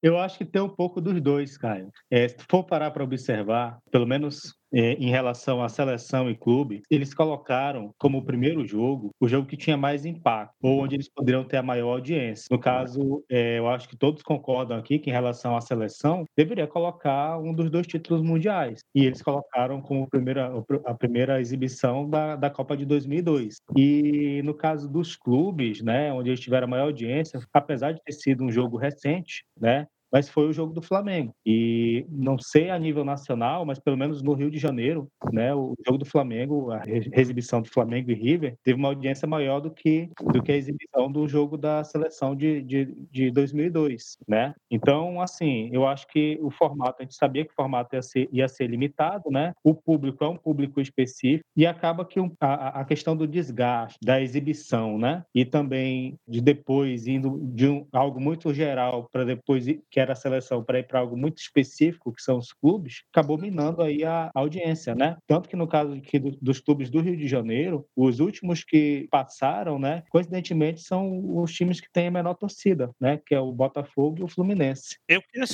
Eu 0.00 0.16
acho 0.16 0.38
que 0.38 0.44
tem 0.44 0.62
um 0.62 0.68
pouco 0.68 1.00
dos 1.00 1.20
dois, 1.20 1.58
Caio. 1.58 1.90
É, 2.08 2.28
se 2.28 2.36
for 2.48 2.62
parar 2.62 2.92
para 2.92 3.02
observar, 3.02 3.80
pelo 3.90 4.06
menos 4.06 4.54
é, 4.72 4.92
em 4.94 5.10
relação 5.10 5.62
à 5.62 5.68
seleção 5.68 6.30
e 6.30 6.34
clube, 6.34 6.82
eles 6.90 7.12
colocaram 7.12 7.92
como 7.98 8.24
primeiro 8.24 8.66
jogo 8.66 9.10
o 9.20 9.28
jogo 9.28 9.46
que 9.46 9.56
tinha 9.56 9.76
mais 9.76 10.04
impacto, 10.04 10.54
ou 10.62 10.82
onde 10.82 10.96
eles 10.96 11.08
poderiam 11.08 11.44
ter 11.44 11.58
a 11.58 11.62
maior 11.62 11.92
audiência. 11.92 12.46
No 12.50 12.58
caso, 12.58 13.24
é, 13.30 13.58
eu 13.58 13.68
acho 13.68 13.88
que 13.88 13.96
todos 13.96 14.22
concordam 14.22 14.78
aqui 14.78 14.98
que 14.98 15.10
em 15.10 15.12
relação 15.12 15.56
à 15.56 15.60
seleção, 15.60 16.24
deveria 16.36 16.66
colocar 16.66 17.38
um 17.38 17.52
dos 17.52 17.70
dois 17.70 17.86
títulos 17.86 18.22
mundiais. 18.22 18.80
E 18.94 19.04
eles 19.04 19.22
colocaram 19.22 19.80
como 19.80 20.08
primeira, 20.08 20.52
a 20.84 20.94
primeira 20.94 21.40
exibição 21.40 22.08
da, 22.08 22.36
da 22.36 22.50
Copa 22.50 22.76
de 22.76 22.84
2002. 22.84 23.56
E 23.76 24.42
no 24.44 24.54
caso 24.54 24.88
dos 24.88 25.16
clubes, 25.16 25.82
né, 25.82 26.12
onde 26.12 26.30
eles 26.30 26.40
tiveram 26.40 26.66
a 26.66 26.70
maior 26.70 26.84
audiência, 26.84 27.40
apesar 27.52 27.92
de 27.92 28.02
ter 28.02 28.12
sido 28.12 28.44
um 28.44 28.50
jogo 28.50 28.76
recente, 28.76 29.44
né, 29.58 29.86
mas 30.12 30.28
foi 30.28 30.48
o 30.48 30.52
jogo 30.52 30.72
do 30.72 30.82
Flamengo. 30.82 31.34
E 31.44 32.04
não 32.08 32.38
sei 32.38 32.70
a 32.70 32.78
nível 32.78 33.04
nacional, 33.04 33.64
mas 33.64 33.78
pelo 33.78 33.96
menos 33.96 34.22
no 34.22 34.34
Rio 34.34 34.50
de 34.50 34.58
Janeiro, 34.58 35.08
né, 35.32 35.54
o 35.54 35.74
jogo 35.86 35.98
do 35.98 36.04
Flamengo, 36.04 36.70
a 36.70 36.82
exibição 36.86 37.62
do 37.62 37.68
Flamengo 37.68 38.10
e 38.10 38.14
River, 38.14 38.56
teve 38.62 38.78
uma 38.78 38.88
audiência 38.88 39.26
maior 39.26 39.60
do 39.60 39.70
que, 39.70 40.10
do 40.32 40.42
que 40.42 40.52
a 40.52 40.56
exibição 40.56 41.10
do 41.10 41.26
jogo 41.28 41.56
da 41.56 41.84
seleção 41.84 42.34
de, 42.34 42.62
de, 42.62 42.86
de 43.10 43.30
2002, 43.30 44.18
né? 44.26 44.54
Então, 44.70 45.20
assim, 45.20 45.68
eu 45.72 45.86
acho 45.86 46.06
que 46.08 46.38
o 46.42 46.50
formato, 46.50 46.96
a 47.00 47.02
gente 47.02 47.14
sabia 47.14 47.44
que 47.44 47.52
o 47.52 47.54
formato 47.54 47.94
ia 47.94 48.02
ser, 48.02 48.28
ia 48.32 48.48
ser 48.48 48.66
limitado, 48.66 49.30
né? 49.30 49.52
O 49.62 49.74
público 49.74 50.24
é 50.24 50.28
um 50.28 50.36
público 50.36 50.80
específico 50.80 51.44
e 51.56 51.66
acaba 51.66 52.04
que 52.04 52.20
um, 52.20 52.30
a, 52.40 52.80
a 52.80 52.84
questão 52.84 53.16
do 53.16 53.26
desgaste, 53.26 53.98
da 54.02 54.20
exibição, 54.20 54.98
né? 54.98 55.24
E 55.34 55.44
também 55.44 56.16
de 56.26 56.40
depois 56.40 57.06
indo 57.06 57.38
de 57.42 57.68
um, 57.68 57.86
algo 57.92 58.20
muito 58.20 58.52
geral 58.52 59.08
para 59.12 59.24
depois 59.24 59.66
que 59.90 59.99
que 60.00 60.02
era 60.02 60.12
a 60.14 60.16
seleção, 60.16 60.64
para 60.64 60.78
ir 60.78 60.86
para 60.86 61.00
algo 61.00 61.16
muito 61.16 61.38
específico, 61.38 62.12
que 62.12 62.22
são 62.22 62.38
os 62.38 62.52
clubes, 62.52 63.02
acabou 63.12 63.36
minando 63.36 63.82
aí 63.82 64.02
a 64.02 64.30
audiência, 64.34 64.94
né? 64.94 65.16
Tanto 65.26 65.48
que 65.48 65.56
no 65.56 65.68
caso 65.68 65.92
aqui 65.92 66.18
do, 66.18 66.30
dos 66.40 66.58
clubes 66.58 66.88
do 66.88 67.00
Rio 67.00 67.16
de 67.16 67.28
Janeiro, 67.28 67.86
os 67.94 68.18
últimos 68.18 68.64
que 68.64 69.06
passaram, 69.10 69.78
né, 69.78 70.02
coincidentemente 70.08 70.80
são 70.80 71.38
os 71.38 71.52
times 71.52 71.80
que 71.80 71.92
têm 71.92 72.06
a 72.06 72.10
menor 72.10 72.34
torcida, 72.34 72.90
né, 72.98 73.20
que 73.26 73.34
é 73.34 73.40
o 73.40 73.52
Botafogo 73.52 74.20
e 74.20 74.22
o 74.22 74.28
Fluminense. 74.28 74.96
Eu 75.06 75.20
queria 75.22 75.46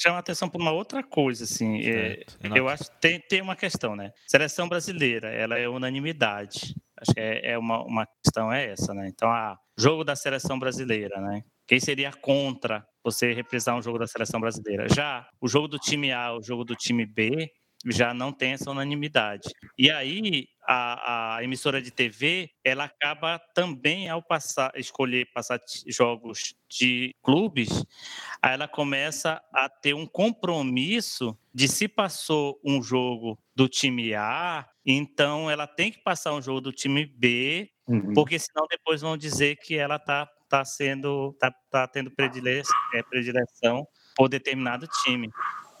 chamar 0.00 0.16
a 0.16 0.20
atenção 0.20 0.48
para 0.48 0.60
uma 0.60 0.72
outra 0.72 1.02
coisa, 1.02 1.44
assim, 1.44 1.80
é, 1.80 2.24
eu 2.54 2.68
acho 2.68 2.84
que 2.84 3.00
tem, 3.00 3.20
tem 3.20 3.42
uma 3.42 3.56
questão, 3.56 3.96
né? 3.96 4.12
Seleção 4.28 4.68
brasileira, 4.68 5.28
ela 5.28 5.58
é 5.58 5.68
unanimidade. 5.68 6.74
Acho 7.00 7.12
que 7.14 7.20
é, 7.20 7.52
é 7.52 7.58
uma, 7.58 7.82
uma 7.84 8.06
questão 8.22 8.52
é 8.52 8.70
essa, 8.70 8.92
né? 8.92 9.08
Então, 9.08 9.28
a 9.30 9.56
jogo 9.76 10.04
da 10.04 10.16
seleção 10.16 10.58
brasileira, 10.58 11.20
né? 11.20 11.42
Quem 11.68 11.78
seria 11.78 12.10
contra 12.10 12.84
você 13.04 13.34
reprisar 13.34 13.76
um 13.76 13.82
jogo 13.82 13.98
da 13.98 14.06
seleção 14.06 14.40
brasileira? 14.40 14.88
Já 14.88 15.28
o 15.38 15.46
jogo 15.46 15.68
do 15.68 15.78
time 15.78 16.10
A, 16.10 16.32
o 16.32 16.42
jogo 16.42 16.64
do 16.64 16.74
time 16.74 17.04
B, 17.04 17.52
já 17.86 18.12
não 18.12 18.32
tem 18.32 18.52
essa 18.52 18.70
unanimidade. 18.70 19.50
E 19.76 19.90
aí 19.90 20.48
a, 20.66 21.36
a, 21.36 21.44
emissora 21.44 21.80
de 21.80 21.90
TV 21.90 22.50
ela 22.64 22.84
acaba 22.84 23.38
também 23.54 24.08
ao 24.08 24.22
passar 24.22 24.72
escolher 24.76 25.30
passar 25.32 25.60
jogos 25.86 26.54
de 26.68 27.14
clubes, 27.22 27.84
aí 28.42 28.54
ela 28.54 28.66
começa 28.66 29.40
a 29.52 29.68
ter 29.68 29.94
um 29.94 30.06
compromisso 30.06 31.38
de 31.54 31.68
se 31.68 31.86
passou 31.86 32.58
um 32.64 32.82
jogo 32.82 33.38
do 33.54 33.68
time 33.68 34.14
A, 34.14 34.66
então 34.84 35.50
ela 35.50 35.66
tem 35.66 35.92
que 35.92 36.02
passar 36.02 36.32
um 36.34 36.42
jogo 36.42 36.60
do 36.60 36.72
time 36.72 37.06
B, 37.06 37.70
uhum. 37.86 38.12
porque 38.12 38.38
senão 38.38 38.66
depois 38.68 39.00
vão 39.00 39.16
dizer 39.16 39.56
que 39.56 39.76
ela 39.76 39.98
tá 39.98 40.28
tá 40.48 40.64
sendo 40.64 41.32
tá, 41.38 41.52
tá 41.70 41.86
tendo 41.86 42.10
predileção, 42.10 42.76
é, 42.94 43.02
predileção 43.02 43.86
por 44.16 44.28
determinado 44.28 44.86
time. 45.04 45.30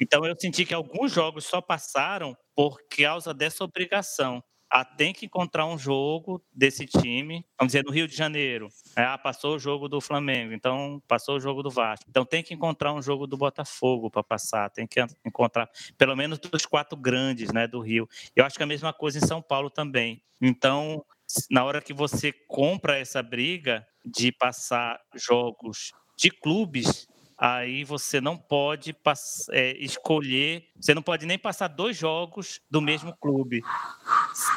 Então 0.00 0.24
eu 0.24 0.34
senti 0.38 0.64
que 0.64 0.74
alguns 0.74 1.12
jogos 1.12 1.44
só 1.44 1.60
passaram 1.60 2.36
por 2.54 2.78
causa 2.88 3.34
dessa 3.34 3.64
obrigação. 3.64 4.42
Ah, 4.70 4.84
tem 4.84 5.14
que 5.14 5.24
encontrar 5.24 5.64
um 5.64 5.78
jogo 5.78 6.44
desse 6.52 6.84
time, 6.84 7.42
vamos 7.58 7.72
dizer, 7.72 7.82
no 7.84 7.90
Rio 7.90 8.06
de 8.06 8.14
Janeiro. 8.14 8.68
É, 8.94 9.02
ah, 9.02 9.16
passou 9.16 9.56
o 9.56 9.58
jogo 9.58 9.88
do 9.88 9.98
Flamengo, 9.98 10.52
então 10.52 11.02
passou 11.08 11.36
o 11.36 11.40
jogo 11.40 11.62
do 11.62 11.70
Vasco. 11.70 12.04
Então 12.06 12.24
tem 12.24 12.42
que 12.42 12.52
encontrar 12.52 12.92
um 12.92 13.00
jogo 13.00 13.26
do 13.26 13.36
Botafogo 13.36 14.10
para 14.10 14.22
passar, 14.22 14.68
tem 14.68 14.86
que 14.86 15.00
encontrar 15.24 15.70
pelo 15.96 16.14
menos 16.14 16.38
dos 16.38 16.66
quatro 16.66 16.98
grandes 16.98 17.50
né, 17.50 17.66
do 17.66 17.80
Rio. 17.80 18.06
Eu 18.36 18.44
acho 18.44 18.56
que 18.56 18.62
é 18.62 18.64
a 18.64 18.68
mesma 18.68 18.92
coisa 18.92 19.16
em 19.16 19.26
São 19.26 19.40
Paulo 19.40 19.70
também. 19.70 20.22
Então, 20.40 21.02
na 21.50 21.64
hora 21.64 21.80
que 21.80 21.92
você 21.92 22.32
compra 22.32 22.98
essa 22.98 23.22
briga 23.22 23.86
de 24.04 24.32
passar 24.32 25.00
jogos 25.14 25.92
de 26.16 26.30
clubes, 26.30 27.06
aí 27.36 27.84
você 27.84 28.20
não 28.20 28.36
pode 28.36 28.96
é, 29.52 29.72
escolher, 29.78 30.64
você 30.80 30.94
não 30.94 31.02
pode 31.02 31.26
nem 31.26 31.38
passar 31.38 31.68
dois 31.68 31.96
jogos 31.96 32.60
do 32.70 32.80
mesmo 32.80 33.16
clube, 33.18 33.62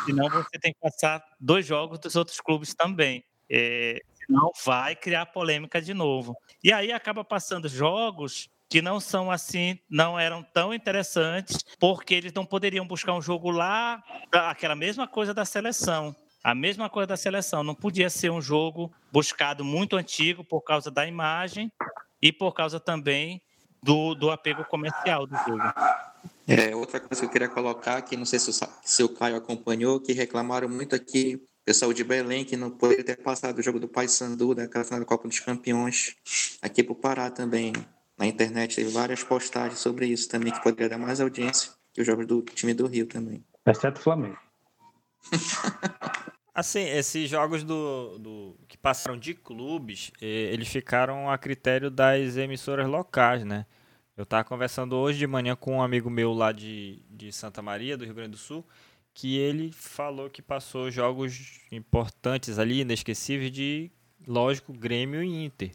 senão 0.05 0.29
você 0.29 0.57
tem 0.60 0.73
que 0.73 0.79
passar 0.79 1.23
dois 1.39 1.65
jogos 1.65 1.99
dos 1.99 2.15
outros 2.15 2.39
clubes 2.39 2.73
também. 2.73 3.23
É, 3.49 3.99
senão 4.25 4.49
vai 4.65 4.95
criar 4.95 5.25
polêmica 5.27 5.81
de 5.81 5.93
novo. 5.93 6.36
E 6.63 6.71
aí 6.71 6.91
acaba 6.91 7.23
passando 7.23 7.67
jogos 7.67 8.49
que 8.69 8.81
não 8.81 9.01
são 9.01 9.29
assim, 9.29 9.77
não 9.89 10.17
eram 10.17 10.41
tão 10.41 10.73
interessantes, 10.73 11.57
porque 11.77 12.13
eles 12.13 12.31
não 12.31 12.45
poderiam 12.45 12.88
buscar 12.88 13.13
um 13.13 13.21
jogo 13.21 13.51
lá, 13.51 14.01
aquela 14.31 14.75
mesma 14.75 15.05
coisa 15.05 15.34
da 15.34 15.43
seleção. 15.43 16.15
A 16.43 16.56
mesma 16.56 16.89
coisa 16.89 17.08
da 17.08 17.17
seleção, 17.17 17.63
não 17.63 17.75
podia 17.75 18.10
ser 18.10 18.32
um 18.32 18.41
jogo 18.41 18.91
buscado 19.12 19.63
muito 19.63 19.95
antigo 19.95 20.43
por 20.43 20.62
causa 20.62 20.89
da 20.89 21.06
imagem 21.06 21.71
e 22.21 22.32
por 22.32 22.54
causa 22.54 22.80
também 22.80 23.41
do, 23.84 24.15
do 24.15 24.32
apego 24.32 24.65
comercial 24.65 25.27
do 25.27 25.36
jogo. 25.38 25.62
É, 26.47 26.75
outra 26.75 26.99
coisa 26.99 27.21
que 27.21 27.27
eu 27.27 27.30
queria 27.30 27.47
colocar 27.47 27.97
aqui, 27.97 28.17
não 28.17 28.25
sei 28.25 28.39
se 28.39 28.49
o, 28.49 28.54
se 28.84 29.04
o 29.04 29.10
Caio 29.10 29.36
acompanhou, 29.36 29.99
que 29.99 30.13
reclamaram 30.13 30.67
muito 30.67 30.95
aqui, 30.95 31.41
pessoal 31.63 31.93
de 31.93 32.04
Belém, 32.04 32.43
que 32.43 32.58
não 32.58 32.71
poderia 32.71 33.04
ter 33.04 33.17
passado 33.17 33.60
o 33.60 33.62
jogo 33.62 33.80
do 33.80 33.88
Paysandu, 33.88 34.56
daquela 34.56 34.84
final 34.84 34.99
da 34.99 35.06
Copa 35.06 35.27
dos 35.27 35.39
Campeões, 35.39 36.15
aqui 36.62 36.84
para 36.84 36.93
o 36.93 36.95
Pará 36.95 37.30
também. 37.30 37.71
Na 38.17 38.25
internet 38.25 38.75
teve 38.75 38.91
várias 38.91 39.23
postagens 39.23 39.80
sobre 39.80 40.08
isso 40.08 40.27
também, 40.27 40.51
que 40.51 40.62
poderia 40.62 40.89
dar 40.89 40.97
mais 40.97 41.21
audiência 41.21 41.71
que 41.93 42.01
os 42.01 42.08
jogos 42.08 42.25
do 42.25 42.41
time 42.41 42.73
do 42.73 42.88
Rio 42.88 43.06
também. 43.06 43.43
Exceto 43.65 43.99
o 43.99 44.04
Flamengo. 44.04 44.38
Assim, 46.53 46.81
esses 46.81 47.29
jogos 47.29 47.63
do, 47.63 48.17
do 48.19 48.60
que 48.67 48.77
passaram 48.77 49.17
de 49.17 49.34
clubes, 49.34 50.12
eles 50.19 50.67
ficaram 50.67 51.29
a 51.29 51.38
critério 51.38 51.89
das 51.89 52.36
emissoras 52.36 52.88
locais, 52.88 53.45
né? 53.45 53.65
Eu 54.17 54.23
estava 54.23 54.43
conversando 54.43 54.95
hoje 54.97 55.17
de 55.17 55.25
manhã 55.25 55.55
com 55.55 55.77
um 55.77 55.81
amigo 55.81 56.10
meu 56.10 56.34
lá 56.34 56.51
de, 56.51 57.01
de 57.10 57.31
Santa 57.31 57.62
Maria, 57.62 57.97
do 57.97 58.03
Rio 58.03 58.13
Grande 58.13 58.31
do 58.31 58.38
Sul, 58.38 58.65
que 59.13 59.38
ele 59.38 59.71
falou 59.71 60.29
que 60.29 60.41
passou 60.41 60.91
jogos 60.91 61.62
importantes 61.71 62.60
ali, 62.60 62.81
inesquecíveis, 62.81 63.49
de, 63.49 63.89
lógico, 64.27 64.73
Grêmio 64.73 65.23
e 65.23 65.45
Inter. 65.45 65.71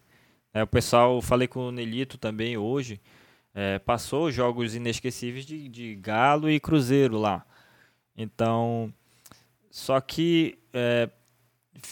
É, 0.52 0.62
o 0.62 0.66
pessoal, 0.66 1.20
falei 1.20 1.48
com 1.48 1.68
o 1.68 1.72
Nelito 1.72 2.18
também 2.18 2.56
hoje, 2.56 3.00
é, 3.54 3.78
passou 3.78 4.30
jogos 4.30 4.74
inesquecíveis 4.74 5.46
de, 5.46 5.68
de 5.68 5.94
Galo 5.96 6.50
e 6.50 6.60
Cruzeiro 6.60 7.18
lá. 7.18 7.44
Então, 8.16 8.92
só 9.76 10.00
que 10.00 10.58
é, 10.72 11.10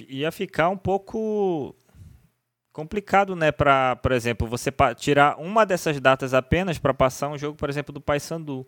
ia 0.09 0.33
ficar 0.33 0.70
um 0.70 0.77
pouco 0.77 1.77
complicado, 2.73 3.37
né? 3.37 3.53
Para, 3.53 3.97
por 3.97 4.11
exemplo, 4.11 4.49
você 4.49 4.73
tirar 4.97 5.38
uma 5.38 5.66
dessas 5.66 6.01
datas 6.01 6.33
apenas 6.33 6.79
para 6.79 6.94
passar 6.94 7.29
um 7.29 7.37
jogo, 7.37 7.59
por 7.59 7.68
exemplo, 7.68 7.92
do 7.92 8.01
Paysandu. 8.01 8.66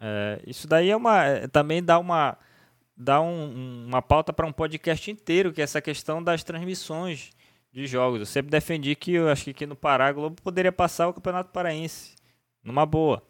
É, 0.00 0.42
isso 0.48 0.66
daí 0.66 0.90
é 0.90 0.96
uma, 0.96 1.24
é, 1.24 1.46
também 1.46 1.80
dá 1.80 1.96
uma, 1.96 2.36
dá 2.96 3.20
um, 3.20 3.86
uma 3.86 4.02
pauta 4.02 4.32
para 4.32 4.48
um 4.48 4.52
podcast 4.52 5.08
inteiro, 5.12 5.52
que 5.52 5.60
é 5.60 5.64
essa 5.64 5.80
questão 5.80 6.20
das 6.20 6.42
transmissões 6.42 7.30
de 7.72 7.86
jogos. 7.86 8.18
Eu 8.18 8.26
sempre 8.26 8.50
defendi 8.50 8.96
que 8.96 9.12
eu 9.12 9.28
acho 9.28 9.44
que 9.44 9.50
aqui 9.50 9.64
no 9.64 9.76
Pará 9.76 10.08
a 10.08 10.12
Globo 10.12 10.42
poderia 10.42 10.72
passar 10.72 11.06
o 11.06 11.14
Campeonato 11.14 11.52
Paraense 11.52 12.16
numa 12.64 12.84
boa, 12.84 13.22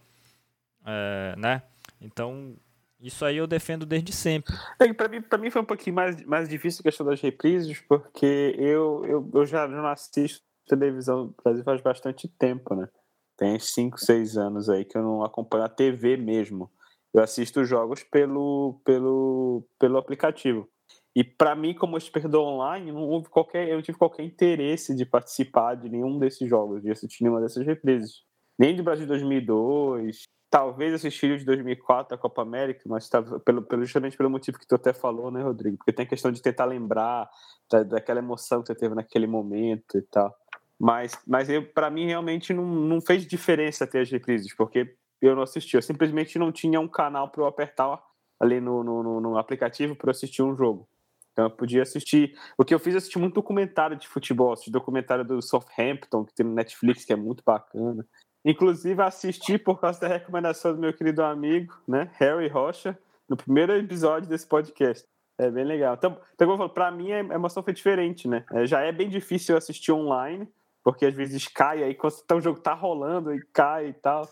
é, 0.87 1.35
né? 1.37 1.63
Então 2.01 2.57
isso 3.05 3.25
aí 3.25 3.37
eu 3.37 3.47
defendo 3.47 3.85
desde 3.85 4.13
sempre. 4.13 4.55
É, 4.81 4.93
para 4.93 5.09
mim, 5.09 5.23
mim 5.41 5.51
foi 5.51 5.63
um 5.63 5.67
pouquinho 5.67 5.95
mais, 5.95 6.25
mais 6.25 6.49
difícil 6.49 6.81
a 6.81 6.85
questão 6.85 7.05
das 7.05 7.21
reprises, 7.21 7.81
porque 7.81 8.57
eu, 8.59 9.05
eu, 9.05 9.31
eu 9.33 9.47
já 9.47 9.69
não 9.69 9.87
assisto 9.87 10.43
televisão 10.67 11.27
no 11.27 11.35
Brasil 11.45 11.63
faz 11.63 11.81
bastante 11.83 12.27
tempo, 12.27 12.75
né? 12.75 12.89
Tem 13.37 13.59
5, 13.59 13.99
6 13.99 14.37
anos 14.37 14.69
aí 14.69 14.85
que 14.85 14.97
eu 14.97 15.03
não 15.03 15.23
acompanho 15.23 15.65
a 15.65 15.69
TV 15.69 16.17
mesmo. 16.17 16.71
Eu 17.13 17.23
assisto 17.23 17.65
jogos 17.65 18.03
pelo, 18.03 18.81
pelo, 18.85 19.67
pelo 19.79 19.99
aplicativo. 19.99 20.69
E 21.15 21.23
para 21.23 21.55
mim, 21.55 21.75
como 21.75 21.97
espectador 21.97 22.45
online, 22.45 22.91
não 22.91 23.03
houve 23.03 23.29
qualquer, 23.29 23.69
eu 23.69 23.77
não 23.77 23.83
tive 23.83 23.99
qualquer 23.99 24.25
interesse 24.25 24.97
de 24.97 25.05
participar 25.05 25.77
de 25.77 25.89
nenhum 25.89 26.19
desses 26.19 26.49
jogos, 26.49 26.83
de 26.83 26.91
assistir 26.91 27.23
nenhuma 27.23 27.41
dessas 27.41 27.65
reprises. 27.65 28.23
Nem 28.59 28.75
do 28.75 28.83
Brasil 28.83 29.07
2002, 29.07 30.23
talvez 30.55 30.95
assistiria 30.95 31.37
de 31.37 31.45
2004 31.45 32.15
a 32.15 32.19
Copa 32.19 32.41
América, 32.41 32.83
mas 32.87 33.09
tá, 33.09 33.21
pelo, 33.45 33.61
pelo, 33.63 33.83
justamente 33.83 34.17
pelo 34.17 34.31
motivo 34.31 34.57
que 34.57 34.65
tu 34.65 34.77
até 34.77 34.93
falou, 34.93 35.29
né, 35.29 35.43
Rodrigo? 35.43 35.79
Porque 35.79 35.93
tem 35.93 36.05
a 36.05 36.09
questão 36.09 36.31
de 36.31 36.41
tentar 36.41 36.65
lembrar 36.65 37.29
da, 37.69 37.83
daquela 37.83 38.21
emoção 38.21 38.63
que 38.63 38.69
você 38.69 38.75
teve 38.77 38.95
naquele 38.95 39.27
momento 39.27 39.99
e 39.99 40.03
tal. 40.03 40.33
Mas, 40.79 41.19
mas 41.27 41.49
para 41.75 41.91
mim 41.91 42.07
realmente 42.07 42.55
não, 42.55 42.65
não 42.65 43.01
fez 43.01 43.27
diferença 43.27 43.85
ter 43.85 44.03
as 44.03 44.11
reprises, 44.13 44.55
porque 44.55 44.95
eu 45.21 45.35
não 45.35 45.43
assisti. 45.43 45.75
Eu 45.75 45.83
simplesmente 45.83 46.39
não 46.39 46.53
tinha 46.53 46.79
um 46.79 46.87
canal 46.87 47.29
para 47.33 47.43
eu 47.43 47.47
apertar 47.49 48.01
ali 48.39 48.61
no, 48.61 48.85
no, 48.85 49.21
no 49.21 49.37
aplicativo 49.37 49.97
para 49.97 50.13
assistir 50.13 50.45
um 50.45 50.55
jogo. 50.55 50.89
Então 51.33 51.47
eu 51.47 51.51
podia 51.51 51.83
assistir. 51.83 52.33
O 52.57 52.65
que 52.65 52.73
eu 52.73 52.79
fiz 52.79 52.95
assistir 52.95 53.19
muito 53.19 53.35
documentário 53.35 53.97
de 53.97 54.07
futebol, 54.07 54.53
assistir 54.53 54.71
documentário 54.71 55.25
do 55.25 55.43
Southampton, 55.43 56.25
que 56.25 56.33
tem 56.33 56.47
no 56.47 56.55
Netflix, 56.55 57.05
que 57.05 57.13
é 57.13 57.17
muito 57.17 57.43
bacana. 57.45 58.07
Inclusive, 58.45 59.01
assisti 59.01 59.59
por 59.59 59.81
causa 59.81 60.01
da 60.01 60.09
recomendação 60.09 60.75
do 60.75 60.81
meu 60.81 60.93
querido 60.93 61.23
amigo, 61.23 61.75
né, 61.89 62.11
Harry 62.19 62.49
Rocha, 62.49 62.99
no 63.29 63.37
primeiro 63.37 63.73
episódio 63.73 64.29
desse 64.29 64.47
podcast. 64.47 65.07
É 65.39 65.51
bem 65.51 65.65
legal. 65.65 65.95
Então, 65.95 66.21
então 66.35 66.69
para 66.69 66.91
mim, 66.91 67.11
a 67.13 67.19
emoção 67.19 67.63
foi 67.63 67.73
diferente, 67.73 68.29
né? 68.29 68.45
É, 68.53 68.67
já 68.67 68.81
é 68.81 68.93
bem 68.93 69.09
difícil 69.09 69.57
assistir 69.57 69.93
online, 69.93 70.47
porque 70.83 71.07
às 71.07 71.15
vezes 71.15 71.49
cai 71.49 71.83
aí, 71.83 71.95
quando 71.95 72.15
o 72.37 72.41
jogo 72.41 72.61
tá 72.61 72.75
rolando 72.75 73.35
e 73.35 73.41
cai 73.53 73.89
e 73.89 73.93
tal. 73.95 74.29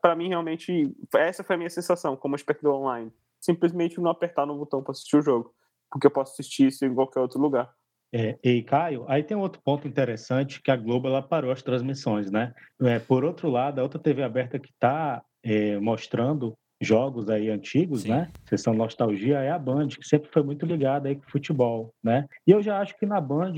Para 0.00 0.16
mim, 0.16 0.28
realmente, 0.28 0.96
essa 1.14 1.44
foi 1.44 1.56
a 1.56 1.58
minha 1.58 1.70
sensação 1.70 2.16
como 2.16 2.36
espectador 2.36 2.76
online. 2.76 3.12
Simplesmente 3.40 4.00
não 4.00 4.10
apertar 4.10 4.46
no 4.46 4.56
botão 4.56 4.82
para 4.82 4.92
assistir 4.92 5.16
o 5.16 5.22
jogo, 5.22 5.54
porque 5.90 6.06
eu 6.06 6.10
posso 6.10 6.32
assistir 6.32 6.68
isso 6.68 6.84
em 6.84 6.94
qualquer 6.94 7.20
outro 7.20 7.40
lugar. 7.40 7.72
É, 8.12 8.36
e 8.42 8.62
Caio, 8.62 9.04
aí 9.08 9.22
tem 9.22 9.36
outro 9.36 9.62
ponto 9.64 9.86
interessante 9.86 10.60
que 10.60 10.70
a 10.70 10.76
Globo 10.76 11.06
ela 11.06 11.22
parou 11.22 11.52
as 11.52 11.62
transmissões, 11.62 12.30
né? 12.30 12.52
É, 12.82 12.98
por 12.98 13.24
outro 13.24 13.48
lado, 13.48 13.78
a 13.78 13.82
outra 13.82 14.00
TV 14.00 14.22
aberta 14.22 14.58
que 14.58 14.70
está 14.70 15.22
é, 15.42 15.78
mostrando 15.78 16.56
jogos 16.80 17.28
aí 17.28 17.50
antigos, 17.50 18.02
Sim. 18.02 18.10
né? 18.10 18.32
Sessão 18.48 18.72
Nostalgia 18.72 19.38
é 19.40 19.50
a 19.50 19.58
Band, 19.58 19.88
que 19.88 20.06
sempre 20.06 20.30
foi 20.32 20.42
muito 20.42 20.64
ligada 20.64 21.08
aí 21.08 21.14
com 21.14 21.30
futebol, 21.30 21.92
né? 22.02 22.26
E 22.46 22.50
eu 22.50 22.62
já 22.62 22.80
acho 22.80 22.98
que 22.98 23.04
na 23.04 23.20
Band 23.20 23.52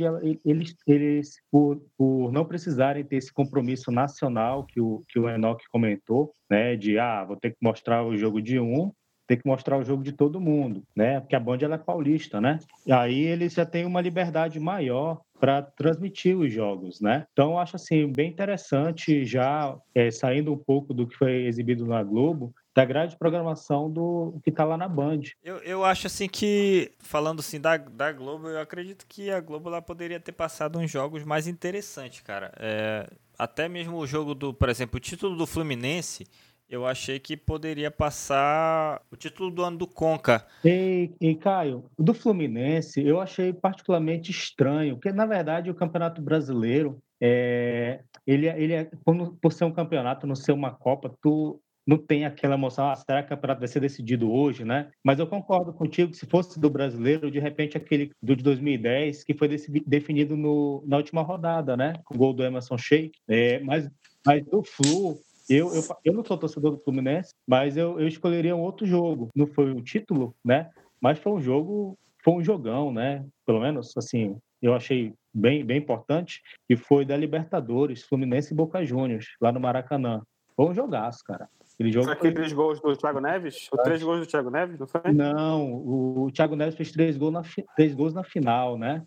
eles, 0.44 0.74
eles 0.86 1.36
por, 1.50 1.80
por 1.96 2.32
não 2.32 2.44
precisarem 2.44 3.04
ter 3.04 3.16
esse 3.16 3.32
compromisso 3.32 3.90
nacional 3.92 4.66
que 4.66 4.80
o, 4.80 5.02
que 5.08 5.18
o 5.20 5.28
Enoch 5.28 5.62
comentou, 5.70 6.34
né? 6.50 6.76
De, 6.76 6.98
ah, 6.98 7.24
vou 7.24 7.36
ter 7.36 7.50
que 7.50 7.58
mostrar 7.62 8.04
o 8.04 8.16
jogo 8.16 8.42
de 8.42 8.58
um, 8.58 8.92
ter 9.32 9.36
que 9.38 9.48
mostrar 9.48 9.78
o 9.78 9.84
jogo 9.84 10.02
de 10.02 10.12
todo 10.12 10.40
mundo, 10.40 10.82
né? 10.94 11.20
Porque 11.20 11.34
a 11.34 11.40
Band 11.40 11.58
ela 11.62 11.76
é 11.76 11.78
paulista, 11.78 12.38
né? 12.38 12.58
E 12.86 12.92
aí 12.92 13.20
eles 13.20 13.54
já 13.54 13.64
têm 13.64 13.86
uma 13.86 14.00
liberdade 14.00 14.60
maior 14.60 15.22
para 15.40 15.62
transmitir 15.62 16.36
os 16.36 16.52
jogos, 16.52 17.00
né? 17.00 17.26
Então 17.32 17.58
acho 17.58 17.76
assim 17.76 18.12
bem 18.12 18.28
interessante 18.28 19.24
já 19.24 19.74
é, 19.94 20.10
saindo 20.10 20.52
um 20.52 20.58
pouco 20.58 20.92
do 20.92 21.06
que 21.06 21.16
foi 21.16 21.46
exibido 21.46 21.86
na 21.86 22.02
Globo, 22.02 22.54
da 22.74 22.84
grade 22.84 23.12
de 23.12 23.18
programação 23.18 23.90
do 23.90 24.38
que 24.44 24.50
está 24.50 24.64
lá 24.64 24.76
na 24.76 24.86
Band. 24.86 25.22
Eu, 25.42 25.56
eu 25.58 25.84
acho 25.84 26.06
assim 26.06 26.28
que, 26.28 26.92
falando 26.98 27.40
assim 27.40 27.60
da, 27.60 27.78
da 27.78 28.12
Globo, 28.12 28.48
eu 28.48 28.60
acredito 28.60 29.06
que 29.08 29.30
a 29.30 29.40
Globo 29.40 29.70
lá 29.70 29.80
poderia 29.80 30.20
ter 30.20 30.32
passado 30.32 30.78
uns 30.78 30.90
jogos 30.90 31.24
mais 31.24 31.46
interessantes, 31.46 32.20
cara. 32.20 32.52
É, 32.58 33.08
até 33.38 33.68
mesmo 33.68 33.96
o 33.96 34.06
jogo 34.06 34.34
do, 34.34 34.52
por 34.52 34.68
exemplo, 34.68 34.98
o 34.98 35.00
título 35.00 35.36
do 35.36 35.46
Fluminense, 35.46 36.26
eu 36.72 36.86
achei 36.86 37.20
que 37.20 37.36
poderia 37.36 37.90
passar 37.90 39.02
o 39.10 39.16
título 39.16 39.50
do 39.50 39.62
ano 39.62 39.76
do 39.76 39.86
Conca. 39.86 40.46
E, 40.64 41.10
e 41.20 41.34
Caio, 41.34 41.84
do 41.98 42.14
Fluminense, 42.14 43.06
eu 43.06 43.20
achei 43.20 43.52
particularmente 43.52 44.30
estranho, 44.30 44.94
porque 44.94 45.12
na 45.12 45.26
verdade 45.26 45.70
o 45.70 45.74
Campeonato 45.74 46.22
Brasileiro, 46.22 46.98
é, 47.20 48.00
ele, 48.26 48.48
ele 48.48 48.72
é, 48.72 48.90
por, 49.04 49.36
por 49.36 49.52
ser 49.52 49.64
um 49.64 49.70
campeonato, 49.70 50.26
não 50.26 50.34
ser 50.34 50.52
uma 50.52 50.70
Copa, 50.70 51.14
tu 51.20 51.60
não 51.86 51.98
tem 51.98 52.24
aquela 52.24 52.54
emoção, 52.54 52.88
ah, 52.88 52.96
será 52.96 53.22
que 53.22 53.26
o 53.26 53.30
campeonato 53.30 53.60
vai 53.60 53.68
ser 53.68 53.80
decidido 53.80 54.32
hoje, 54.32 54.64
né? 54.64 54.90
Mas 55.04 55.18
eu 55.18 55.26
concordo 55.26 55.74
contigo 55.74 56.12
que 56.12 56.16
se 56.16 56.26
fosse 56.26 56.58
do 56.58 56.70
brasileiro, 56.70 57.30
de 57.30 57.38
repente 57.38 57.76
aquele 57.76 58.12
do 58.22 58.34
de 58.34 58.42
2010, 58.42 59.24
que 59.24 59.34
foi 59.34 59.48
definido 59.84 60.38
no, 60.38 60.82
na 60.86 60.96
última 60.96 61.20
rodada, 61.20 61.76
né? 61.76 61.92
O 62.10 62.16
gol 62.16 62.32
do 62.32 62.42
Emerson 62.42 62.78
Sheik. 62.78 63.18
É, 63.28 63.58
mas, 63.60 63.90
mas 64.24 64.44
do 64.46 64.62
Flu, 64.62 65.18
eu, 65.54 65.74
eu, 65.74 65.82
eu 66.04 66.12
não 66.12 66.24
sou 66.24 66.38
torcedor 66.38 66.72
do 66.72 66.78
Fluminense, 66.78 67.34
mas 67.46 67.76
eu, 67.76 68.00
eu 68.00 68.06
escolheria 68.06 68.56
um 68.56 68.60
outro 68.60 68.86
jogo. 68.86 69.28
Não 69.34 69.46
foi 69.46 69.72
o 69.72 69.82
título, 69.82 70.34
né? 70.44 70.70
Mas 71.00 71.18
foi 71.18 71.32
um 71.32 71.40
jogo, 71.40 71.98
foi 72.22 72.34
um 72.34 72.44
jogão, 72.44 72.92
né? 72.92 73.24
Pelo 73.44 73.60
menos, 73.60 73.96
assim, 73.96 74.36
eu 74.60 74.74
achei 74.74 75.12
bem, 75.34 75.64
bem 75.64 75.78
importante, 75.78 76.40
que 76.68 76.76
foi 76.76 77.04
da 77.04 77.16
Libertadores, 77.16 78.04
Fluminense 78.04 78.52
e 78.52 78.56
Boca 78.56 78.84
Juniors, 78.84 79.26
lá 79.40 79.50
no 79.50 79.60
Maracanã. 79.60 80.22
Foi 80.54 80.66
um 80.66 80.74
jogaço, 80.74 81.24
cara. 81.24 81.48
Aquele 81.74 81.90
jogo 81.90 82.04
foi 82.04 82.14
aqueles 82.14 82.34
três 82.34 82.52
gols 82.52 82.80
do 82.80 82.96
Thiago 82.96 83.20
Neves? 83.20 83.68
Os 83.72 83.82
três 83.82 84.02
gols 84.02 84.20
do 84.20 84.26
Thiago 84.26 84.50
Neves, 84.50 84.78
não 84.78 84.86
foi? 84.86 85.12
Não, 85.12 85.74
o 85.74 86.30
Thiago 86.30 86.54
Neves 86.54 86.76
fez 86.76 86.92
três 86.92 87.16
gols 87.16 87.32
na, 87.32 87.42
três 87.74 87.94
gols 87.94 88.14
na 88.14 88.22
final, 88.22 88.78
né? 88.78 89.02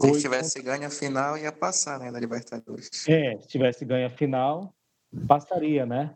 Se 0.00 0.20
tivesse 0.20 0.62
ganho 0.62 0.86
a 0.86 0.90
final, 0.90 1.36
ia 1.36 1.50
passar, 1.50 1.98
né, 1.98 2.10
na 2.10 2.20
Libertadores. 2.20 2.88
É, 3.08 3.36
se 3.40 3.48
tivesse 3.48 3.84
ganho 3.84 4.06
a 4.06 4.10
final, 4.10 4.72
passaria, 5.26 5.86
né? 5.86 6.12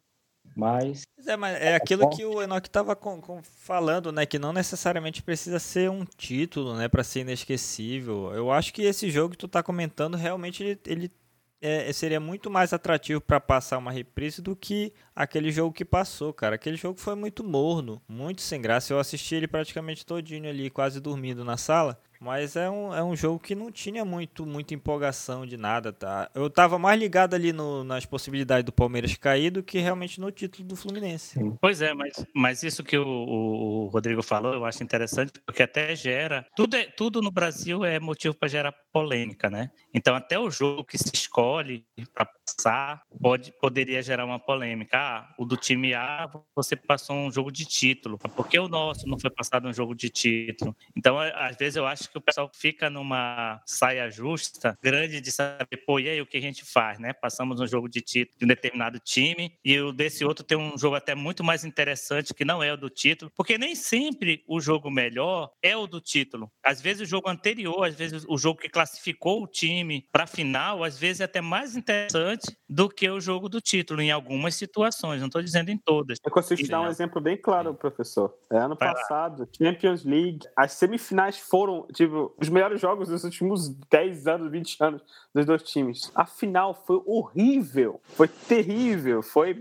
Mas. 0.56 1.02
É, 1.26 1.36
mas 1.36 1.56
é 1.60 1.74
aquilo 1.74 2.10
que 2.10 2.24
o 2.24 2.42
Enoch 2.42 2.66
estava 2.66 2.98
falando, 3.42 4.12
né? 4.12 4.26
Que 4.26 4.38
não 4.38 4.52
necessariamente 4.52 5.22
precisa 5.22 5.58
ser 5.58 5.90
um 5.90 6.04
título, 6.04 6.76
né? 6.76 6.88
Para 6.88 7.04
ser 7.04 7.20
inesquecível. 7.20 8.32
Eu 8.34 8.50
acho 8.50 8.72
que 8.72 8.82
esse 8.82 9.10
jogo 9.10 9.30
que 9.30 9.38
tu 9.38 9.48
tá 9.48 9.62
comentando 9.62 10.16
realmente 10.16 10.62
ele, 10.62 10.80
ele 10.86 11.12
é, 11.60 11.92
seria 11.92 12.18
muito 12.18 12.50
mais 12.50 12.72
atrativo 12.72 13.20
para 13.20 13.40
passar 13.40 13.78
uma 13.78 13.92
reprise 13.92 14.42
do 14.42 14.56
que 14.56 14.92
aquele 15.14 15.50
jogo 15.52 15.72
que 15.72 15.84
passou, 15.84 16.32
cara. 16.32 16.56
Aquele 16.56 16.76
jogo 16.76 16.98
foi 16.98 17.14
muito 17.14 17.44
morno, 17.44 18.02
muito 18.08 18.42
sem 18.42 18.60
graça. 18.60 18.92
Eu 18.92 18.98
assisti 18.98 19.36
ele 19.36 19.46
praticamente 19.46 20.04
todinho 20.04 20.48
ali, 20.50 20.68
quase 20.68 21.00
dormindo 21.00 21.44
na 21.44 21.56
sala. 21.56 21.98
Mas 22.22 22.54
é 22.54 22.70
um, 22.70 22.94
é 22.94 23.02
um 23.02 23.16
jogo 23.16 23.40
que 23.40 23.52
não 23.52 23.72
tinha 23.72 24.04
muito 24.04 24.46
muita 24.46 24.74
empolgação 24.74 25.44
de 25.44 25.56
nada, 25.56 25.92
tá? 25.92 26.30
Eu 26.32 26.48
tava 26.48 26.78
mais 26.78 26.98
ligado 26.98 27.34
ali 27.34 27.52
no, 27.52 27.82
nas 27.82 28.06
possibilidades 28.06 28.64
do 28.64 28.70
Palmeiras 28.70 29.16
cair 29.16 29.50
do 29.50 29.60
que 29.60 29.80
realmente 29.80 30.20
no 30.20 30.30
título 30.30 30.68
do 30.68 30.76
Fluminense. 30.76 31.40
Pois 31.60 31.82
é, 31.82 31.92
mas, 31.92 32.24
mas 32.32 32.62
isso 32.62 32.84
que 32.84 32.96
o, 32.96 33.06
o, 33.06 33.86
Rodrigo 33.88 34.22
falou 34.22 34.54
eu 34.54 34.64
acho 34.64 34.84
interessante, 34.84 35.32
porque 35.44 35.64
até 35.64 35.96
gera. 35.96 36.46
Tudo, 36.54 36.76
é, 36.76 36.84
tudo 36.84 37.20
no 37.20 37.32
Brasil 37.32 37.84
é 37.84 37.98
motivo 37.98 38.34
para 38.34 38.48
gerar 38.48 38.72
polêmica, 38.92 39.50
né? 39.50 39.72
Então, 39.92 40.14
até 40.14 40.38
o 40.38 40.48
jogo 40.48 40.84
que 40.84 40.98
se 40.98 41.10
escolhe 41.12 41.84
para 42.14 42.28
passar 42.56 43.02
pode, 43.20 43.52
poderia 43.52 44.02
gerar 44.02 44.24
uma 44.24 44.38
polêmica. 44.38 44.98
Ah, 44.98 45.34
o 45.38 45.44
do 45.44 45.56
time 45.56 45.94
A, 45.94 46.30
você 46.54 46.76
passou 46.76 47.16
um 47.16 47.30
jogo 47.30 47.50
de 47.50 47.64
título. 47.64 48.18
Por 48.18 48.48
que 48.48 48.58
o 48.58 48.68
nosso 48.68 49.06
não 49.06 49.18
foi 49.18 49.30
passado 49.30 49.68
um 49.68 49.72
jogo 49.72 49.94
de 49.94 50.08
título? 50.08 50.76
Então, 50.96 51.18
às 51.18 51.56
vezes, 51.56 51.76
eu 51.76 51.86
acho 51.86 52.10
que 52.10 52.18
o 52.18 52.20
pessoal 52.20 52.50
fica 52.54 52.90
numa 52.90 53.60
saia 53.66 54.10
justa 54.10 54.76
grande 54.82 55.20
de 55.20 55.30
saber, 55.30 55.76
pô, 55.86 55.98
e 55.98 56.08
aí 56.08 56.20
o 56.20 56.26
que 56.26 56.36
a 56.36 56.40
gente 56.40 56.64
faz, 56.64 56.98
né? 56.98 57.12
Passamos 57.12 57.60
um 57.60 57.66
jogo 57.66 57.88
de 57.88 58.00
título 58.00 58.38
de 58.38 58.44
um 58.44 58.48
determinado 58.48 58.98
time 58.98 59.52
e 59.64 59.78
o 59.80 59.92
desse 59.92 60.24
outro 60.24 60.44
tem 60.44 60.56
um 60.56 60.76
jogo 60.76 60.96
até 60.96 61.14
muito 61.14 61.44
mais 61.44 61.64
interessante 61.64 62.34
que 62.34 62.44
não 62.44 62.62
é 62.62 62.72
o 62.72 62.76
do 62.76 62.90
título, 62.90 63.30
porque 63.36 63.58
nem 63.58 63.74
sempre 63.74 64.42
o 64.46 64.60
jogo 64.60 64.90
melhor 64.90 65.50
é 65.62 65.76
o 65.76 65.86
do 65.86 66.00
título. 66.00 66.50
Às 66.64 66.80
vezes 66.80 67.02
o 67.02 67.06
jogo 67.06 67.28
anterior, 67.28 67.84
às 67.84 67.94
vezes 67.94 68.24
o 68.28 68.36
jogo 68.36 68.60
que 68.60 68.68
classificou 68.68 69.42
o 69.42 69.46
time 69.46 70.06
para 70.10 70.24
a 70.24 70.26
final, 70.26 70.82
às 70.84 70.98
vezes 70.98 71.20
é 71.20 71.24
até 71.24 71.40
mais 71.40 71.76
interessante 71.76 72.41
do 72.68 72.88
que 72.88 73.08
o 73.08 73.20
jogo 73.20 73.48
do 73.48 73.60
título 73.60 74.00
em 74.00 74.10
algumas 74.10 74.54
situações, 74.54 75.20
não 75.20 75.26
estou 75.26 75.42
dizendo 75.42 75.70
em 75.70 75.76
todas. 75.76 76.18
Eu 76.24 76.30
consigo 76.30 76.62
te 76.62 76.68
dar 76.68 76.80
um 76.80 76.88
exemplo 76.88 77.20
bem 77.20 77.36
claro, 77.36 77.74
professor. 77.74 78.34
É, 78.50 78.58
ano 78.58 78.76
passado, 78.76 79.48
Champions 79.56 80.04
League, 80.04 80.40
as 80.56 80.72
semifinais 80.72 81.38
foram 81.38 81.86
tipo, 81.92 82.34
os 82.40 82.48
melhores 82.48 82.80
jogos 82.80 83.08
dos 83.08 83.24
últimos 83.24 83.68
10 83.90 84.26
anos, 84.26 84.50
20 84.50 84.76
anos 84.80 85.02
dos 85.34 85.46
dois 85.46 85.62
times. 85.62 86.10
A 86.14 86.24
final 86.24 86.74
foi 86.74 87.00
horrível, 87.06 88.00
foi 88.04 88.28
terrível, 88.28 89.22
foi 89.22 89.54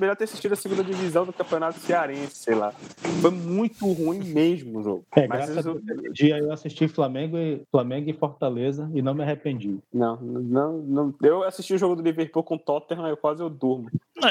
melhor 0.00 0.16
ter 0.16 0.24
assistido 0.24 0.52
a 0.52 0.56
segunda 0.56 0.82
divisão 0.82 1.24
do 1.24 1.32
Campeonato 1.32 1.78
Cearense, 1.80 2.36
sei 2.36 2.54
lá. 2.54 2.72
Foi 3.20 3.30
muito 3.30 3.90
ruim 3.92 4.20
mesmo 4.20 4.80
o 4.80 4.82
jogo. 4.82 5.06
É, 5.14 5.26
Mas 5.26 5.46
graças 5.46 5.58
isso... 5.58 5.70
a 5.70 6.12
dia 6.12 6.38
eu 6.38 6.52
assisti 6.52 6.88
Flamengo 6.88 7.36
e, 7.36 7.62
Flamengo 7.70 8.10
e 8.10 8.12
Fortaleza 8.12 8.90
e 8.94 9.02
não 9.02 9.14
me 9.14 9.22
arrependi. 9.22 9.78
Não, 9.92 10.16
não, 10.20 10.78
não. 10.78 11.14
Eu 11.22 11.42
assisti 11.42 11.74
o 11.74 11.78
jogo 11.78 11.96
do 11.96 12.01
Liverpool 12.02 12.42
com 12.42 12.56
o 12.56 12.58
Tottenham 12.58 13.12
e 13.12 13.16
quase 13.16 13.42
eu 13.42 13.50
durmo. 13.50 13.90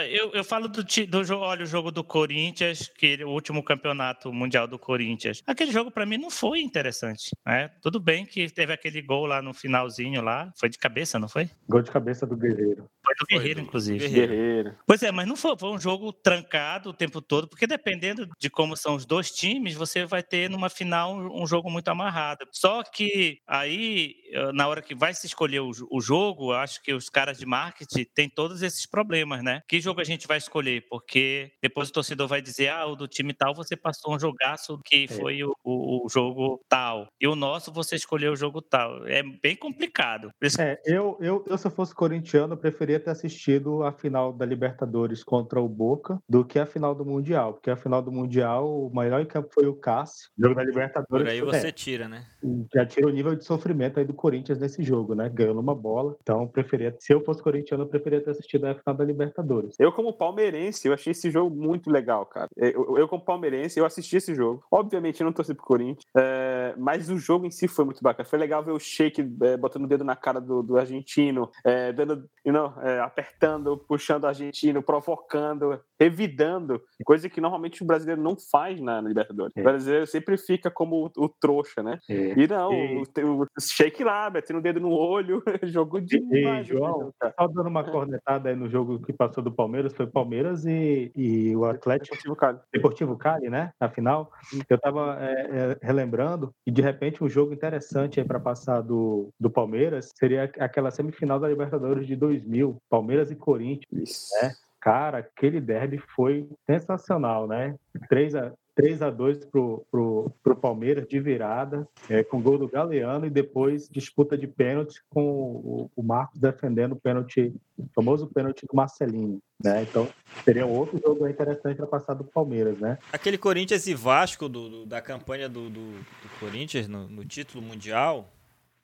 Eu, 0.09 0.31
eu 0.31 0.43
falo 0.43 0.67
do, 0.69 0.83
do 0.83 1.23
jogo, 1.23 1.43
olha, 1.43 1.63
o 1.63 1.65
jogo 1.65 1.91
do 1.91 2.03
Corinthians, 2.03 2.89
que 2.97 3.21
o 3.23 3.29
último 3.29 3.61
campeonato 3.63 4.31
mundial 4.31 4.65
do 4.65 4.79
Corinthians. 4.79 5.43
Aquele 5.45 5.71
jogo 5.71 5.91
para 5.91 6.05
mim 6.05 6.17
não 6.17 6.29
foi 6.29 6.61
interessante. 6.61 7.35
Né? 7.45 7.69
Tudo 7.81 7.99
bem 7.99 8.25
que 8.25 8.49
teve 8.49 8.71
aquele 8.71 9.01
gol 9.01 9.25
lá 9.25 9.41
no 9.41 9.53
finalzinho 9.53 10.21
lá. 10.21 10.51
Foi 10.57 10.69
de 10.69 10.77
cabeça, 10.77 11.19
não 11.19 11.27
foi? 11.27 11.49
Gol 11.67 11.81
de 11.81 11.91
cabeça 11.91 12.25
do 12.25 12.37
Guerreiro. 12.37 12.89
Foi 13.17 13.25
do 13.25 13.25
Guerreiro, 13.27 13.59
foi, 13.59 13.67
inclusive. 13.67 14.09
Guerreiro. 14.09 14.75
Pois 14.85 15.03
é, 15.03 15.11
mas 15.11 15.27
não 15.27 15.35
foi, 15.35 15.57
foi 15.57 15.69
um 15.69 15.79
jogo 15.79 16.11
trancado 16.13 16.89
o 16.89 16.93
tempo 16.93 17.21
todo, 17.21 17.47
porque 17.47 17.67
dependendo 17.67 18.27
de 18.39 18.49
como 18.49 18.75
são 18.75 18.95
os 18.95 19.05
dois 19.05 19.31
times, 19.31 19.75
você 19.75 20.05
vai 20.05 20.23
ter 20.23 20.49
numa 20.49 20.69
final 20.69 21.15
um 21.15 21.45
jogo 21.45 21.69
muito 21.69 21.87
amarrado. 21.89 22.47
Só 22.51 22.83
que 22.83 23.39
aí, 23.47 24.15
eh, 24.31 24.51
na 24.53 24.67
hora 24.67 24.81
que 24.81 24.95
vai 24.95 25.13
se 25.13 25.27
escolher 25.27 25.59
o, 25.59 25.71
o 25.89 26.01
jogo, 26.01 26.53
acho 26.53 26.81
que 26.81 26.93
os 26.93 27.09
caras 27.09 27.37
de 27.37 27.45
marketing 27.45 28.05
têm 28.13 28.29
todos 28.29 28.61
esses 28.61 28.85
problemas, 28.85 29.43
né? 29.43 29.61
Que 29.67 29.79
jogo 29.79 30.01
a 30.01 30.03
gente 30.05 30.27
vai 30.27 30.37
escolher? 30.37 30.85
Porque 30.89 31.51
depois 31.61 31.89
o 31.89 31.93
torcedor 31.93 32.27
vai 32.27 32.41
dizer, 32.41 32.69
ah, 32.69 32.85
o 32.85 32.95
do 32.95 33.07
time 33.07 33.33
tal 33.33 33.53
você 33.53 33.75
passou 33.75 34.15
um 34.15 34.19
jogaço 34.19 34.79
que 34.85 35.05
é. 35.05 35.07
foi 35.07 35.43
o, 35.43 35.53
o, 35.63 36.05
o 36.05 36.09
jogo 36.09 36.61
tal. 36.69 37.07
E 37.19 37.27
o 37.27 37.35
nosso 37.35 37.71
você 37.71 37.95
escolheu 37.95 38.33
o 38.33 38.35
jogo 38.35 38.61
tal. 38.61 39.05
É 39.07 39.23
bem 39.41 39.55
complicado. 39.55 40.31
É, 40.59 40.79
eu, 40.85 41.17
eu, 41.19 41.43
eu, 41.47 41.57
se 41.57 41.67
eu 41.67 41.71
fosse 41.71 41.93
corintiano, 41.93 42.53
eu 42.53 42.57
preferia 42.57 42.99
ter 43.01 43.11
assistido 43.11 43.83
a 43.83 43.91
final 43.91 44.31
da 44.33 44.45
Libertadores 44.45 45.23
contra 45.23 45.61
o 45.61 45.67
Boca 45.67 46.19
do 46.27 46.45
que 46.45 46.59
a 46.59 46.65
final 46.65 46.95
do 46.95 47.05
Mundial. 47.05 47.53
Porque 47.53 47.69
a 47.69 47.75
final 47.75 48.01
do 48.01 48.11
Mundial, 48.11 48.87
o 48.87 48.93
maior 48.93 49.21
em 49.21 49.25
campo 49.25 49.49
foi 49.53 49.67
o 49.67 49.75
Cássio. 49.75 50.29
O 50.37 50.43
jogo 50.43 50.55
da 50.55 50.63
Libertadores. 50.63 51.25
Por 51.25 51.31
aí 51.31 51.41
você 51.41 51.67
é, 51.67 51.71
tira, 51.71 52.07
né? 52.07 52.25
Já 52.73 52.85
tira 52.85 53.07
o 53.07 53.11
nível 53.11 53.35
de 53.35 53.45
sofrimento 53.45 53.99
aí 53.99 54.05
do 54.05 54.13
Corinthians 54.13 54.59
nesse 54.59 54.83
jogo, 54.83 55.15
né? 55.15 55.29
Ganhou 55.29 55.55
numa 55.55 55.75
bola. 55.75 56.15
Então, 56.21 56.47
preferia, 56.47 56.95
se 56.99 57.13
eu 57.13 57.23
fosse 57.23 57.41
corintiano, 57.41 57.83
eu 57.83 57.87
preferia 57.87 58.21
ter 58.21 58.31
assistido 58.31 58.65
a 58.65 58.75
final 58.75 58.95
da 58.95 59.03
Libertadores. 59.03 59.75
Eu, 59.79 59.91
como 59.91 60.13
palmeirense, 60.13 60.87
eu 60.87 60.93
achei 60.93 61.11
esse 61.11 61.29
jogo 61.29 61.55
muito 61.55 61.89
legal, 61.89 62.25
cara. 62.25 62.47
Eu, 62.55 62.97
eu 62.97 63.07
como 63.07 63.23
palmeirense, 63.23 63.79
eu 63.79 63.85
assisti 63.85 64.17
esse 64.17 64.35
jogo. 64.35 64.63
Obviamente, 64.71 65.21
eu 65.21 65.25
não 65.25 65.33
torci 65.33 65.53
pro 65.53 65.65
Corinthians, 65.65 66.05
é, 66.15 66.73
mas 66.77 67.09
o 67.09 67.17
jogo 67.17 67.45
em 67.45 67.51
si 67.51 67.67
foi 67.67 67.85
muito 67.85 68.01
bacana. 68.01 68.27
Foi 68.27 68.39
legal 68.39 68.63
ver 68.63 68.71
o 68.71 68.79
Sheik 68.79 69.21
é, 69.41 69.57
botando 69.57 69.85
o 69.85 69.87
dedo 69.87 70.03
na 70.03 70.15
cara 70.15 70.39
do, 70.39 70.61
do 70.61 70.77
argentino, 70.77 71.49
é, 71.63 71.91
dando, 71.91 72.29
you 72.45 72.53
know, 72.53 72.73
é, 72.81 72.99
apertando, 72.99 73.77
puxando 73.77 74.23
o 74.23 74.27
argentino, 74.27 74.81
provocando, 74.81 75.79
revidando, 75.99 76.81
coisa 77.05 77.29
que 77.29 77.41
normalmente 77.41 77.83
o 77.83 77.85
brasileiro 77.85 78.21
não 78.21 78.35
faz 78.35 78.79
na, 78.79 79.01
na 79.01 79.07
Libertadores. 79.07 79.53
É. 79.55 79.61
O 79.61 79.63
brasileiro 79.63 80.07
sempre 80.07 80.37
fica 80.37 80.69
como 80.69 81.11
o, 81.17 81.23
o 81.23 81.29
trouxa, 81.29 81.83
né? 81.83 81.99
É. 82.09 82.39
E 82.39 82.47
não, 82.47 82.71
o, 82.71 83.03
o, 83.03 83.43
o 83.43 83.47
Sheik 83.59 84.03
lá, 84.03 84.29
metendo 84.29 84.59
o 84.59 84.61
dedo 84.61 84.79
no 84.79 84.91
olho, 84.91 85.43
demais. 86.05 86.57
Ei, 86.57 86.63
João, 86.63 87.13
só 87.21 87.47
dando 87.47 87.67
uma 87.67 87.83
cornetada 87.83 88.49
aí 88.49 88.55
no 88.55 88.69
jogo 88.69 88.99
que 88.99 89.13
passou 89.13 89.43
do 89.43 89.51
Palmeiras 89.51 89.93
foi 89.93 90.07
Palmeiras 90.07 90.65
e, 90.65 91.11
e 91.15 91.55
o 91.55 91.65
Atlético 91.65 92.15
Deportivo 92.15 92.35
Cali. 92.35 92.59
Deportivo 92.73 93.17
Cali, 93.17 93.49
né? 93.49 93.71
Na 93.79 93.89
final. 93.89 94.31
Eu 94.69 94.75
estava 94.75 95.17
é, 95.21 95.31
é, 95.31 95.77
relembrando 95.81 96.53
e 96.65 96.71
de 96.71 96.81
repente 96.81 97.23
um 97.23 97.29
jogo 97.29 97.53
interessante 97.53 98.19
aí 98.19 98.25
para 98.25 98.39
passar 98.39 98.81
do, 98.81 99.29
do 99.39 99.49
Palmeiras 99.49 100.11
seria 100.17 100.43
aquela 100.59 100.91
semifinal 100.91 101.39
da 101.39 101.47
Libertadores 101.47 102.07
de 102.07 102.15
2000, 102.15 102.70
Palmeiras 102.89 103.31
e 103.31 103.35
Corinthians, 103.35 104.09
Isso. 104.09 104.27
né? 104.41 104.53
Cara, 104.79 105.19
aquele 105.19 105.61
derby 105.61 105.99
foi 106.15 106.47
sensacional, 106.65 107.47
né? 107.47 107.75
3 108.09 108.35
a 108.35 108.51
3 108.73 109.01
a 109.01 109.09
2 109.09 109.45
pro, 109.45 109.85
pro, 109.91 110.31
pro 110.41 110.55
Palmeiras 110.55 111.05
de 111.05 111.19
virada, 111.19 111.85
é, 112.09 112.23
com 112.23 112.41
gol 112.41 112.57
do 112.57 112.69
Galeano 112.69 113.25
e 113.25 113.29
depois 113.29 113.87
disputa 113.89 114.37
de 114.37 114.47
pênalti 114.47 115.01
com 115.09 115.21
o, 115.29 115.91
o 115.93 116.01
Marcos 116.01 116.39
defendendo 116.39 116.93
o 116.93 116.95
pênalti, 116.95 117.53
o 117.77 117.85
famoso 117.93 118.27
pênalti 118.27 118.65
do 118.65 118.73
Marcelinho, 118.73 119.39
né? 119.63 119.83
Então, 119.83 120.07
seria 120.45 120.65
um 120.65 120.71
outro 120.71 120.97
jogo 121.05 121.27
interessante 121.27 121.75
para 121.77 121.85
passar 121.85 122.13
do 122.13 122.23
Palmeiras, 122.23 122.79
né? 122.79 122.97
Aquele 123.11 123.37
Corinthians 123.37 123.85
e 123.87 123.93
Vasco 123.93 124.47
do, 124.47 124.69
do- 124.69 124.85
da 124.85 125.01
campanha 125.01 125.49
do, 125.49 125.69
do- 125.69 125.91
do 125.91 126.39
Corinthians 126.39 126.87
no, 126.87 127.09
no 127.09 127.25
título 127.25 127.61
mundial 127.61 128.31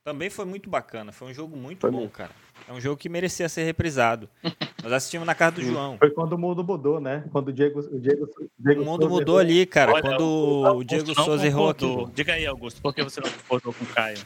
também 0.07 0.29
foi 0.29 0.45
muito 0.45 0.69
bacana. 0.69 1.11
Foi 1.11 1.27
um 1.27 1.33
jogo 1.33 1.57
muito 1.57 1.81
Foi 1.81 1.91
bom, 1.91 1.97
mesmo. 1.97 2.11
cara. 2.11 2.31
É 2.65 2.71
um 2.71 2.79
jogo 2.79 2.95
que 2.95 3.09
merecia 3.09 3.49
ser 3.49 3.65
reprisado. 3.65 4.29
Nós 4.81 4.93
assistimos 4.93 5.27
na 5.27 5.35
casa 5.35 5.57
do 5.57 5.61
João. 5.61 5.97
Foi 5.97 6.09
quando 6.11 6.31
o 6.31 6.37
mundo 6.37 6.63
mudou, 6.63 7.01
né? 7.01 7.25
Quando 7.29 7.49
o 7.49 7.53
Diego, 7.53 7.81
o 7.81 7.99
Diego, 7.99 8.23
o 8.23 8.49
Diego 8.57 8.81
O 8.83 8.85
mundo 8.85 9.01
Souza 9.01 9.09
mudou 9.19 9.35
errou. 9.41 9.51
ali, 9.51 9.65
cara. 9.65 9.91
Olha, 9.91 10.01
quando 10.01 10.21
o 10.21 10.77
o 10.77 10.83
Diego 10.85 11.13
Souza 11.13 11.45
errou 11.45 11.69
aquilo. 11.69 12.09
Diga 12.15 12.33
aí, 12.33 12.45
Augusto, 12.45 12.81
por 12.81 12.95
que 12.95 13.03
você 13.03 13.19
não 13.19 13.29
concordou 13.29 13.73
com 13.73 13.83
o 13.83 13.87
Caio? 13.87 14.17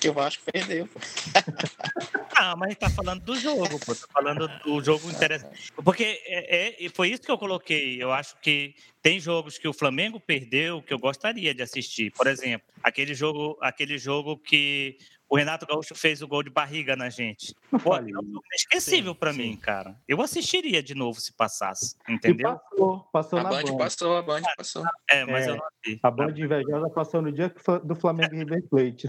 Que 0.00 0.08
o 0.08 0.12
Vasco 0.12 0.42
perdeu. 0.50 0.88
pô. 2.36 2.42
Ah, 2.42 2.56
mas 2.56 2.76
tá 2.76 2.88
falando 2.90 3.22
do 3.22 3.36
jogo, 3.36 3.78
pô. 3.80 3.94
Tá 3.94 4.06
falando 4.12 4.48
do 4.64 4.82
jogo 4.82 5.10
interessante. 5.10 5.72
Porque 5.84 6.04
é, 6.26 6.56
é- 6.68 6.76
e 6.84 6.88
foi 6.88 7.10
isso 7.10 7.22
que 7.22 7.30
eu 7.30 7.38
coloquei. 7.38 8.02
Eu 8.02 8.12
acho 8.12 8.36
que 8.40 8.74
tem 9.02 9.18
jogos 9.20 9.58
que 9.58 9.68
o 9.68 9.72
Flamengo 9.72 10.18
perdeu 10.20 10.82
que 10.82 10.92
eu 10.92 10.98
gostaria 10.98 11.54
de 11.54 11.62
assistir. 11.62 12.10
Por 12.12 12.26
exemplo, 12.26 12.66
aquele 12.82 13.14
jogo, 13.14 13.58
aquele 13.60 13.98
jogo 13.98 14.36
que 14.38 14.96
o 15.28 15.36
Renato 15.36 15.64
Gaúcho 15.66 15.94
fez 15.94 16.20
o 16.20 16.28
gol 16.28 16.42
de 16.42 16.50
barriga 16.50 16.94
na 16.94 17.08
gente. 17.08 17.54
Não 17.72 17.80
Pô, 17.80 17.96
é 17.96 18.02
um 18.02 18.40
inesquecível 18.50 19.14
sim. 19.32 19.38
mim, 19.38 19.56
cara. 19.56 19.96
Eu 20.06 20.20
assistiria 20.20 20.82
de 20.82 20.94
novo 20.94 21.18
se 21.22 21.32
passasse, 21.32 21.96
E 22.06 22.12
entendeu? 22.12 22.54
passou, 22.54 22.98
passou 23.10 23.38
A 23.38 23.42
na 23.44 23.48
Band 23.48 23.62
Band. 23.64 23.76
passou, 23.78 24.16
a 24.18 24.22
Band 24.22 24.42
passou. 24.58 24.84
É, 25.08 25.24
mas 25.24 25.46
É. 25.46 25.50
eu 25.50 25.56
não 25.56 25.64
vi. 25.82 25.98
A 26.02 26.10
Band 26.10 26.34
invejosa 26.36 26.90
passou 26.90 27.22
no 27.22 27.32
dia 27.32 27.50
do 27.82 27.94
Flamengo 27.94 28.34
e 28.34 28.38
River 28.40 28.62
Plate. 28.68 29.08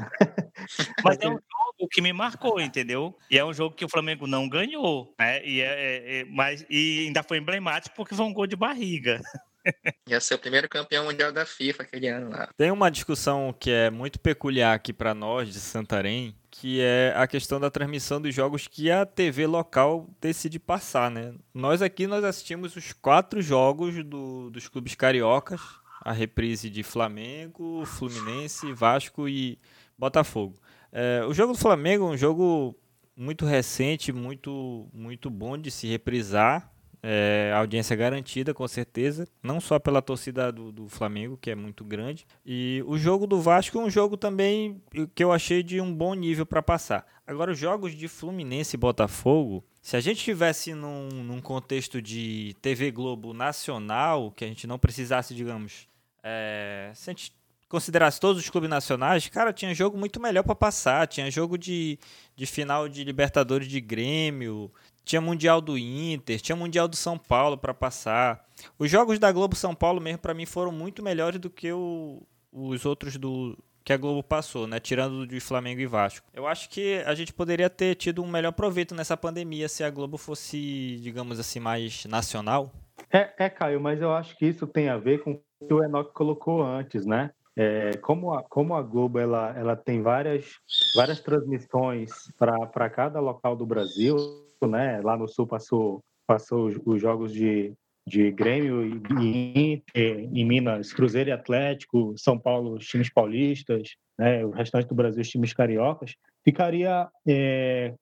Mas 1.04 1.20
é 1.20 1.28
um 1.28 1.32
jogo 1.44 1.63
que 1.92 2.02
me 2.02 2.14
marcou, 2.14 2.60
entendeu? 2.60 3.18
E 3.30 3.38
é 3.38 3.44
um 3.46 3.54
jogo 3.54 3.76
que 3.76 3.86
o 3.86 3.90
Flamengo 3.90 4.26
não 4.28 4.48
ganhou, 4.50 5.14
né? 5.20 5.46
E, 5.46 5.62
é, 5.62 5.66
é- 5.66 6.20
é- 6.22 6.26
mas, 6.26 6.66
e 6.70 7.06
ainda 7.08 7.24
foi 7.24 7.38
emblemático 7.38 7.96
porque 7.96 8.16
foi 8.16 8.26
um 8.26 8.34
gol 8.34 8.48
de 8.48 8.56
barriga. 8.56 9.20
Ia 10.10 10.20
ser 10.20 10.36
o 10.36 10.40
primeiro 10.40 10.68
campeão 10.68 11.06
mundial 11.06 11.32
da 11.32 11.46
FIFA 11.46 11.84
aquele 11.84 12.08
ano 12.08 12.30
lá. 12.30 12.50
Tem 12.58 12.70
uma 12.70 12.92
discussão 12.92 13.56
que 13.58 13.72
é 13.72 13.90
muito 13.90 14.20
peculiar 14.20 14.76
aqui 14.76 14.92
pra 14.92 15.14
nós 15.14 15.48
de 15.54 15.60
Santarém, 15.60 16.36
que 16.52 16.82
é 16.82 17.14
a 17.16 17.26
questão 17.26 17.60
da 17.62 17.72
transmissão 17.72 18.22
dos 18.22 18.36
jogos 18.36 18.68
que 18.68 18.92
a 18.92 19.06
TV 19.06 19.48
local 19.48 20.10
decide 20.20 20.60
passar, 20.60 21.10
né? 21.10 21.34
Nós 21.54 21.82
aqui 21.82 22.06
nós 22.08 22.24
assistimos 22.26 22.76
os 22.76 22.92
quatro 22.92 23.42
jogos 23.42 24.04
do- 24.04 24.50
dos 24.50 24.68
clubes 24.68 24.96
cariocas, 24.96 25.62
a 26.02 26.12
reprise 26.12 26.70
de 26.70 26.84
Flamengo, 26.84 27.86
Fluminense, 27.86 28.74
Vasco 28.74 29.30
e 29.30 29.58
Botafogo. 29.98 30.56
É, 30.96 31.26
o 31.28 31.34
jogo 31.34 31.54
do 31.54 31.60
Flamengo 31.60 32.06
é 32.06 32.10
um 32.12 32.18
jogo 32.18 32.78
muito 33.18 33.46
recente, 33.46 34.14
muito 34.14 34.88
muito 34.94 35.28
bom 35.30 35.58
de 35.58 35.72
se 35.72 35.88
reprisar. 35.88 36.72
É, 37.06 37.52
audiência 37.54 37.98
garantida, 37.98 38.54
com 38.54 38.66
certeza. 38.66 39.28
Não 39.42 39.60
só 39.60 39.78
pela 39.78 40.02
torcida 40.02 40.50
do, 40.54 40.72
do 40.72 40.88
Flamengo, 40.88 41.36
que 41.36 41.52
é 41.52 41.56
muito 41.56 41.84
grande. 41.84 42.26
E 42.46 42.82
o 42.88 42.98
jogo 42.98 43.28
do 43.28 43.42
Vasco 43.42 43.78
é 43.78 43.82
um 43.82 43.90
jogo 43.90 44.16
também 44.16 44.82
que 45.14 45.22
eu 45.22 45.34
achei 45.34 45.62
de 45.62 45.82
um 45.82 45.94
bom 45.94 46.14
nível 46.14 46.46
para 46.46 46.62
passar. 46.62 47.06
Agora, 47.28 47.52
os 47.52 47.58
jogos 47.58 47.94
de 47.94 48.08
Fluminense 48.08 48.78
e 48.78 48.80
Botafogo, 48.80 49.66
se 49.82 49.98
a 49.98 50.00
gente 50.00 50.24
tivesse 50.24 50.74
num, 50.74 51.10
num 51.10 51.42
contexto 51.42 52.02
de 52.02 52.56
TV 52.62 52.90
Globo 52.90 53.34
nacional, 53.34 54.32
que 54.32 54.46
a 54.46 54.48
gente 54.48 54.66
não 54.66 54.80
precisasse, 54.80 55.36
digamos, 55.36 55.90
é, 56.24 56.90
se 56.96 57.10
a 57.10 57.12
gente 57.12 57.34
considerasse 57.74 58.20
todos 58.20 58.40
os 58.40 58.48
clubes 58.52 58.70
nacionais, 58.70 59.28
cara, 59.30 59.52
tinha 59.52 59.74
jogo 59.74 59.98
muito 59.98 60.22
melhor 60.22 60.44
para 60.44 60.54
passar. 60.54 61.08
Tinha 61.08 61.32
jogo 61.32 61.58
de, 61.58 61.98
de 62.36 62.46
final 62.46 62.88
de 62.88 63.04
Libertadores 63.04 63.68
de 63.68 63.82
Grêmio, 63.82 64.72
tinha 65.04 65.20
Mundial 65.20 65.60
do 65.60 65.76
Inter, 65.76 66.40
tinha 66.40 66.56
Mundial 66.56 66.88
do 66.88 66.96
São 66.96 67.18
Paulo 67.18 67.58
para 67.58 67.74
passar. 67.74 68.46
Os 68.78 68.92
jogos 68.92 69.18
da 69.18 69.32
Globo 69.32 69.56
São 69.56 69.74
Paulo 69.74 70.00
mesmo 70.00 70.20
para 70.20 70.36
mim 70.36 70.46
foram 70.46 70.72
muito 70.72 71.02
melhores 71.02 71.40
do 71.40 71.50
que 71.50 71.72
o- 71.72 72.22
os 72.52 72.86
outros 72.86 73.18
do 73.18 73.58
que 73.84 73.92
a 73.92 73.98
Globo 73.98 74.22
passou, 74.22 74.68
né? 74.68 74.80
Tirando 74.80 75.26
de 75.26 75.40
Flamengo 75.40 75.82
e 75.82 75.88
Vasco. 75.88 76.28
Eu 76.32 76.46
acho 76.46 76.70
que 76.70 77.02
a 77.08 77.16
gente 77.16 77.34
poderia 77.34 77.72
ter 77.72 77.96
tido 77.96 78.22
um 78.22 78.28
melhor 78.28 78.52
proveito 78.52 78.94
nessa 78.94 79.18
pandemia 79.18 79.68
se 79.68 79.84
a 79.84 79.90
Globo 79.90 80.16
fosse, 80.20 81.00
digamos 81.02 81.40
assim, 81.40 81.60
mais 81.60 82.06
nacional. 82.06 82.72
É, 83.12 83.34
é, 83.46 83.50
Caio, 83.50 83.82
mas 83.82 84.00
eu 84.00 84.14
acho 84.14 84.38
que 84.38 84.46
isso 84.46 84.68
tem 84.68 84.90
a 84.90 84.98
ver 84.98 85.24
com 85.24 85.32
o 85.32 85.68
que 85.68 85.74
o 85.74 85.84
Enoch 85.84 86.14
colocou 86.14 86.64
antes, 86.64 87.04
né? 87.04 87.32
É, 87.56 87.98
como, 87.98 88.34
a, 88.34 88.44
como 88.44 88.74
a 88.74 88.82
Globo 88.82 89.20
ela, 89.20 89.54
ela 89.58 89.76
tem 89.76 90.02
várias, 90.02 90.46
várias 90.96 91.20
transmissões 91.20 92.12
para 92.38 92.90
cada 92.90 93.20
local 93.20 93.56
do 93.56 93.66
Brasil, 93.66 94.16
né? 94.62 95.00
Lá 95.02 95.16
no 95.16 95.28
Sul 95.28 95.46
passou, 95.46 96.04
passou 96.26 96.68
os, 96.68 96.80
os 96.84 97.00
jogos 97.00 97.32
de, 97.32 97.74
de 98.08 98.32
Grêmio 98.32 98.84
e, 99.20 99.74
Inter, 99.74 100.30
em 100.34 100.46
Minas, 100.46 100.94
Cruzeiro 100.94 101.30
e 101.30 101.34
Atlético, 101.34 102.14
São 102.18 102.40
Paulo, 102.40 102.76
os 102.76 102.86
times 102.86 103.12
paulistas, 103.12 103.90
né? 104.18 104.44
o 104.46 104.50
restante 104.50 104.88
do 104.88 104.96
Brasil, 104.96 105.22
os 105.22 105.30
times 105.30 105.54
cariocas. 105.54 106.16
Ficaria 106.44 107.08
é, 107.28 107.94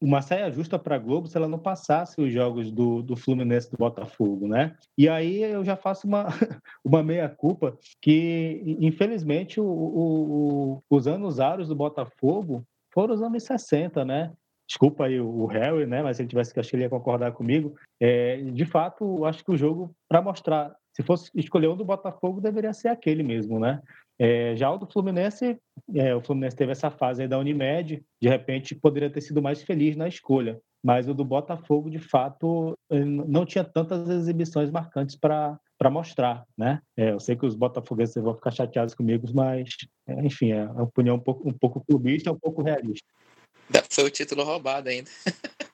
uma 0.00 0.22
saia 0.22 0.50
justa 0.50 0.78
para 0.78 0.96
a 0.96 0.98
Globo 0.98 1.28
se 1.28 1.36
ela 1.36 1.48
não 1.48 1.58
passasse 1.58 2.20
os 2.20 2.32
jogos 2.32 2.70
do, 2.72 3.02
do 3.02 3.16
Fluminense 3.16 3.70
do 3.70 3.76
Botafogo, 3.76 4.48
né? 4.48 4.74
E 4.96 5.08
aí 5.08 5.42
eu 5.42 5.64
já 5.64 5.76
faço 5.76 6.06
uma, 6.06 6.26
uma 6.84 7.02
meia-culpa 7.02 7.76
que, 8.00 8.76
infelizmente, 8.80 9.60
o, 9.60 9.64
o- 9.66 10.82
os 10.88 11.06
anos 11.06 11.38
áureos 11.38 11.68
do 11.68 11.74
Botafogo 11.74 12.64
foram 12.92 13.14
os 13.14 13.22
anos 13.22 13.42
60, 13.44 14.04
né? 14.04 14.32
Desculpa 14.66 15.06
aí 15.06 15.20
o 15.20 15.46
Harry, 15.46 15.84
né? 15.84 16.02
Mas 16.02 16.16
se 16.16 16.22
ele 16.22 16.28
tivesse 16.28 16.54
que 16.54 16.60
acho 16.60 16.70
que 16.70 16.76
ele 16.76 16.84
ia 16.84 16.90
concordar 16.90 17.32
comigo. 17.32 17.74
É, 18.00 18.36
de 18.36 18.64
fato, 18.64 19.24
acho 19.24 19.44
que 19.44 19.50
o 19.50 19.56
jogo, 19.56 19.90
para 20.08 20.22
mostrar, 20.22 20.74
se 20.94 21.02
fosse 21.02 21.30
escolher 21.34 21.68
um 21.68 21.76
do 21.76 21.84
Botafogo, 21.84 22.40
deveria 22.40 22.72
ser 22.72 22.88
aquele 22.88 23.22
mesmo, 23.22 23.58
né? 23.58 23.82
É, 24.22 24.54
já 24.54 24.70
o 24.70 24.76
do 24.76 24.86
Fluminense, 24.86 25.58
é, 25.94 26.14
o 26.14 26.20
Fluminense 26.20 26.54
teve 26.54 26.72
essa 26.72 26.90
fase 26.90 27.22
aí 27.22 27.28
da 27.28 27.38
Unimed, 27.38 28.04
de 28.20 28.28
repente 28.28 28.74
poderia 28.74 29.08
ter 29.08 29.22
sido 29.22 29.40
mais 29.40 29.62
feliz 29.62 29.96
na 29.96 30.06
escolha. 30.06 30.60
Mas 30.84 31.08
o 31.08 31.14
do 31.14 31.24
Botafogo, 31.24 31.90
de 31.90 31.98
fato, 31.98 32.74
eh, 32.90 33.04
não 33.04 33.44
tinha 33.44 33.62
tantas 33.62 34.08
exibições 34.08 34.70
marcantes 34.70 35.14
para 35.16 35.58
para 35.78 35.88
mostrar, 35.88 36.44
né? 36.58 36.82
É, 36.94 37.12
eu 37.12 37.18
sei 37.18 37.34
que 37.34 37.46
os 37.46 37.54
botafoguenses 37.54 38.22
vão 38.22 38.34
ficar 38.34 38.50
chateados 38.50 38.94
comigo, 38.94 39.26
mas, 39.32 39.70
é, 40.06 40.26
enfim, 40.26 40.52
é 40.52 40.64
uma 40.64 40.82
opinião 40.82 41.16
um 41.16 41.20
pouco, 41.20 41.48
um 41.48 41.54
pouco 41.54 41.82
clubista, 41.82 42.30
um 42.30 42.38
pouco 42.38 42.62
realista. 42.62 43.06
Foi 43.88 44.04
o 44.04 44.10
título 44.10 44.44
roubado 44.44 44.90
ainda. 44.90 45.10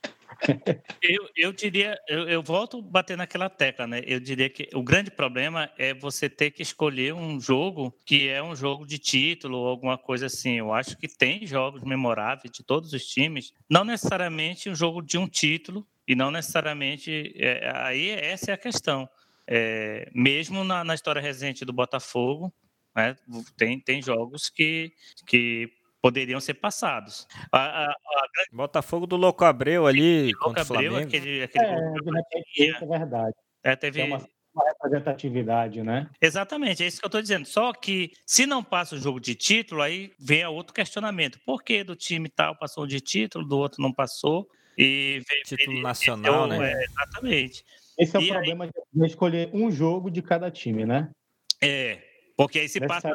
Eu, 1.03 1.29
eu 1.37 1.53
diria, 1.53 1.99
eu, 2.09 2.29
eu 2.29 2.43
volto 2.43 2.79
a 2.79 2.83
bater 2.83 3.17
naquela 3.17 3.49
tecla, 3.49 3.87
né? 3.87 4.03
Eu 4.05 4.19
diria 4.19 4.49
que 4.51 4.69
o 4.75 4.83
grande 4.83 5.11
problema 5.11 5.71
é 5.79 5.95
você 5.95 6.29
ter 6.29 6.51
que 6.51 6.63
escolher 6.63 7.15
um 7.15 7.41
jogo 7.41 7.95
que 8.05 8.29
é 8.29 8.43
um 8.43 8.55
jogo 8.55 8.87
de 8.87 8.99
título 8.99 9.59
ou 9.59 9.69
alguma 9.69 9.97
coisa 9.97 10.27
assim. 10.27 10.59
Eu 10.59 10.73
acho 10.73 10.97
que 10.97 11.09
tem 11.09 11.47
jogos 11.47 11.83
memoráveis 11.85 12.51
de 12.51 12.65
todos 12.65 12.93
os 12.93 13.07
times, 13.07 13.53
não 13.71 13.85
necessariamente 13.85 14.69
um 14.69 14.75
jogo 14.75 15.01
de 15.01 15.17
um 15.17 15.29
título 15.29 15.87
e 16.07 16.15
não 16.15 16.31
necessariamente. 16.31 17.33
é, 17.37 17.71
aí 17.75 18.11
essa 18.11 18.51
é 18.51 18.55
a 18.55 18.59
questão. 18.59 19.09
É, 19.47 20.11
mesmo 20.13 20.65
na, 20.65 20.83
na 20.83 20.95
história 20.95 21.23
recente 21.23 21.65
do 21.65 21.73
Botafogo, 21.73 22.53
né, 22.95 23.15
tem, 23.57 23.79
tem 23.79 24.03
jogos 24.03 24.49
que, 24.49 24.93
que 25.27 25.71
poderiam 26.07 26.41
ser 26.41 26.55
passados. 26.55 27.27
A, 27.51 27.85
a, 27.87 27.91
a 27.91 28.27
Botafogo 28.53 29.07
do 29.07 29.17
Louco 29.17 29.45
Abreu 29.45 29.87
ali 29.87 30.27
Louco 30.33 30.45
contra 30.45 30.63
o 30.63 30.65
Abreu, 30.77 30.91
Flamengo. 30.93 31.09
aquele, 31.09 31.43
aquele 31.43 31.65
É, 31.65 32.69
é 32.71 32.87
verdade. 32.87 33.35
é, 33.65 33.77
teve, 33.77 34.01
É 34.01 34.05
uma, 34.05 34.19
uma 34.55 34.65
representatividade, 34.69 35.83
né? 35.83 36.09
Exatamente, 36.21 36.83
é 36.83 36.87
isso 36.87 37.01
que 37.01 37.05
eu 37.05 37.09
estou 37.09 37.21
dizendo. 37.23 37.45
Só 37.47 37.73
que 37.73 38.13
se 38.25 38.47
não 38.47 38.63
passa 38.63 38.95
o 38.95 38.99
jogo 38.99 39.21
de 39.21 39.35
título, 39.35 39.83
aí 39.83 40.13
vem 40.19 40.43
a 40.43 40.49
outro 40.51 40.73
questionamento. 40.73 41.39
Por 41.45 41.63
que 41.63 41.83
do 41.85 41.97
time 41.97 42.29
tal 42.29 42.57
passou 42.57 42.87
de 42.87 43.01
título, 43.01 43.45
do 43.45 43.59
outro 43.59 43.83
não 43.83 43.93
passou? 43.93 44.49
E 44.79 45.23
vem- 45.29 45.43
Título 45.45 45.73
ele- 45.77 45.83
nacional, 45.83 46.47
então, 46.47 46.59
né? 46.61 46.73
é, 46.73 46.85
exatamente. 46.85 47.65
Esse 47.99 48.15
é 48.15 48.19
o 48.19 48.23
E 48.23 48.25
aí- 48.27 48.31
problema 48.31 48.67
de 48.67 49.07
escolher 49.07 49.49
um 49.55 49.71
jogo 49.71 50.11
de 50.11 50.21
cada 50.23 50.51
time, 50.51 50.85
né? 50.85 51.09
É, 51.63 51.99
porque 52.37 52.59
aí 52.59 52.69
se 52.69 52.81
passa 52.81 53.09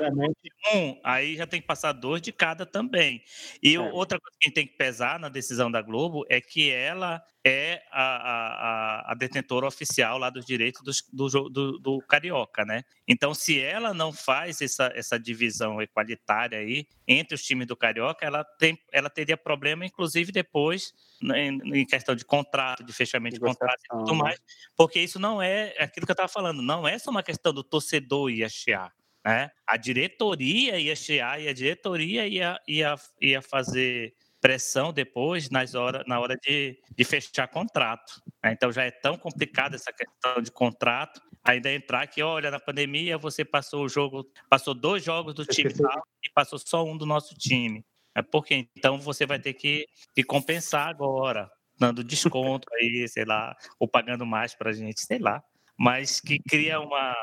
um, 0.74 1.00
aí 1.04 1.36
já 1.36 1.46
tem 1.46 1.62
que 1.62 1.68
passar 1.68 1.92
dois 1.92 2.22
de 2.22 2.32
cada 2.32 2.66
também. 2.66 3.24
E 3.62 3.76
É. 3.76 3.80
outra 3.80 4.20
coisa 4.20 4.36
que 4.40 4.48
a 4.48 4.50
gente 4.50 4.56
tem 4.56 4.68
que 4.68 4.76
pesar 4.76 5.20
na 5.20 5.30
decisão 5.30 5.70
da 5.70 5.82
Globo 5.82 6.26
é 6.28 6.42
que 6.42 6.72
ela 6.72 7.24
é 7.44 7.84
a, 7.92 8.04
a, 8.04 9.12
a 9.12 9.16
detentora 9.16 9.68
oficial 9.68 10.18
lá 10.18 10.30
dos 10.30 10.46
direitos 10.46 10.82
do, 11.12 11.28
do, 11.28 11.50
do, 11.50 11.80
do, 11.80 12.02
Carioca, 12.02 12.64
né? 12.64 12.84
Então, 13.08 13.34
se 13.34 13.60
ela 13.60 13.94
não 13.94 14.14
faz 14.14 14.62
essa, 14.62 14.92
essa 14.96 15.20
divisão 15.20 15.82
equalitária 15.82 16.60
aí 16.60 16.88
entre 17.08 17.34
os 17.34 17.44
times 17.44 17.66
do 17.66 17.76
Carioca, 17.76 18.26
ela, 18.26 18.44
tem, 18.44 18.80
ela 18.92 19.10
teria 19.10 19.36
problema, 19.36 19.86
inclusive, 19.86 20.32
depois, 20.32 20.94
em, 21.24 21.80
em 21.80 21.86
questão 21.86 22.16
de 22.16 22.24
contrato, 22.24 22.84
de 22.84 22.94
fechamento 22.94 23.36
de, 23.36 23.42
contrato 23.42 23.82
e 23.86 23.90
tudo 23.90 24.14
né? 24.14 24.18
mais, 24.20 24.40
porque 24.76 25.00
isso 25.00 25.20
não 25.20 25.42
é, 25.42 25.76
aquilo 25.80 26.06
que 26.06 26.12
eu 26.12 26.14
estava 26.14 26.30
falando, 26.30 26.62
não 26.62 26.88
é 26.88 27.00
só 27.00 27.10
uma 27.10 27.24
questão 27.24 27.52
do 27.52 27.64
torcedor 27.64 28.30
ir 28.30 28.48
chiar. 28.50 28.94
Né? 29.26 29.52
A 29.68 29.78
diretoria 29.78 30.80
ia 30.80 30.96
chiar 30.96 31.42
e 31.42 31.48
a 31.48 31.54
diretoria 31.54 32.28
ia, 32.28 32.60
ia, 32.68 32.96
ia 33.22 33.42
fazer 33.42 34.14
pressão 34.42 34.92
depois 34.92 35.50
nas 35.52 35.76
hora, 35.76 36.04
na 36.08 36.20
hora 36.20 36.36
de, 36.36 36.80
de 36.96 37.04
fechar 37.04 37.48
contrato. 37.48 38.22
Né? 38.44 38.54
Então 38.54 38.72
já 38.72 38.84
é 38.84 38.92
tão 38.92 39.16
complicada 39.16 39.76
essa 39.76 39.94
questão 39.94 40.42
de 40.42 40.52
contrato. 40.52 41.22
Ainda 41.44 41.72
entrar 41.72 42.06
que, 42.08 42.22
olha, 42.22 42.52
na 42.52 42.60
pandemia 42.60 43.18
você 43.18 43.46
passou 43.46 43.86
o 43.86 43.90
jogo, 43.90 44.28
passou 44.50 44.74
dois 44.74 45.04
jogos 45.04 45.34
do 45.34 45.46
time 45.46 45.74
tal, 45.74 46.04
e 46.24 46.30
passou 46.34 46.60
só 46.60 46.84
um 46.84 46.98
do 46.98 47.06
nosso 47.06 47.36
time. 47.36 47.86
É 48.14 48.22
porque 48.22 48.68
então 48.76 49.00
você 49.00 49.26
vai 49.26 49.40
ter 49.40 49.54
que, 49.54 49.88
que 50.14 50.24
compensar 50.24 50.88
agora, 50.88 51.50
dando 51.80 52.04
desconto 52.04 52.68
aí, 52.74 53.08
sei 53.08 53.26
lá, 53.26 53.56
ou 53.80 53.88
pagando 53.88 54.26
mais 54.26 54.54
para 54.54 54.72
a 54.72 54.74
gente, 54.74 55.02
sei 55.02 55.20
lá. 55.20 55.42
Mas 55.78 56.20
que 56.20 56.38
cria 56.40 56.80
uma. 56.80 57.16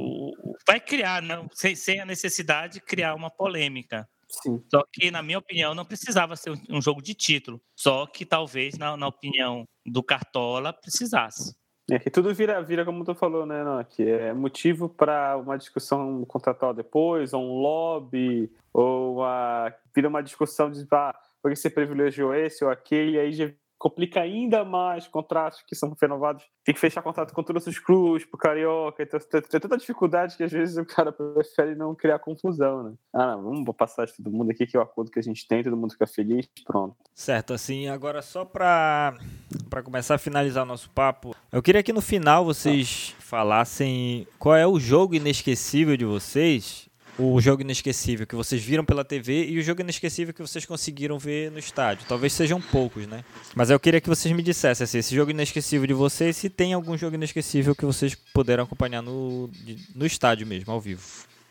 O, 0.00 0.54
vai 0.64 0.78
criar, 0.78 1.20
não, 1.20 1.48
sem, 1.52 1.74
sem 1.74 2.00
a 2.00 2.06
necessidade 2.06 2.74
de 2.74 2.80
criar 2.80 3.16
uma 3.16 3.30
polêmica. 3.30 4.08
Sim. 4.28 4.62
Só 4.70 4.84
que, 4.92 5.10
na 5.10 5.22
minha 5.22 5.38
opinião, 5.38 5.74
não 5.74 5.84
precisava 5.84 6.36
ser 6.36 6.52
um 6.70 6.80
jogo 6.80 7.02
de 7.02 7.14
título. 7.14 7.60
Só 7.74 8.06
que 8.06 8.24
talvez, 8.24 8.78
na, 8.78 8.96
na 8.96 9.08
opinião 9.08 9.64
do 9.84 10.02
Cartola, 10.02 10.72
precisasse. 10.72 11.56
É 11.90 11.98
que 11.98 12.10
tudo 12.10 12.32
vira, 12.32 12.62
vira 12.62 12.84
como 12.84 13.04
tu 13.04 13.14
falou, 13.14 13.46
né, 13.46 13.64
não, 13.64 13.82
que 13.82 14.02
é 14.02 14.32
motivo 14.34 14.88
para 14.88 15.36
uma 15.38 15.56
discussão 15.56 16.24
contratual 16.26 16.74
depois, 16.74 17.32
ou 17.32 17.42
um 17.42 17.60
lobby, 17.60 18.52
ou 18.72 19.24
a, 19.24 19.74
vira 19.94 20.08
uma 20.08 20.22
discussão 20.22 20.70
de 20.70 20.86
ah, 20.92 21.18
porque 21.42 21.56
você 21.56 21.70
privilegiou 21.70 22.34
esse 22.34 22.62
ou 22.62 22.70
aquele, 22.70 23.12
e 23.12 23.18
aí 23.18 23.32
complica 23.78 24.20
ainda 24.20 24.64
mais 24.64 25.06
contratos 25.06 25.62
que 25.66 25.74
são 25.74 25.96
renovados. 26.00 26.44
Tem 26.64 26.74
que 26.74 26.80
fechar 26.80 27.00
contrato 27.00 27.32
com 27.32 27.42
todos 27.42 27.66
os 27.66 27.78
clubes, 27.78 28.26
pro 28.26 28.36
Carioca. 28.36 29.02
Então, 29.02 29.20
tem, 29.20 29.40
tem 29.40 29.60
tanta 29.60 29.78
dificuldade 29.78 30.36
que 30.36 30.42
às 30.42 30.52
vezes 30.52 30.76
o 30.76 30.84
cara 30.84 31.12
prefere 31.12 31.74
não 31.74 31.94
criar 31.94 32.18
confusão, 32.18 32.82
né? 32.82 32.94
Ah, 33.14 33.36
não, 33.36 33.44
vamos 33.44 33.76
passar 33.76 34.06
de 34.06 34.14
todo 34.14 34.30
mundo 34.30 34.50
aqui, 34.50 34.66
que 34.66 34.76
é 34.76 34.80
o 34.80 34.82
acordo 34.82 35.10
que 35.10 35.18
a 35.18 35.22
gente 35.22 35.46
tem, 35.46 35.62
todo 35.62 35.76
mundo 35.76 35.92
fica 35.92 36.06
feliz, 36.06 36.48
pronto. 36.66 36.96
Certo, 37.14 37.52
assim, 37.52 37.88
agora 37.88 38.20
só 38.20 38.44
para 38.44 39.16
para 39.70 39.82
começar 39.82 40.14
a 40.14 40.18
finalizar 40.18 40.64
o 40.64 40.66
nosso 40.66 40.90
papo, 40.90 41.34
eu 41.52 41.62
queria 41.62 41.82
que 41.82 41.92
no 41.92 42.00
final 42.00 42.44
vocês 42.44 43.14
falassem 43.18 44.26
qual 44.38 44.56
é 44.56 44.66
o 44.66 44.80
jogo 44.80 45.14
inesquecível 45.14 45.96
de 45.96 46.04
vocês 46.04 46.87
o 47.18 47.40
jogo 47.40 47.62
inesquecível 47.62 48.26
que 48.26 48.36
vocês 48.36 48.62
viram 48.62 48.84
pela 48.84 49.04
TV 49.04 49.46
e 49.46 49.58
o 49.58 49.62
jogo 49.62 49.80
inesquecível 49.80 50.32
que 50.32 50.40
vocês 50.40 50.64
conseguiram 50.64 51.18
ver 51.18 51.50
no 51.50 51.58
estádio. 51.58 52.06
Talvez 52.08 52.32
sejam 52.32 52.60
poucos, 52.60 53.06
né? 53.06 53.24
Mas 53.54 53.70
eu 53.70 53.80
queria 53.80 54.00
que 54.00 54.08
vocês 54.08 54.34
me 54.34 54.42
dissessem 54.42 54.84
assim, 54.84 54.98
esse 54.98 55.14
jogo 55.14 55.30
inesquecível 55.32 55.86
de 55.86 55.94
vocês, 55.94 56.36
se 56.36 56.48
tem 56.48 56.72
algum 56.72 56.96
jogo 56.96 57.16
inesquecível 57.16 57.74
que 57.74 57.84
vocês 57.84 58.14
puderam 58.32 58.64
acompanhar 58.64 59.02
no, 59.02 59.50
no 59.94 60.06
estádio 60.06 60.46
mesmo, 60.46 60.72
ao 60.72 60.80
vivo. 60.80 61.02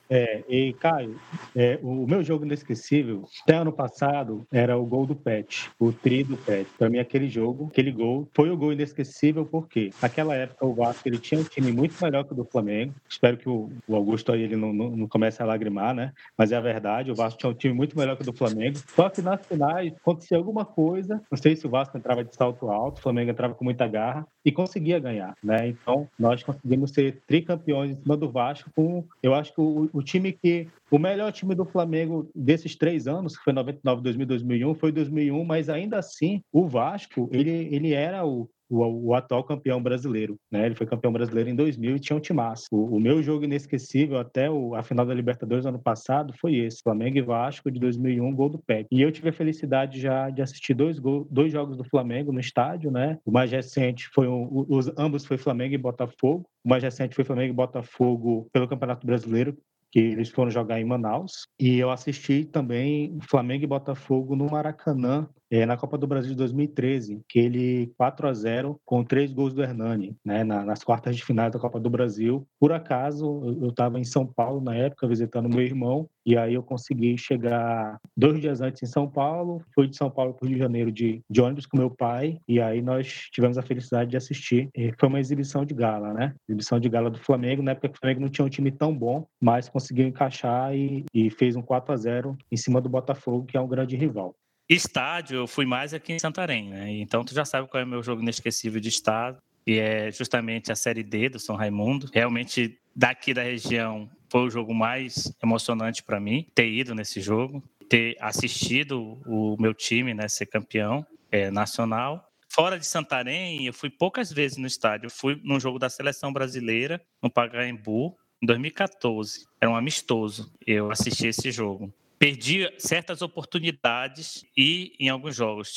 É, 0.09 0.43
e 0.47 0.73
Caio, 0.73 1.19
é, 1.55 1.79
o 1.81 2.07
meu 2.07 2.23
jogo 2.23 2.45
inesquecível, 2.45 3.25
até 3.43 3.55
ano 3.55 3.71
passado, 3.71 4.45
era 4.51 4.77
o 4.77 4.85
gol 4.85 5.05
do 5.05 5.15
Pet, 5.15 5.69
o 5.79 5.91
tri 5.91 6.23
do 6.23 6.37
Pet. 6.37 6.67
Para 6.77 6.89
mim, 6.89 6.99
aquele 6.99 7.27
jogo, 7.29 7.67
aquele 7.71 7.91
gol, 7.91 8.27
foi 8.33 8.49
o 8.49 8.57
gol 8.57 8.73
inesquecível 8.73 9.45
porque 9.45 9.91
naquela 10.01 10.35
época 10.35 10.65
o 10.65 10.73
Vasco 10.73 11.07
ele 11.07 11.17
tinha 11.17 11.41
um 11.41 11.43
time 11.43 11.71
muito 11.71 11.95
melhor 12.01 12.23
que 12.23 12.33
o 12.33 12.35
do 12.35 12.45
Flamengo. 12.45 12.93
Espero 13.09 13.37
que 13.37 13.49
o, 13.49 13.69
o 13.87 13.95
Augusto 13.95 14.31
aí 14.31 14.41
ele 14.41 14.55
não, 14.55 14.71
não, 14.71 14.89
não, 14.91 15.07
comece 15.07 15.41
a 15.41 15.45
lagrimar, 15.45 15.93
né? 15.93 16.13
Mas 16.37 16.51
é 16.51 16.57
a 16.57 16.61
verdade, 16.61 17.11
o 17.11 17.15
Vasco 17.15 17.39
tinha 17.39 17.49
um 17.49 17.55
time 17.55 17.73
muito 17.73 17.97
melhor 17.97 18.15
que 18.15 18.23
o 18.23 18.25
do 18.25 18.33
Flamengo. 18.33 18.77
Só 18.95 19.09
que 19.09 19.21
nas 19.21 19.45
finais 19.45 19.93
acontecia 19.93 20.37
alguma 20.37 20.65
coisa, 20.65 21.21
não 21.29 21.37
sei 21.37 21.55
se 21.55 21.65
o 21.65 21.69
Vasco 21.69 21.97
entrava 21.97 22.23
de 22.23 22.35
salto 22.35 22.69
alto, 22.69 22.99
o 22.99 23.01
Flamengo 23.01 23.31
entrava 23.31 23.53
com 23.53 23.63
muita 23.63 23.87
garra 23.87 24.27
e 24.43 24.51
conseguia 24.51 24.99
ganhar, 24.99 25.35
né? 25.43 25.67
Então 25.67 26.07
nós 26.17 26.43
conseguimos 26.43 26.91
ser 26.91 27.21
tricampeões 27.27 27.91
em 27.91 28.01
cima 28.01 28.15
do 28.15 28.29
Vasco 28.29 28.69
com, 28.75 29.03
eu 29.21 29.33
acho 29.33 29.53
que 29.53 29.61
o 29.61 29.96
o 29.97 30.03
time 30.03 30.31
que. 30.31 30.67
O 30.89 30.97
melhor 30.97 31.33
time 31.33 31.53
do 31.53 31.65
Flamengo 31.65 32.29
desses 32.33 32.75
três 32.75 33.07
anos, 33.07 33.35
que 33.35 33.43
foi 33.43 33.51
99, 33.51 34.01
2000, 34.01 34.25
2001, 34.25 34.75
foi 34.75 34.91
2001, 34.91 35.43
mas 35.43 35.67
ainda 35.67 35.99
assim, 35.99 36.41
o 36.49 36.65
Vasco, 36.65 37.29
ele, 37.33 37.49
ele 37.49 37.91
era 37.91 38.25
o, 38.25 38.49
o, 38.69 39.07
o, 39.07 39.13
atual 39.13 39.43
campeão 39.43 39.81
brasileiro. 39.81 40.37
Né? 40.51 40.65
Ele 40.65 40.75
foi 40.75 40.85
campeão 40.85 41.11
brasileiro 41.11 41.49
em 41.49 41.55
2000 41.55 41.95
e 41.95 41.99
tinha 41.99 42.15
um 42.15 42.21
timaço. 42.21 42.67
O, 42.71 42.95
o 42.95 42.99
meu 42.99 43.21
jogo 43.23 43.45
inesquecível 43.45 44.17
até 44.17 44.49
o, 44.49 44.75
a 44.75 44.83
final 44.83 45.05
da 45.05 45.13
Libertadores 45.13 45.65
ano 45.65 45.79
passado 45.79 46.33
foi 46.39 46.55
esse, 46.55 46.81
Flamengo 46.83 47.17
e 47.17 47.21
Vasco 47.21 47.71
de 47.71 47.79
2001, 47.79 48.35
gol 48.35 48.49
do 48.49 48.59
Pepe. 48.59 48.87
E 48.91 49.01
eu 49.01 49.11
tive 49.11 49.29
a 49.29 49.33
felicidade 49.33 49.99
já 49.99 50.29
de 50.29 50.41
assistir 50.41 50.73
dois, 50.73 50.99
gol, 50.99 51.27
dois 51.29 51.51
jogos 51.51 51.77
do 51.77 51.83
Flamengo 51.83 52.31
no 52.31 52.39
estádio, 52.39 52.91
né? 52.91 53.17
O 53.25 53.31
mais 53.31 53.51
recente 53.51 54.07
foi 54.13 54.27
um, 54.27 54.65
os 54.69 54.91
ambos 54.97 55.25
foi 55.25 55.37
Flamengo 55.37 55.73
e 55.73 55.77
Botafogo. 55.77 56.47
O 56.63 56.69
mais 56.69 56.83
recente 56.83 57.15
foi 57.15 57.23
Flamengo 57.23 57.53
e 57.53 57.55
Botafogo 57.55 58.47
pelo 58.51 58.67
Campeonato 58.67 59.05
Brasileiro, 59.05 59.57
que 59.91 59.99
eles 59.99 60.29
foram 60.29 60.51
jogar 60.51 60.79
em 60.79 60.85
Manaus. 60.85 61.47
E 61.59 61.77
eu 61.77 61.89
assisti 61.89 62.45
também 62.45 63.17
Flamengo 63.21 63.63
e 63.63 63.67
Botafogo 63.67 64.35
no 64.35 64.49
Maracanã, 64.49 65.29
é, 65.51 65.65
na 65.65 65.77
Copa 65.77 65.97
do 65.97 66.07
Brasil 66.07 66.31
de 66.31 66.37
2013, 66.37 67.21
que 67.27 67.39
ele 67.39 67.91
4 67.97 68.27
a 68.27 68.33
0 68.33 68.79
com 68.85 69.03
três 69.03 69.33
gols 69.33 69.53
do 69.53 69.63
Hernani, 69.63 70.15
né, 70.23 70.43
na, 70.43 70.63
nas 70.63 70.83
quartas 70.83 71.15
de 71.15 71.23
final 71.23 71.49
da 71.49 71.59
Copa 71.59 71.79
do 71.79 71.89
Brasil. 71.89 72.47
Por 72.59 72.71
acaso, 72.71 73.57
eu 73.61 73.69
estava 73.69 73.99
em 73.99 74.03
São 74.03 74.25
Paulo 74.25 74.61
na 74.61 74.75
época, 74.75 75.07
visitando 75.07 75.49
meu 75.49 75.61
irmão, 75.61 76.09
e 76.25 76.37
aí 76.37 76.55
eu 76.55 76.63
consegui 76.63 77.17
chegar 77.17 77.97
dois 78.15 78.41
dias 78.41 78.59
antes 78.59 78.83
em 78.83 78.91
São 78.91 79.09
Paulo, 79.09 79.61
fui 79.73 79.87
de 79.87 79.95
São 79.95 80.09
Paulo 80.09 80.33
para 80.33 80.45
o 80.45 80.47
Rio 80.47 80.57
de 80.57 80.63
Janeiro 80.63 80.91
de, 80.91 81.21
de 81.29 81.41
ônibus 81.41 81.65
com 81.65 81.77
meu 81.77 81.89
pai, 81.89 82.37
e 82.47 82.59
aí 82.59 82.81
nós 82.81 83.07
tivemos 83.31 83.57
a 83.57 83.61
felicidade 83.61 84.11
de 84.11 84.17
assistir. 84.17 84.69
E 84.75 84.93
foi 84.99 85.07
uma 85.07 85.19
exibição 85.19 85.63
de 85.63 85.73
gala, 85.73 86.13
né? 86.13 86.33
Exibição 86.49 86.79
de 86.79 86.89
gala 86.89 87.09
do 87.09 87.19
Flamengo, 87.19 87.61
na 87.61 87.71
época 87.71 87.89
que 87.89 87.95
o 87.95 87.99
Flamengo 87.99 88.21
não 88.21 88.29
tinha 88.29 88.45
um 88.45 88.49
time 88.49 88.71
tão 88.71 88.93
bom, 88.93 89.25
mas 89.41 89.69
conseguiu 89.69 90.07
encaixar 90.07 90.75
e, 90.75 91.05
e 91.13 91.29
fez 91.29 91.55
um 91.55 91.61
4 91.61 91.93
a 91.93 91.97
0 91.97 92.37
em 92.51 92.57
cima 92.57 92.81
do 92.81 92.89
Botafogo, 92.89 93.45
que 93.45 93.55
é 93.55 93.61
um 93.61 93.67
grande 93.67 93.95
rival. 93.95 94.35
Estádio, 94.69 95.37
eu 95.37 95.47
fui 95.47 95.65
mais 95.65 95.93
aqui 95.93 96.13
em 96.13 96.19
Santarém, 96.19 96.69
né? 96.69 96.91
Então 96.91 97.23
tu 97.23 97.33
já 97.33 97.45
sabe 97.45 97.67
qual 97.67 97.81
é 97.81 97.85
o 97.85 97.87
meu 97.87 98.03
jogo 98.03 98.21
inesquecível 98.21 98.81
de 98.81 98.89
estado, 98.89 99.37
e 99.65 99.79
é 99.79 100.11
justamente 100.11 100.71
a 100.71 100.75
Série 100.75 101.03
D 101.03 101.29
do 101.29 101.39
São 101.39 101.55
Raimundo. 101.55 102.09
Realmente, 102.13 102.79
daqui 102.95 103.33
da 103.33 103.43
região, 103.43 104.09
foi 104.29 104.41
o 104.41 104.49
jogo 104.49 104.73
mais 104.73 105.33
emocionante 105.43 106.03
para 106.03 106.19
mim, 106.19 106.47
ter 106.55 106.69
ido 106.69 106.95
nesse 106.95 107.19
jogo, 107.19 107.61
ter 107.89 108.15
assistido 108.19 109.21
o 109.25 109.55
meu 109.59 109.73
time 109.73 110.13
né, 110.13 110.27
ser 110.27 110.45
campeão 110.45 111.05
é, 111.31 111.51
nacional. 111.51 112.25
Fora 112.49 112.79
de 112.79 112.85
Santarém, 112.85 113.65
eu 113.65 113.73
fui 113.73 113.89
poucas 113.89 114.31
vezes 114.31 114.57
no 114.57 114.67
estádio. 114.67 115.07
Eu 115.07 115.11
fui 115.11 115.39
num 115.43 115.59
jogo 115.59 115.77
da 115.77 115.89
seleção 115.89 116.31
brasileira, 116.31 117.01
no 117.21 117.29
Pacaembu, 117.29 118.15
em 118.41 118.45
2014. 118.45 119.45
Era 119.61 119.69
um 119.69 119.75
amistoso. 119.75 120.51
Eu 120.65 120.91
assisti 120.91 121.27
esse 121.27 121.51
jogo 121.51 121.93
perdi 122.19 122.67
certas 122.77 123.21
oportunidades 123.21 124.45
e 124.55 124.95
em 124.99 125.09
alguns 125.09 125.35
jogos. 125.35 125.75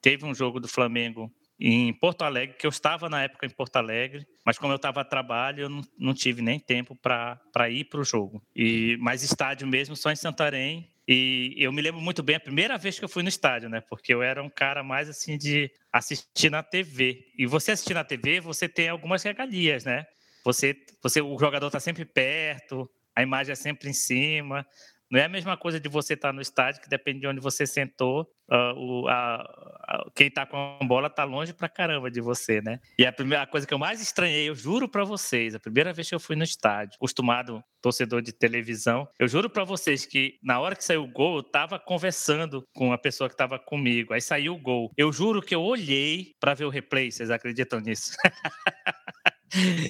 Teve 0.00 0.24
um 0.24 0.34
jogo 0.34 0.60
do 0.60 0.68
Flamengo 0.68 1.32
em 1.58 1.92
Porto 1.92 2.22
Alegre, 2.22 2.56
que 2.56 2.66
eu 2.66 2.70
estava 2.70 3.08
na 3.08 3.22
época 3.22 3.46
em 3.46 3.50
Porto 3.50 3.76
Alegre, 3.76 4.26
mas 4.44 4.58
como 4.58 4.72
eu 4.72 4.76
estava 4.76 5.00
a 5.00 5.04
trabalho, 5.04 5.62
eu 5.62 5.68
não, 5.68 5.82
não 5.96 6.14
tive 6.14 6.42
nem 6.42 6.58
tempo 6.58 6.96
para 6.96 7.70
ir 7.70 7.84
para 7.84 8.00
o 8.00 8.04
jogo. 8.04 8.42
E 8.54 8.96
mais 8.98 9.22
estádio 9.22 9.66
mesmo 9.66 9.94
só 9.94 10.10
em 10.10 10.16
Santarém. 10.16 10.90
E 11.06 11.54
eu 11.56 11.72
me 11.72 11.82
lembro 11.82 12.00
muito 12.00 12.22
bem 12.22 12.36
a 12.36 12.40
primeira 12.40 12.76
vez 12.78 12.98
que 12.98 13.04
eu 13.04 13.08
fui 13.08 13.22
no 13.22 13.28
estádio, 13.28 13.68
né? 13.68 13.80
Porque 13.80 14.12
eu 14.12 14.22
era 14.22 14.42
um 14.42 14.50
cara 14.50 14.82
mais 14.82 15.08
assim 15.08 15.36
de 15.36 15.70
assistir 15.92 16.50
na 16.50 16.62
TV. 16.62 17.26
E 17.36 17.46
você 17.46 17.72
assistir 17.72 17.94
na 17.94 18.04
TV, 18.04 18.40
você 18.40 18.68
tem 18.68 18.88
algumas 18.88 19.22
regalias, 19.22 19.84
né? 19.84 20.04
Você, 20.44 20.76
você 21.00 21.20
o 21.20 21.38
jogador 21.38 21.66
está 21.66 21.78
sempre 21.78 22.04
perto, 22.04 22.90
a 23.14 23.22
imagem 23.22 23.52
é 23.52 23.56
sempre 23.56 23.88
em 23.88 23.92
cima. 23.92 24.66
Não 25.12 25.20
é 25.20 25.24
a 25.24 25.28
mesma 25.28 25.58
coisa 25.58 25.78
de 25.78 25.90
você 25.90 26.14
estar 26.14 26.28
tá 26.28 26.32
no 26.32 26.40
estádio, 26.40 26.80
que 26.80 26.88
depende 26.88 27.20
de 27.20 27.26
onde 27.26 27.38
você 27.38 27.66
sentou, 27.66 28.22
uh, 28.50 28.72
o, 28.74 29.06
a, 29.08 29.42
a, 29.42 30.10
quem 30.14 30.28
está 30.28 30.46
com 30.46 30.78
a 30.80 30.84
bola 30.86 31.08
está 31.08 31.22
longe 31.22 31.52
pra 31.52 31.68
caramba 31.68 32.10
de 32.10 32.18
você, 32.22 32.62
né? 32.62 32.80
E 32.98 33.04
a 33.04 33.12
primeira 33.12 33.46
coisa 33.46 33.66
que 33.66 33.74
eu 33.74 33.78
mais 33.78 34.00
estranhei, 34.00 34.48
eu 34.48 34.54
juro 34.54 34.88
para 34.88 35.04
vocês, 35.04 35.54
a 35.54 35.60
primeira 35.60 35.92
vez 35.92 36.08
que 36.08 36.14
eu 36.14 36.20
fui 36.20 36.34
no 36.34 36.42
estádio, 36.42 36.96
acostumado 36.96 37.62
torcedor 37.82 38.22
de 38.22 38.32
televisão, 38.32 39.06
eu 39.18 39.28
juro 39.28 39.50
para 39.50 39.64
vocês 39.64 40.06
que 40.06 40.38
na 40.42 40.58
hora 40.58 40.74
que 40.74 40.82
saiu 40.82 41.04
o 41.04 41.12
gol, 41.12 41.36
eu 41.36 41.42
tava 41.42 41.78
conversando 41.78 42.66
com 42.74 42.90
a 42.90 42.96
pessoa 42.96 43.28
que 43.28 43.34
estava 43.34 43.58
comigo, 43.58 44.14
aí 44.14 44.20
saiu 44.22 44.54
o 44.54 44.58
gol. 44.58 44.90
Eu 44.96 45.12
juro 45.12 45.42
que 45.42 45.54
eu 45.54 45.62
olhei 45.62 46.32
para 46.40 46.54
ver 46.54 46.64
o 46.64 46.70
replay, 46.70 47.10
vocês 47.10 47.30
acreditam 47.30 47.80
nisso? 47.80 48.12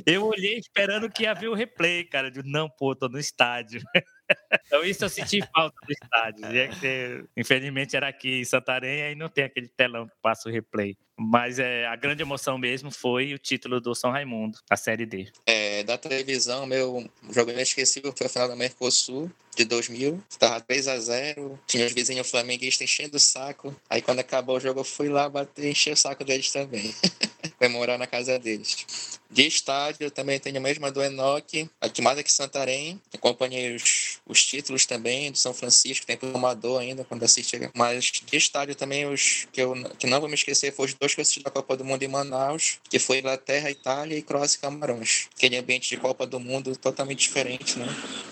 Eu 0.07 0.27
olhei 0.27 0.59
esperando 0.59 1.11
que 1.11 1.23
ia 1.23 1.35
ver 1.35 1.49
o 1.49 1.55
replay, 1.55 2.05
cara. 2.05 2.31
Digo, 2.31 2.49
não, 2.49 2.69
pô, 2.69 2.95
tô 2.95 3.09
no 3.09 3.19
estádio. 3.19 3.83
Então, 4.67 4.83
isso 4.83 5.05
eu 5.05 5.11
senti 5.11 5.43
falta 5.55 5.77
do 5.87 5.93
estádio. 5.93 6.81
Ter... 6.81 7.27
Infelizmente 7.37 7.95
era 7.95 8.09
aqui 8.09 8.41
em 8.41 8.45
Santarém, 8.45 9.03
aí 9.03 9.15
não 9.15 9.29
tem 9.29 9.45
aquele 9.45 9.69
telão 9.69 10.07
que 10.07 10.15
passa 10.23 10.49
o 10.49 10.53
replay. 10.53 10.97
Mas 11.19 11.59
é, 11.59 11.87
a 11.87 11.95
grande 11.95 12.23
emoção 12.23 12.57
mesmo 12.57 12.91
foi 12.91 13.35
o 13.35 13.39
título 13.39 13.79
do 13.79 13.95
São 13.95 14.11
Raimundo, 14.11 14.59
a 14.71 14.77
Série 14.77 15.05
D. 15.05 15.31
É, 15.47 15.83
da 15.85 15.99
televisão, 15.99 16.65
meu 16.65 17.09
jogo 17.31 17.51
inesquecível 17.51 18.15
foi 18.17 18.27
a 18.27 18.31
final 18.31 18.49
da 18.49 18.57
Mercosul 18.57 19.31
de 19.55 19.65
2000. 19.67 20.23
Estava 20.31 20.61
3 20.61 20.89
a 20.89 20.99
0 20.99 21.61
Tinha 21.67 21.87
os 21.87 21.93
vizinhos 21.93 22.31
flamenguistas 22.31 22.83
enchendo 22.83 23.19
o 23.19 23.21
saco. 23.21 23.75
Aí 23.91 24.01
quando 24.01 24.21
acabou 24.21 24.57
o 24.57 24.61
jogo, 24.61 24.81
eu 24.81 24.85
fui 24.85 25.09
lá 25.09 25.29
bater 25.29 25.71
encher 25.71 25.93
o 25.93 25.97
saco 25.97 26.25
deles 26.25 26.51
também. 26.51 26.95
Foi 27.63 27.69
morar 27.69 27.97
na 27.97 28.09
casa 28.09 28.41
deles. 28.41 29.21
De 29.31 29.47
estádio, 29.47 30.11
também 30.11 30.41
tenho 30.41 30.57
a 30.57 30.61
mesma 30.61 30.91
do 30.91 31.01
Enoque, 31.01 31.71
aqui 31.81 32.03
mais 32.03 32.19
aqui 32.19 32.29
em 32.29 32.33
Santarém. 32.33 33.01
Acompanhei 33.15 33.77
os, 33.77 34.12
os 34.27 34.45
títulos 34.45 34.87
também 34.87 35.31
do 35.31 35.39
São 35.39 35.53
Francisco, 35.53 36.07
tem 36.07 36.19
amador 36.35 36.81
ainda 36.81 37.05
quando 37.05 37.23
assisti. 37.23 37.71
Mas 37.75 38.11
de 38.11 38.37
estádio 38.37 38.75
também, 38.75 39.07
os 39.07 39.47
que 39.53 39.61
eu 39.61 39.75
que 39.99 40.07
não 40.07 40.21
vou 40.21 40.29
me 40.29 40.35
esquecer, 40.35 40.73
foram 40.73 40.91
os 40.91 40.95
dois 40.95 41.15
que 41.15 41.21
eu 41.21 41.23
assisti 41.23 41.43
da 41.43 41.51
Copa 41.51 41.77
do 41.77 41.85
Mundo 41.85 42.03
em 42.03 42.09
Manaus, 42.09 42.79
que 42.89 42.99
foi 42.99 43.19
Inglaterra, 43.19 43.71
Itália 43.71 44.17
e 44.17 44.23
Croácia 44.23 44.57
e 44.57 44.61
Camarões. 44.61 45.29
Aquele 45.37 45.57
ambiente 45.57 45.89
de 45.89 45.97
Copa 45.97 46.27
do 46.27 46.39
Mundo 46.39 46.75
totalmente 46.77 47.21
diferente, 47.21 47.79
né? 47.79 47.87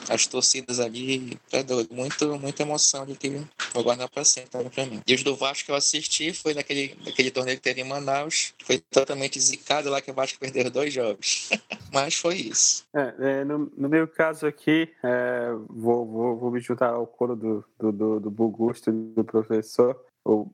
As 0.09 0.27
torcidas 0.27 0.81
ali, 0.81 1.39
é 1.53 1.63
doido. 1.63 1.95
Muito, 1.95 2.39
muita 2.39 2.63
emoção 2.63 3.03
ali 3.03 3.17
que 3.17 3.43
vou 3.73 3.85
guardar 3.85 4.09
pra 4.09 4.25
sempre 4.25 4.51
tá, 4.51 4.59
pra 4.63 4.87
mim. 4.87 5.01
E 5.07 5.15
os 5.15 5.23
do 5.23 5.37
Vasco 5.37 5.67
que 5.67 5.71
eu 5.71 5.77
assisti 5.77 6.33
foi 6.33 6.55
naquele, 6.55 6.97
naquele 7.05 7.31
torneio 7.31 7.57
que 7.57 7.63
teve 7.63 7.81
em 7.81 7.85
Manaus, 7.85 8.55
foi 8.65 8.79
totalmente 8.79 9.39
zicado 9.41 9.91
lá 9.91 10.01
que 10.01 10.11
o 10.11 10.15
Vasco 10.15 10.39
perdeu 10.39 10.71
dois 10.71 10.93
jogos. 10.93 11.49
Mas 11.93 12.15
foi 12.15 12.37
isso. 12.37 12.85
É, 12.95 13.15
é, 13.19 13.45
no, 13.45 13.71
no, 13.77 13.89
meu 13.89 14.07
caso 14.07 14.47
aqui, 14.47 14.89
é, 15.03 15.51
vou, 15.81 16.07
vou, 16.07 16.37
vou 16.37 16.51
me 16.51 16.61
juntar 16.61 16.93
ao 16.93 17.07
coro 17.07 17.35
do, 17.35 17.65
do, 17.79 17.93
do, 17.93 18.21
do 18.21 18.31
Bugusto 18.31 18.91
e 18.91 18.93
do 18.93 19.25
professor. 19.25 19.97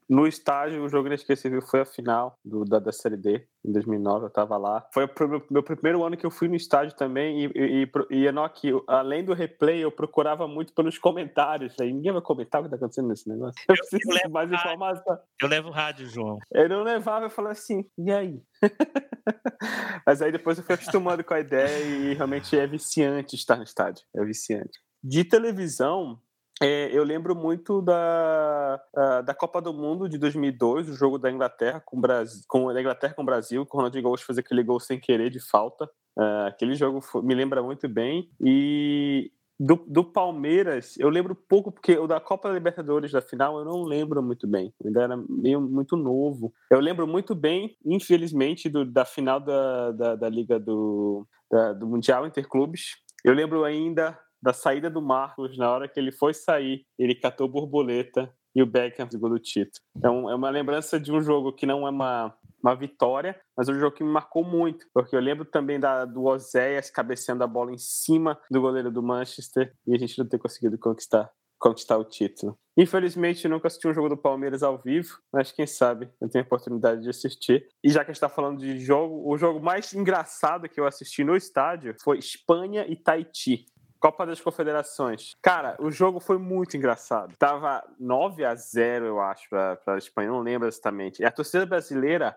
No 0.09 0.27
estágio, 0.27 0.83
o 0.83 0.89
jogo 0.89 1.09
inesquecível 1.09 1.61
foi 1.61 1.81
a 1.81 1.85
final 1.85 2.39
do, 2.45 2.64
da, 2.64 2.79
da 2.79 2.93
Série 2.93 3.16
D, 3.16 3.47
em 3.64 3.72
2009, 3.72 4.24
eu 4.24 4.29
estava 4.29 4.57
lá. 4.57 4.87
Foi 4.95 5.05
o 5.05 5.11
meu, 5.51 5.62
primeiro 5.62 6.05
ano 6.05 6.16
que 6.16 6.24
eu 6.24 6.31
fui 6.31 6.47
no 6.49 6.55
estádio 6.55 6.97
também, 6.97 7.45
e, 7.45 7.53
e, 7.55 7.91
e, 8.11 8.27
Enoque, 8.27 8.70
além 8.87 9.24
do 9.24 9.35
replay, 9.35 9.83
eu 9.83 9.91
procurava 9.91 10.47
muito 10.47 10.72
pelos 10.72 10.99
comentários. 10.99 11.74
Aí 11.81 11.93
ninguém 11.93 12.12
vai 12.12 12.22
comentar 12.22 12.61
o 12.61 12.64
que 12.64 12.68
está 12.68 12.77
acontecendo 12.77 13.09
nesse 13.09 13.29
negócio. 13.29 13.61
Eu, 13.68 13.74
eu 13.74 13.79
preciso 13.79 14.22
de 14.22 14.29
mais 14.29 14.51
rádio. 14.51 14.64
informação. 14.64 15.18
Eu 15.43 15.49
levo 15.49 15.70
rádio, 15.70 16.07
João. 16.09 16.39
Eu 16.53 16.68
não 16.68 16.83
levava, 16.85 17.27
eu 17.27 17.31
falava 17.31 17.53
assim, 17.53 17.85
e 17.99 18.12
aí? 18.12 18.41
Mas 20.07 20.22
aí 20.22 20.31
depois 20.31 20.59
eu 20.59 20.64
fui 20.64 20.77
acostumando 20.77 21.24
com 21.24 21.35
a 21.35 21.41
ideia 21.41 21.85
e 21.85 22.14
realmente 22.14 22.57
é 22.57 22.66
viciante 22.66 23.35
estar 23.35 23.57
no 23.57 23.64
estádio. 23.64 24.05
É 24.14 24.24
viciante. 24.24 24.79
De 25.03 25.24
televisão, 25.24 26.20
é, 26.61 26.88
eu 26.90 27.05
lembro 27.05 27.34
muito 27.36 27.82
da, 27.82 28.80
da 29.24 29.34
Copa 29.34 29.61
do 29.61 29.74
Mundo 29.74 30.09
de 30.09 30.16
2002, 30.16 30.88
o 30.88 30.94
jogo 30.94 31.18
da 31.18 31.30
Inglaterra 31.30 31.80
com, 31.84 32.01
Brasil, 32.01 32.42
com 32.49 32.70
Inglaterra 32.72 33.14
com 33.14 33.22
o 33.22 33.26
Brasil, 33.26 33.66
com 33.66 33.76
o 33.76 33.80
Ronaldinho 33.80 34.05
Gaúcho 34.05 34.24
fazer 34.24 34.40
aquele 34.40 34.62
gol 34.62 34.80
sem 34.80 34.99
querer 34.99 35.30
de 35.30 35.38
falta. 35.38 35.84
Uh, 36.18 36.47
aquele 36.49 36.74
jogo 36.74 37.03
foi, 37.03 37.22
me 37.22 37.34
lembra 37.34 37.62
muito 37.62 37.86
bem. 37.88 38.30
E 38.40 39.30
do, 39.61 39.76
do, 39.86 40.03
Palmeiras, 40.03 40.97
eu 40.99 41.11
lembro 41.11 41.34
pouco, 41.34 41.70
porque 41.70 41.97
o 41.99 42.07
da 42.07 42.18
Copa 42.20 42.49
Libertadores 42.49 43.12
da 43.12 43.20
final 43.20 43.59
eu 43.59 43.64
não 43.64 43.82
lembro 43.82 44.22
muito 44.22 44.47
bem. 44.47 44.72
Eu 44.80 44.88
ainda 44.88 45.03
era 45.03 45.16
meio 45.28 45.61
muito 45.61 45.94
novo. 45.94 46.55
Eu 46.70 46.80
lembro 46.80 47.07
muito 47.07 47.34
bem, 47.34 47.76
infelizmente, 47.84 48.68
do, 48.70 48.84
da 48.84 49.05
final 49.05 49.40
da, 49.40 49.92
da, 49.92 50.14
da 50.16 50.28
Liga 50.28 50.59
do, 50.59 51.26
da, 51.51 51.74
do 51.74 51.86
Mundial 51.86 52.26
Interclubes. 52.26 52.97
Eu 53.22 53.34
lembro 53.34 53.64
ainda 53.64 54.18
da 54.47 54.53
saída 54.53 54.88
do 54.88 55.03
Marcos, 55.03 55.59
na 55.59 55.68
hora 55.68 55.88
que 55.88 55.99
ele 55.99 56.12
foi 56.12 56.32
sair, 56.32 56.86
ele 56.97 57.16
catou 57.16 57.49
borboleta 57.49 58.32
e 58.55 58.62
o 58.62 58.66
Beckham 58.66 59.09
pegou 59.09 59.28
do 59.28 59.40
título. 59.40 59.84
Então, 59.97 60.30
é 60.30 60.36
uma 60.36 60.49
lembrança 60.51 61.01
de 61.01 61.11
um 61.11 61.20
jogo 61.20 61.53
que 61.53 61.66
não 61.66 61.84
é 61.84 61.90
uma, 61.90 62.32
uma 62.62 62.76
vitória, 62.76 63.36
mas 63.57 63.68
é 63.68 63.72
um 63.72 63.80
jogo 63.80 63.97
que 63.97 64.05
me 64.05 64.11
marcou 64.11 64.44
muito, 64.44 64.86
porque 64.94 65.16
eu 65.16 65.20
lembro 65.20 65.44
também 65.44 65.80
da, 65.80 66.05
do 66.05 66.26
Oséias 66.26 66.92
cabeceando 66.92 67.42
a 67.42 67.47
bola 67.49 67.72
em 67.72 67.78
cima 67.78 68.40
do 68.49 68.61
goleiro 68.61 68.88
do 68.88 69.03
Manchester 69.03 69.74
e 69.84 69.97
a 69.97 69.99
gente 69.99 70.16
não 70.16 70.28
ter 70.28 70.38
conseguido 70.38 70.78
conquistar 70.78 71.28
conquistar 71.59 71.97
o 71.97 72.05
título. 72.05 72.59
Infelizmente, 72.76 73.49
nunca 73.49 73.68
assisti 73.68 73.88
um 73.88 73.94
jogo 73.94 74.11
do 74.11 74.16
Palmeiras 74.16 74.62
ao 74.62 74.78
vivo, 74.78 75.18
mas 75.32 75.51
quem 75.51 75.66
sabe 75.66 76.11
eu 76.20 76.28
tenho 76.28 76.44
a 76.44 76.47
oportunidade 76.47 77.03
de 77.03 77.09
assistir. 77.09 77.66
E 77.82 77.88
já 77.88 78.05
que 78.05 78.11
a 78.11 78.12
gente 78.12 78.22
está 78.22 78.28
falando 78.28 78.59
de 78.59 78.78
jogo, 78.78 79.22
o 79.26 79.36
jogo 79.38 79.61
mais 79.61 79.92
engraçado 79.94 80.68
que 80.68 80.78
eu 80.78 80.86
assisti 80.86 81.24
no 81.24 81.34
estádio 81.34 81.94
foi 82.03 82.18
Espanha 82.18 82.84
e 82.86 82.94
Tahiti. 82.94 83.64
Copa 84.07 84.24
das 84.24 84.40
Confederações. 84.40 85.34
Cara, 85.42 85.76
o 85.80 85.90
jogo 85.90 86.20
foi 86.20 86.38
muito 86.38 86.76
engraçado. 86.76 87.34
Tava 87.36 87.82
9 87.98 88.44
a 88.44 88.54
0 88.54 89.04
eu 89.04 89.20
acho, 89.20 89.48
pra, 89.50 89.74
pra 89.74 89.98
Espanha, 89.98 90.30
não 90.30 90.42
lembro 90.42 90.68
exatamente. 90.68 91.22
E 91.22 91.24
a 91.24 91.30
torcida 91.32 91.66
brasileira 91.66 92.36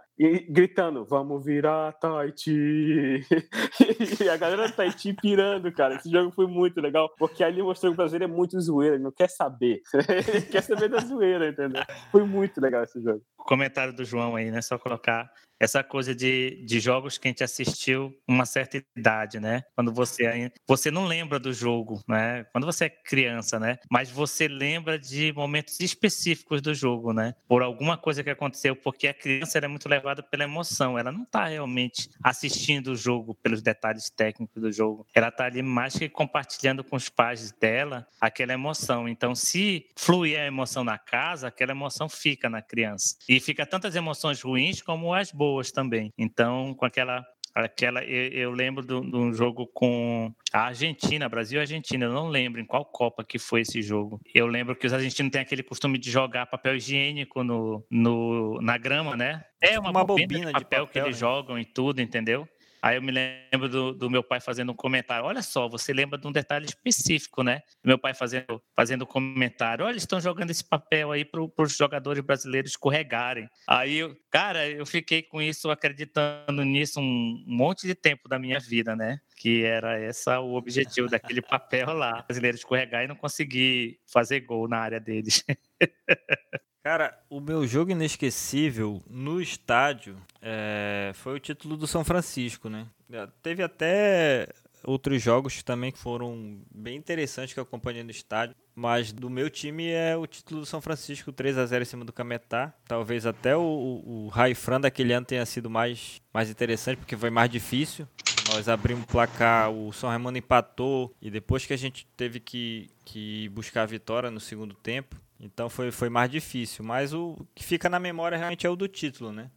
gritando: 0.49 1.05
Vamos 1.05 1.45
virar 1.45 1.93
Tahiti! 1.93 3.21
e 4.19 4.27
a 4.27 4.35
galera 4.35 4.67
do 4.67 4.73
Tahiti 4.73 5.13
pirando, 5.13 5.71
cara. 5.71 5.93
Esse 5.93 6.09
jogo 6.09 6.31
foi 6.31 6.47
muito 6.47 6.81
legal, 6.81 7.07
porque 7.19 7.43
ali 7.43 7.61
mostrou 7.61 7.91
que 7.91 7.93
o 7.93 7.97
brasileiro 7.97 8.33
é 8.33 8.35
muito 8.35 8.59
zoeira, 8.59 8.95
ele 8.95 9.03
não 9.03 9.11
quer 9.11 9.29
saber. 9.29 9.83
ele 10.27 10.47
quer 10.47 10.63
saber 10.63 10.89
da 10.89 10.97
zoeira, 10.97 11.49
entendeu? 11.49 11.83
Foi 12.11 12.23
muito 12.23 12.59
legal 12.59 12.83
esse 12.83 12.99
jogo. 12.99 13.21
O 13.37 13.43
comentário 13.43 13.93
do 13.93 14.03
João 14.03 14.35
aí, 14.35 14.49
né? 14.49 14.59
Só 14.63 14.79
colocar 14.79 15.31
essa 15.59 15.83
coisa 15.83 16.15
de, 16.15 16.63
de 16.65 16.79
jogos 16.79 17.17
que 17.17 17.27
a 17.27 17.31
gente 17.31 17.43
assistiu 17.43 18.15
uma 18.27 18.45
certa 18.45 18.81
idade, 18.95 19.39
né? 19.39 19.63
Quando 19.75 19.93
você 19.93 20.51
você 20.67 20.89
não 20.89 21.05
lembra 21.05 21.39
do 21.39 21.51
jogo, 21.51 22.01
né? 22.07 22.45
Quando 22.51 22.65
você 22.65 22.85
é 22.85 22.89
criança, 22.89 23.59
né? 23.59 23.77
Mas 23.91 24.09
você 24.09 24.47
lembra 24.47 24.97
de 24.97 25.33
momentos 25.33 25.79
específicos 25.79 26.61
do 26.61 26.73
jogo, 26.73 27.11
né? 27.11 27.35
Por 27.47 27.61
alguma 27.61 27.97
coisa 27.97 28.23
que 28.23 28.29
aconteceu, 28.29 28.75
porque 28.75 29.07
a 29.07 29.13
criança 29.13 29.57
é 29.57 29.67
muito 29.67 29.89
levada 29.89 30.23
pela 30.23 30.43
emoção, 30.45 30.97
ela 30.97 31.11
não 31.11 31.23
está 31.23 31.45
realmente 31.45 32.09
assistindo 32.23 32.91
o 32.91 32.95
jogo 32.95 33.35
pelos 33.35 33.61
detalhes 33.61 34.09
técnicos 34.09 34.61
do 34.61 34.71
jogo, 34.71 35.05
ela 35.13 35.27
está 35.27 35.45
ali 35.45 35.61
mais 35.61 35.97
que 35.97 36.07
compartilhando 36.07 36.83
com 36.83 36.95
os 36.95 37.09
pais 37.09 37.51
dela 37.51 38.07
aquela 38.21 38.53
emoção. 38.53 39.09
Então, 39.09 39.35
se 39.35 39.87
fluir 39.97 40.39
a 40.39 40.45
emoção 40.45 40.83
na 40.83 40.97
casa, 40.97 41.47
aquela 41.47 41.71
emoção 41.71 42.07
fica 42.07 42.49
na 42.49 42.61
criança 42.61 43.17
e 43.27 43.39
fica 43.39 43.65
tantas 43.65 43.95
emoções 43.95 44.41
ruins 44.41 44.81
como 44.81 45.13
as 45.13 45.31
boas 45.31 45.48
boas 45.49 45.71
também. 45.71 46.13
Então, 46.17 46.75
com 46.75 46.85
aquela 46.85 47.25
aquela 47.55 48.03
eu, 48.03 48.31
eu 48.31 48.51
lembro 48.51 48.85
de 48.85 48.93
um 48.93 49.33
jogo 49.33 49.67
com 49.73 50.31
a 50.53 50.67
Argentina, 50.67 51.27
Brasil 51.27 51.59
e 51.59 51.61
Argentina, 51.61 52.05
eu 52.05 52.13
não 52.13 52.29
lembro 52.29 52.61
em 52.61 52.65
qual 52.65 52.85
Copa 52.85 53.23
que 53.23 53.39
foi 53.39 53.61
esse 53.61 53.81
jogo. 53.81 54.21
Eu 54.33 54.45
lembro 54.45 54.75
que 54.75 54.85
os 54.85 54.93
argentinos 54.93 55.31
têm 55.31 55.41
aquele 55.41 55.63
costume 55.63 55.97
de 55.97 56.09
jogar 56.11 56.45
papel 56.45 56.75
higiênico 56.75 57.43
no, 57.43 57.83
no 57.89 58.61
na 58.61 58.77
grama, 58.77 59.15
né? 59.15 59.43
É 59.59 59.79
uma, 59.79 59.89
uma 59.89 60.05
bobina, 60.05 60.27
bobina 60.27 60.47
de 60.47 60.53
papel, 60.53 60.59
de 60.59 60.65
papel 60.65 60.87
que 60.87 60.99
eles 60.99 61.15
né? 61.15 61.19
jogam 61.19 61.59
e 61.59 61.65
tudo, 61.65 62.01
entendeu? 62.01 62.47
Aí 62.81 62.95
eu 62.95 63.01
me 63.01 63.11
lembro 63.11 63.67
do, 63.67 63.93
do, 63.93 64.09
meu 64.09 64.23
pai 64.23 64.39
fazendo 64.39 64.71
um 64.71 64.75
comentário. 64.75 65.25
Olha 65.25 65.41
só, 65.41 65.67
você 65.67 65.91
lembra 65.91 66.17
de 66.17 66.27
um 66.27 66.31
detalhe 66.31 66.65
específico, 66.65 67.43
né? 67.43 67.61
Meu 67.83 67.97
pai 67.97 68.13
fazendo, 68.13 68.61
fazendo 68.75 69.03
um 69.03 69.07
comentário. 69.07 69.85
Olha, 69.85 69.97
estão 69.97 70.19
jogando 70.19 70.51
esse 70.51 70.63
papel 70.63 71.11
aí 71.11 71.25
para 71.25 71.41
os 71.41 71.75
jogadores 71.75 72.23
brasileiros 72.23 72.71
escorregarem. 72.71 73.49
Aí, 73.67 73.99
cara, 74.31 74.67
eu 74.67 74.85
fiquei 74.85 75.21
com 75.21 75.41
isso, 75.41 75.69
acreditando 75.69 76.63
nisso 76.63 76.99
um, 77.01 77.43
um 77.47 77.55
monte 77.55 77.85
de 77.85 77.95
tempo 77.95 78.29
da 78.29 78.39
minha 78.39 78.59
vida, 78.59 78.95
né? 78.95 79.19
Que 79.35 79.63
era 79.63 79.99
essa 79.99 80.39
o 80.39 80.55
objetivo 80.55 81.09
daquele 81.09 81.41
papel 81.41 81.93
lá. 81.93 82.21
Brasileiro 82.21 82.55
escorregar 82.55 83.03
e 83.03 83.07
não 83.07 83.15
conseguir 83.15 83.99
fazer 84.05 84.41
gol 84.41 84.67
na 84.67 84.77
área 84.77 84.99
deles. 84.99 85.43
Cara, 86.83 87.17
o 87.29 87.41
meu 87.41 87.67
jogo 87.67 87.91
inesquecível 87.91 89.01
no 89.09 89.41
estádio 89.41 90.15
é, 90.41 91.11
foi 91.13 91.35
o 91.35 91.39
título 91.39 91.75
do 91.75 91.85
São 91.85 92.05
Francisco, 92.05 92.69
né? 92.69 92.87
É, 93.11 93.27
teve 93.43 93.61
até 93.61 94.47
outros 94.83 95.21
jogos 95.21 95.61
também 95.61 95.91
que 95.91 95.97
foram 95.97 96.61
bem 96.73 96.95
interessantes 96.97 97.53
que 97.53 97.59
eu 97.59 97.63
acompanhei 97.63 98.03
no 98.03 98.11
estádio. 98.11 98.55
Mas 98.73 99.11
do 99.11 99.29
meu 99.29 99.49
time 99.49 99.89
é 99.89 100.15
o 100.15 100.25
título 100.25 100.61
do 100.61 100.65
São 100.65 100.79
Francisco 100.79 101.33
3 101.33 101.57
a 101.57 101.65
0 101.65 101.81
em 101.81 101.85
cima 101.85 102.05
do 102.05 102.13
Cametá. 102.13 102.73
Talvez 102.87 103.25
até 103.25 103.57
o, 103.57 103.61
o, 103.61 104.25
o 104.25 104.27
Raifran 104.29 104.79
daquele 104.79 105.11
ano 105.11 105.25
tenha 105.25 105.45
sido 105.45 105.69
mais, 105.69 106.21
mais 106.33 106.49
interessante, 106.49 106.97
porque 106.97 107.17
foi 107.17 107.29
mais 107.29 107.49
difícil. 107.49 108.07
Nós 108.53 108.69
abrimos 108.69 109.03
o 109.03 109.07
placar, 109.07 109.69
o 109.69 109.91
São 109.91 110.09
Raimundo 110.09 110.37
empatou 110.37 111.13
e 111.21 111.29
depois 111.29 111.65
que 111.65 111.73
a 111.73 111.77
gente 111.77 112.07
teve 112.15 112.39
que, 112.39 112.89
que 113.03 113.49
buscar 113.49 113.83
a 113.83 113.85
vitória 113.85 114.31
no 114.31 114.39
segundo 114.39 114.73
tempo, 114.73 115.15
então 115.39 115.69
foi, 115.69 115.91
foi 115.91 116.09
mais 116.09 116.29
difícil. 116.29 116.83
Mas 116.83 117.13
o 117.13 117.37
que 117.55 117.63
fica 117.63 117.89
na 117.89 117.99
memória 117.99 118.37
realmente 118.37 118.67
é 118.67 118.69
o 118.69 118.75
do 118.75 118.87
título, 118.87 119.31
né? 119.31 119.49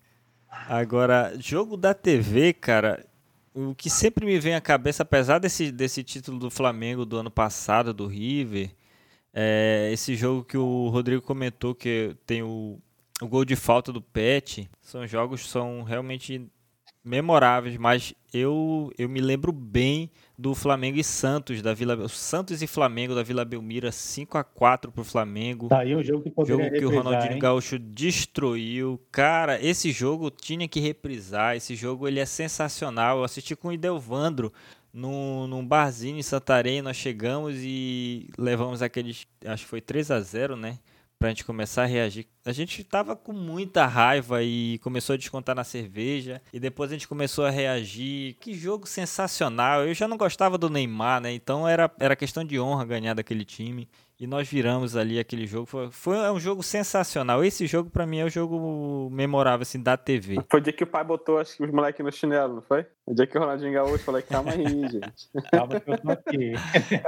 Agora, 0.49 1.35
jogo 1.39 1.77
da 1.77 1.95
TV, 1.95 2.53
cara, 2.53 3.05
o 3.55 3.75
que 3.75 3.91
sempre 3.91 4.25
me 4.25 4.39
vem 4.39 4.55
à 4.55 4.61
cabeça, 4.61 5.03
apesar 5.03 5.39
desse, 5.39 5.73
desse 5.73 6.03
título 6.03 6.39
do 6.39 6.51
Flamengo 6.51 7.05
do 7.05 7.17
ano 7.17 7.31
passado, 7.31 7.93
do 7.93 8.07
River, 8.07 8.71
é 9.33 9.91
esse 9.93 10.15
jogo 10.15 10.45
que 10.45 10.57
o 10.57 10.89
Rodrigo 10.89 11.23
comentou, 11.23 11.75
que 11.75 12.15
tem 12.27 12.43
o, 12.43 12.79
o 13.21 13.27
gol 13.27 13.45
de 13.45 13.57
falta 13.57 13.93
do 13.93 14.03
Pet, 14.03 14.69
são 14.81 15.07
jogos 15.07 15.49
são 15.49 15.83
realmente 15.83 16.47
memoráveis, 17.05 17.77
mas 17.77 18.15
eu, 18.33 18.93
eu 18.97 19.09
me 19.09 19.21
lembro 19.21 19.53
bem 19.53 20.11
do 20.39 20.55
Flamengo 20.55 20.99
e 20.99 21.05
Santos 21.05 21.61
da 21.61 21.75
Vila 21.75 22.09
Santos 22.09 22.63
e 22.63 22.67
Flamengo 22.67 23.15
da 23.15 23.23
Vila 23.23 23.45
Belmira 23.45 23.91
5 23.91 24.39
a 24.39 24.45
4 24.45 24.93
pro 24.93 25.05
Flamengo. 25.05 25.69
Tá 25.69 25.81
aí 25.81 25.95
um 25.95 26.03
jogo 26.03 26.23
que 26.23 26.31
poderia 26.31 26.65
jogo 26.65 26.71
que 26.71 26.85
o 26.85 26.89
reprisar, 26.89 27.05
Ronaldinho 27.05 27.33
hein? 27.35 27.39
Gaúcho 27.39 27.79
destruiu. 27.79 29.01
Cara, 29.11 29.61
esse 29.61 29.91
jogo 29.91 30.31
tinha 30.31 30.67
que 30.69 30.81
reprisar. 30.81 31.57
Esse 31.57 31.75
jogo 31.75 32.07
ele 32.07 32.21
é 32.21 32.27
sensacional. 32.27 33.19
Eu 33.19 33.25
assisti 33.25 33.57
com 33.57 33.69
o 33.69 33.73
Idelvandro 33.73 34.53
num, 34.93 35.47
num 35.47 35.67
barzinho 35.67 36.19
em 36.19 36.23
Santarém. 36.23 36.83
Nós 36.83 36.97
chegamos 36.97 37.57
e 37.59 38.29
levamos 38.39 38.81
aqueles, 38.81 39.27
acho 39.45 39.65
que 39.65 39.71
foi 39.71 39.81
3 39.81 40.11
a 40.11 40.21
0, 40.21 40.57
né? 40.57 40.79
Pra 41.23 41.29
gente 41.29 41.45
começar 41.45 41.85
a 41.85 41.87
reagir. 41.87 42.27
A 42.45 42.51
gente 42.51 42.83
tava 42.83 43.15
com 43.15 43.33
muita 43.33 43.87
raiva 43.87 44.43
e 44.43 44.79
começou 44.79 45.15
a 45.15 45.17
descontar 45.17 45.55
na 45.55 45.63
cerveja. 45.63 46.43
E 46.53 46.59
depois 46.59 46.91
a 46.91 46.95
gente 46.95 47.07
começou 47.07 47.45
a 47.45 47.51
reagir. 47.51 48.35
Que 48.41 48.53
jogo 48.53 48.89
sensacional. 48.89 49.87
Eu 49.87 49.95
já 49.95 50.09
não 50.09 50.17
gostava 50.17 50.59
do 50.59 50.69
Neymar, 50.69 51.21
né? 51.21 51.33
Então 51.33 51.69
era, 51.69 51.89
era 52.01 52.17
questão 52.17 52.45
de 52.45 52.59
honra 52.59 52.85
ganhar 52.85 53.15
daquele 53.15 53.45
time. 53.45 53.89
E 54.19 54.27
nós 54.27 54.49
viramos 54.49 54.97
ali 54.97 55.17
aquele 55.21 55.47
jogo. 55.47 55.65
Foi, 55.65 55.93
foi 55.93 56.17
é 56.17 56.33
um 56.33 56.41
jogo 56.41 56.61
sensacional. 56.61 57.45
Esse 57.45 57.69
jogo, 57.69 57.89
pra 57.89 58.05
mim, 58.05 58.19
é 58.19 58.25
o 58.25 58.29
jogo 58.29 59.09
memorável, 59.13 59.63
assim, 59.63 59.81
da 59.81 59.97
TV. 59.97 60.39
Foi 60.51 60.59
o 60.59 60.63
dia 60.63 60.73
que 60.73 60.83
o 60.83 60.89
pai 60.89 61.05
botou 61.05 61.39
acho 61.39 61.57
que 61.57 61.63
os 61.63 61.71
moleques 61.71 62.05
no 62.05 62.11
chinelo, 62.11 62.57
não 62.57 62.63
foi? 62.63 62.85
O 63.07 63.15
dia 63.15 63.29
que 63.29 63.39
o 63.39 63.41
Ronaldinho 63.41 63.73
Gaúcho 63.73 64.03
falou, 64.03 64.21
calma 64.25 64.51
aí, 64.51 64.65
gente. 64.91 65.31
Calma 65.53 65.79
que 65.79 65.89
eu 65.89 65.99
tô 65.99 66.11
aqui. 66.11 66.53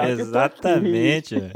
Exatamente, 0.08 1.34
velho. 1.34 1.52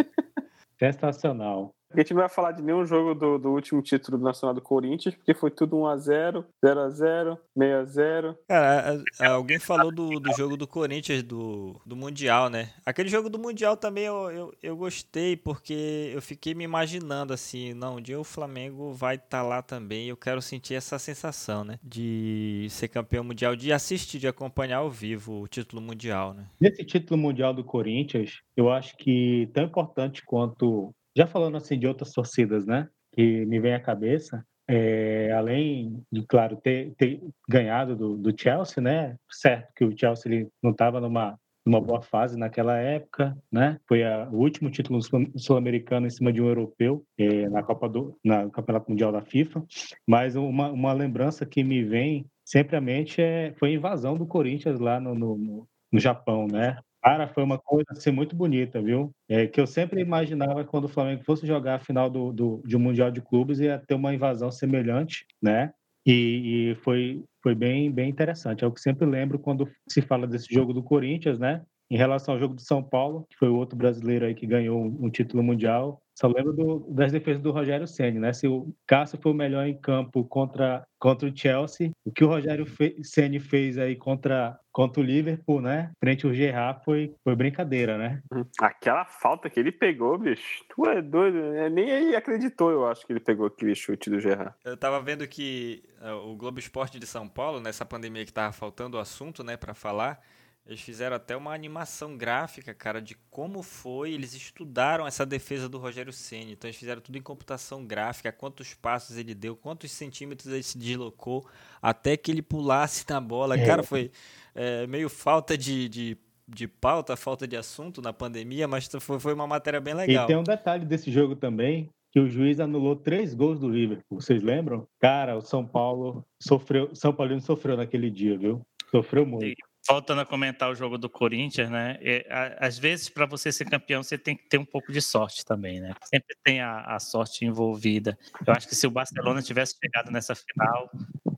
Sensacional. 0.76 1.72
A 1.90 1.98
gente 1.98 2.12
não 2.12 2.20
vai 2.20 2.28
falar 2.28 2.52
de 2.52 2.62
nenhum 2.62 2.84
jogo 2.84 3.14
do, 3.14 3.38
do 3.38 3.50
último 3.50 3.80
título 3.80 4.18
do 4.18 4.24
Nacional 4.24 4.54
do 4.54 4.60
Corinthians, 4.60 5.14
porque 5.14 5.32
foi 5.32 5.50
tudo 5.50 5.76
1x0, 5.76 6.44
0x0, 6.62 7.38
6x0. 7.56 8.36
Cara, 8.46 9.00
a- 9.18 9.24
a- 9.26 9.30
alguém 9.32 9.58
falou 9.58 9.90
do, 9.90 10.20
do 10.20 10.32
jogo 10.36 10.56
do 10.56 10.66
Corinthians 10.66 11.22
do, 11.22 11.80
do 11.86 11.96
Mundial, 11.96 12.50
né? 12.50 12.70
Aquele 12.84 13.08
jogo 13.08 13.30
do 13.30 13.38
Mundial 13.38 13.76
também 13.76 14.04
eu, 14.04 14.30
eu, 14.30 14.54
eu 14.62 14.76
gostei, 14.76 15.36
porque 15.36 16.10
eu 16.14 16.20
fiquei 16.20 16.54
me 16.54 16.64
imaginando 16.64 17.32
assim, 17.32 17.72
não, 17.74 17.96
um 17.96 18.00
dia 18.00 18.20
o 18.20 18.24
Flamengo 18.24 18.92
vai 18.92 19.16
estar 19.16 19.42
lá 19.42 19.62
também. 19.62 20.08
Eu 20.08 20.16
quero 20.16 20.42
sentir 20.42 20.74
essa 20.74 20.98
sensação, 20.98 21.64
né? 21.64 21.78
De 21.82 22.66
ser 22.70 22.88
campeão 22.88 23.24
mundial, 23.24 23.56
de 23.56 23.72
assistir, 23.72 24.18
de 24.18 24.28
acompanhar 24.28 24.78
ao 24.78 24.90
vivo 24.90 25.40
o 25.42 25.48
título 25.48 25.80
mundial, 25.80 26.34
né? 26.34 26.46
Nesse 26.60 26.84
título 26.84 27.18
mundial 27.18 27.54
do 27.54 27.64
Corinthians, 27.64 28.40
eu 28.56 28.70
acho 28.70 28.96
que 28.96 29.48
tão 29.54 29.64
importante 29.64 30.22
quanto, 30.24 30.92
já 31.18 31.26
falando 31.26 31.56
assim 31.56 31.78
de 31.78 31.86
outras 31.86 32.12
torcidas, 32.12 32.64
né, 32.66 32.88
que 33.12 33.44
me 33.46 33.60
vem 33.60 33.74
à 33.74 33.80
cabeça, 33.80 34.44
é, 34.68 35.32
além 35.32 36.02
de, 36.12 36.24
claro, 36.26 36.56
ter, 36.56 36.94
ter 36.96 37.20
ganhado 37.48 37.96
do, 37.96 38.16
do 38.16 38.34
Chelsea, 38.38 38.82
né, 38.82 39.16
certo 39.30 39.72
que 39.74 39.84
o 39.84 39.96
Chelsea 39.98 40.30
ele 40.32 40.48
não 40.62 40.70
estava 40.72 41.00
numa 41.00 41.38
numa 41.66 41.82
boa 41.82 42.00
fase 42.00 42.38
naquela 42.38 42.78
época, 42.78 43.36
né? 43.52 43.78
Foi 43.86 44.02
a- 44.02 44.26
o 44.32 44.36
último 44.38 44.70
título 44.70 45.02
sul- 45.02 45.30
sul-americano 45.36 46.06
em 46.06 46.10
cima 46.10 46.32
de 46.32 46.40
um 46.40 46.48
europeu 46.48 47.04
é, 47.18 47.46
na 47.50 47.62
Copa 47.62 47.86
do 47.86 48.16
na 48.24 48.48
Campeonato 48.48 48.88
Mundial 48.90 49.12
da 49.12 49.20
FIFA. 49.20 49.62
Mas 50.06 50.34
uma, 50.34 50.70
uma 50.70 50.94
lembrança 50.94 51.44
que 51.44 51.62
me 51.62 51.84
vem 51.84 52.24
sempre 52.42 52.74
à 52.76 52.80
mente 52.80 53.20
é 53.20 53.52
foi 53.58 53.68
a 53.70 53.74
invasão 53.74 54.16
do 54.16 54.26
Corinthians 54.26 54.80
lá 54.80 54.98
no, 54.98 55.14
no, 55.14 55.36
no- 55.36 55.68
no 55.92 56.00
Japão, 56.00 56.46
né? 56.50 56.78
Cara, 57.02 57.28
foi 57.28 57.44
uma 57.44 57.58
coisa 57.58 57.86
assim, 57.92 58.10
muito 58.10 58.34
bonita, 58.34 58.82
viu? 58.82 59.12
É, 59.28 59.46
que 59.46 59.60
eu 59.60 59.66
sempre 59.66 60.00
imaginava 60.00 60.64
quando 60.64 60.84
o 60.84 60.88
Flamengo 60.88 61.22
fosse 61.24 61.46
jogar 61.46 61.76
a 61.76 61.78
final 61.78 62.10
do, 62.10 62.32
do, 62.32 62.62
de 62.66 62.76
um 62.76 62.80
Mundial 62.80 63.10
de 63.10 63.22
Clubes 63.22 63.60
ia 63.60 63.78
ter 63.78 63.94
uma 63.94 64.12
invasão 64.12 64.50
semelhante, 64.50 65.24
né? 65.40 65.72
E, 66.04 66.72
e 66.72 66.74
foi, 66.76 67.24
foi 67.42 67.54
bem, 67.54 67.90
bem 67.92 68.10
interessante. 68.10 68.64
É 68.64 68.66
o 68.66 68.72
que 68.72 68.80
sempre 68.80 69.06
lembro 69.06 69.38
quando 69.38 69.68
se 69.88 70.02
fala 70.02 70.26
desse 70.26 70.52
jogo 70.52 70.72
do 70.72 70.82
Corinthians, 70.82 71.38
né? 71.38 71.62
Em 71.90 71.96
relação 71.96 72.34
ao 72.34 72.40
jogo 72.40 72.54
do 72.54 72.62
São 72.62 72.82
Paulo, 72.82 73.26
que 73.30 73.36
foi 73.36 73.48
o 73.48 73.56
outro 73.56 73.76
brasileiro 73.76 74.26
aí 74.26 74.34
que 74.34 74.46
ganhou 74.46 74.82
um, 74.82 75.06
um 75.06 75.10
título 75.10 75.42
mundial, 75.42 76.02
só 76.18 76.26
lembro 76.26 76.52
do- 76.52 76.86
das 76.90 77.12
defesas 77.12 77.40
do 77.40 77.52
Rogério 77.52 77.86
Ceni, 77.86 78.18
né? 78.18 78.32
Se 78.32 78.48
o 78.48 78.74
Cássio 78.86 79.20
foi 79.22 79.30
o 79.30 79.34
melhor 79.34 79.64
em 79.66 79.78
campo 79.80 80.24
contra, 80.24 80.84
contra 80.98 81.28
o 81.28 81.36
Chelsea, 81.36 81.92
o 82.04 82.10
que 82.10 82.24
o 82.24 82.26
Rogério 82.26 82.66
fe, 82.66 82.96
Ceni 83.04 83.38
fez 83.38 83.78
aí 83.78 83.94
contra, 83.94 84.58
contra 84.72 85.00
o 85.00 85.04
Liverpool, 85.04 85.60
né? 85.60 85.92
Frente 86.02 86.26
ao 86.26 86.34
Gerrard 86.34 86.84
foi, 86.84 87.14
foi 87.22 87.36
brincadeira, 87.36 87.96
né? 87.96 88.20
Aquela 88.60 89.04
falta 89.04 89.48
que 89.48 89.60
ele 89.60 89.70
pegou, 89.70 90.18
bicho, 90.18 90.64
tu 90.74 90.86
é 90.86 91.00
doido. 91.00 91.38
né? 91.38 91.68
Nem 91.68 91.88
ele 91.88 92.16
acreditou, 92.16 92.72
eu 92.72 92.84
acho, 92.88 93.06
que 93.06 93.12
ele 93.12 93.20
pegou 93.20 93.46
aquele 93.46 93.76
chute 93.76 94.10
do 94.10 94.18
Gerard. 94.18 94.54
Eu 94.64 94.76
tava 94.76 95.00
vendo 95.00 95.24
que 95.28 95.84
eh, 96.02 96.12
o 96.12 96.34
Globo 96.34 96.58
Esporte 96.58 96.98
de 96.98 97.06
São 97.06 97.28
Paulo, 97.28 97.60
nessa 97.60 97.86
pandemia 97.86 98.24
que 98.24 98.32
tava 98.32 98.52
faltando 98.52 98.96
o 98.96 99.00
assunto, 99.00 99.44
né, 99.44 99.56
para 99.56 99.72
falar, 99.72 100.20
eles 100.68 100.82
fizeram 100.82 101.16
até 101.16 101.34
uma 101.34 101.54
animação 101.54 102.14
gráfica, 102.14 102.74
cara, 102.74 103.00
de 103.00 103.16
como 103.30 103.62
foi, 103.62 104.12
eles 104.12 104.34
estudaram 104.34 105.06
essa 105.06 105.24
defesa 105.24 105.66
do 105.66 105.78
Rogério 105.78 106.12
Ceni. 106.12 106.52
Então 106.52 106.68
eles 106.68 106.76
fizeram 106.76 107.00
tudo 107.00 107.16
em 107.16 107.22
computação 107.22 107.86
gráfica, 107.86 108.30
quantos 108.30 108.74
passos 108.74 109.16
ele 109.16 109.34
deu, 109.34 109.56
quantos 109.56 109.90
centímetros 109.90 110.52
ele 110.52 110.62
se 110.62 110.76
deslocou 110.76 111.48
até 111.80 112.18
que 112.18 112.30
ele 112.30 112.42
pulasse 112.42 113.06
na 113.08 113.18
bola. 113.18 113.58
É. 113.58 113.64
Cara, 113.64 113.82
foi 113.82 114.10
eh, 114.54 114.86
meio 114.86 115.08
falta 115.08 115.56
de, 115.56 115.88
de, 115.88 116.18
de 116.46 116.68
pauta, 116.68 117.16
falta 117.16 117.48
de 117.48 117.56
assunto 117.56 118.02
na 118.02 118.12
pandemia, 118.12 118.68
mas 118.68 118.90
foi, 119.00 119.18
foi 119.18 119.32
uma 119.32 119.46
matéria 119.46 119.80
bem 119.80 119.94
legal. 119.94 120.24
E 120.24 120.26
tem 120.26 120.36
um 120.36 120.42
detalhe 120.42 120.84
desse 120.84 121.10
jogo 121.10 121.34
também, 121.34 121.88
que 122.12 122.20
o 122.20 122.28
juiz 122.28 122.60
anulou 122.60 122.94
três 122.94 123.32
gols 123.32 123.58
do 123.58 123.70
Liverpool. 123.70 124.20
Vocês 124.20 124.42
lembram? 124.42 124.86
Cara, 125.00 125.34
o 125.34 125.40
São 125.40 125.66
Paulo 125.66 126.22
sofreu, 126.38 126.94
São 126.94 127.10
Paulino 127.10 127.40
sofreu 127.40 127.74
naquele 127.74 128.10
dia, 128.10 128.36
viu? 128.36 128.60
Sofreu 128.90 129.24
muito. 129.24 129.67
Voltando 129.88 130.20
a 130.20 130.26
comentar 130.26 130.70
o 130.70 130.74
jogo 130.74 130.98
do 130.98 131.08
Corinthians, 131.08 131.70
né? 131.70 131.98
é, 132.02 132.26
a- 132.30 132.66
às 132.66 132.78
vezes, 132.78 133.08
para 133.08 133.24
você 133.26 133.50
ser 133.50 133.64
campeão, 133.64 134.02
você 134.02 134.18
tem 134.18 134.36
que 134.36 134.46
ter 134.48 134.58
um 134.58 134.64
pouco 134.64 134.92
de 134.92 135.00
sorte 135.00 135.44
também, 135.44 135.80
né? 135.80 135.94
Sempre 136.04 136.36
tem 136.44 136.60
a, 136.60 136.80
a 136.94 137.00
sorte 137.00 137.44
envolvida. 137.44 138.18
Eu 138.46 138.52
acho 138.52 138.68
que 138.68 138.74
se 138.74 138.86
o 138.86 138.90
Barcelona 138.90 139.40
tivesse 139.42 139.76
chegado 139.82 140.10
nessa 140.10 140.34
final, 140.34 140.90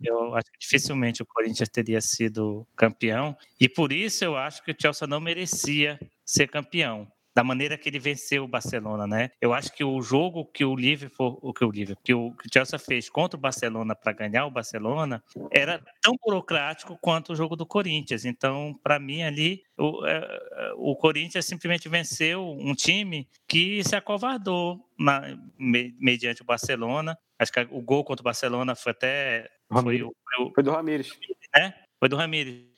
eu 0.02 0.34
acho 0.34 0.50
que 0.50 0.58
dificilmente 0.58 1.22
o 1.22 1.26
Corinthians 1.26 1.68
teria 1.68 2.00
sido 2.00 2.66
campeão. 2.76 3.36
E 3.60 3.68
por 3.68 3.92
isso 3.92 4.24
eu 4.24 4.36
acho 4.36 4.64
que 4.64 4.72
o 4.72 4.76
Chelsea 4.78 5.06
não 5.06 5.20
merecia 5.20 5.98
ser 6.24 6.48
campeão. 6.48 7.06
Da 7.34 7.44
maneira 7.44 7.78
que 7.78 7.88
ele 7.88 7.98
venceu 8.00 8.42
o 8.44 8.48
Barcelona, 8.48 9.06
né? 9.06 9.30
Eu 9.40 9.54
acho 9.54 9.72
que 9.72 9.84
o 9.84 10.02
jogo 10.02 10.44
que 10.46 10.64
o 10.64 10.74
Liverpool, 10.74 11.38
o 11.40 11.52
que 11.52 11.64
o 11.64 11.70
Liverpool, 11.70 12.02
que 12.02 12.12
o, 12.12 12.32
que 12.32 12.48
o 12.48 12.50
Chelsea 12.52 12.78
fez 12.78 13.08
contra 13.08 13.36
o 13.38 13.40
Barcelona 13.40 13.94
para 13.94 14.12
ganhar 14.12 14.46
o 14.46 14.50
Barcelona, 14.50 15.22
era 15.52 15.80
tão 16.02 16.16
burocrático 16.20 16.98
quanto 17.00 17.32
o 17.32 17.36
jogo 17.36 17.54
do 17.54 17.64
Corinthians. 17.64 18.24
Então, 18.24 18.78
para 18.82 18.98
mim, 18.98 19.22
ali, 19.22 19.62
o, 19.78 20.04
é, 20.06 20.72
o 20.76 20.96
Corinthians 20.96 21.46
simplesmente 21.46 21.88
venceu 21.88 22.44
um 22.50 22.74
time 22.74 23.28
que 23.46 23.82
se 23.84 23.94
acovardou 23.94 24.84
na- 24.98 25.38
me- 25.56 25.94
mediante 26.00 26.42
o 26.42 26.44
Barcelona. 26.44 27.16
Acho 27.38 27.52
que 27.52 27.60
o 27.70 27.80
gol 27.80 28.04
contra 28.04 28.22
o 28.22 28.24
Barcelona 28.24 28.74
foi 28.74 28.90
até. 28.90 29.48
Foi, 29.70 30.02
o- 30.02 30.14
foi 30.36 30.46
o- 30.46 30.52
Foi 30.52 30.62
do 30.64 30.70
Ramires. 30.72 31.16
né? 31.54 31.74
Foi 32.00 32.08
do 32.08 32.16
Ramires. 32.16 32.69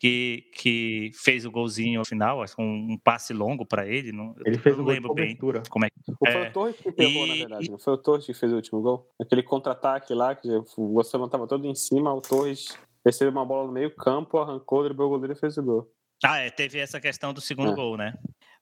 Que, 0.00 0.44
que 0.54 1.10
fez 1.12 1.44
o 1.44 1.50
golzinho 1.50 1.98
ao 1.98 2.04
final, 2.06 2.40
acho 2.40 2.54
que 2.54 2.62
um, 2.62 2.92
um 2.92 2.98
passe 3.02 3.32
longo 3.32 3.66
para 3.66 3.84
ele. 3.84 4.12
Não, 4.12 4.32
Ele 4.46 4.54
eu 4.56 4.60
fez 4.60 4.76
não 4.76 4.82
um 4.82 4.84
gol 4.86 4.94
de 4.94 5.00
lembro 5.00 5.14
bem 5.14 5.36
cobertura. 5.36 5.62
como 5.68 5.84
é 5.86 5.90
que. 5.90 5.96
Ou 6.08 6.30
foi 6.32 6.40
É. 6.44 6.48
o 6.48 6.52
Torres 6.52 6.76
que 6.76 6.92
pegou, 6.92 7.26
na 7.26 7.34
E- 7.34 7.38
verdade. 7.40 7.70
Não 7.70 7.78
foi 7.80 7.92
o 7.94 7.98
Torres 7.98 8.24
que 8.24 8.32
fez 8.32 8.52
o 8.52 8.54
último 8.56 8.80
gol? 8.80 9.10
Aquele 9.20 9.42
contra-ataque 9.42 10.14
lá, 10.14 10.36
que 10.36 10.46
o 10.76 10.94
Barcelona 10.94 11.26
estava 11.26 11.48
todo 11.48 11.66
em 11.66 11.74
cima, 11.74 12.14
o 12.14 12.20
Torres 12.20 12.78
recebeu 13.04 13.32
uma 13.32 13.44
bola 13.44 13.66
no 13.66 13.72
meio 13.72 13.92
campo, 13.96 14.38
arrancou, 14.38 14.84
driblou 14.84 15.08
o 15.08 15.10
goleiro 15.10 15.32
e 15.32 15.36
fez 15.36 15.58
o 15.58 15.62
gol. 15.64 15.90
Ah, 16.24 16.38
é, 16.38 16.48
teve 16.50 16.78
essa 16.78 17.00
questão 17.00 17.34
do 17.34 17.40
segundo 17.40 17.72
É. 17.72 17.74
gol, 17.74 17.96
né? 17.96 18.14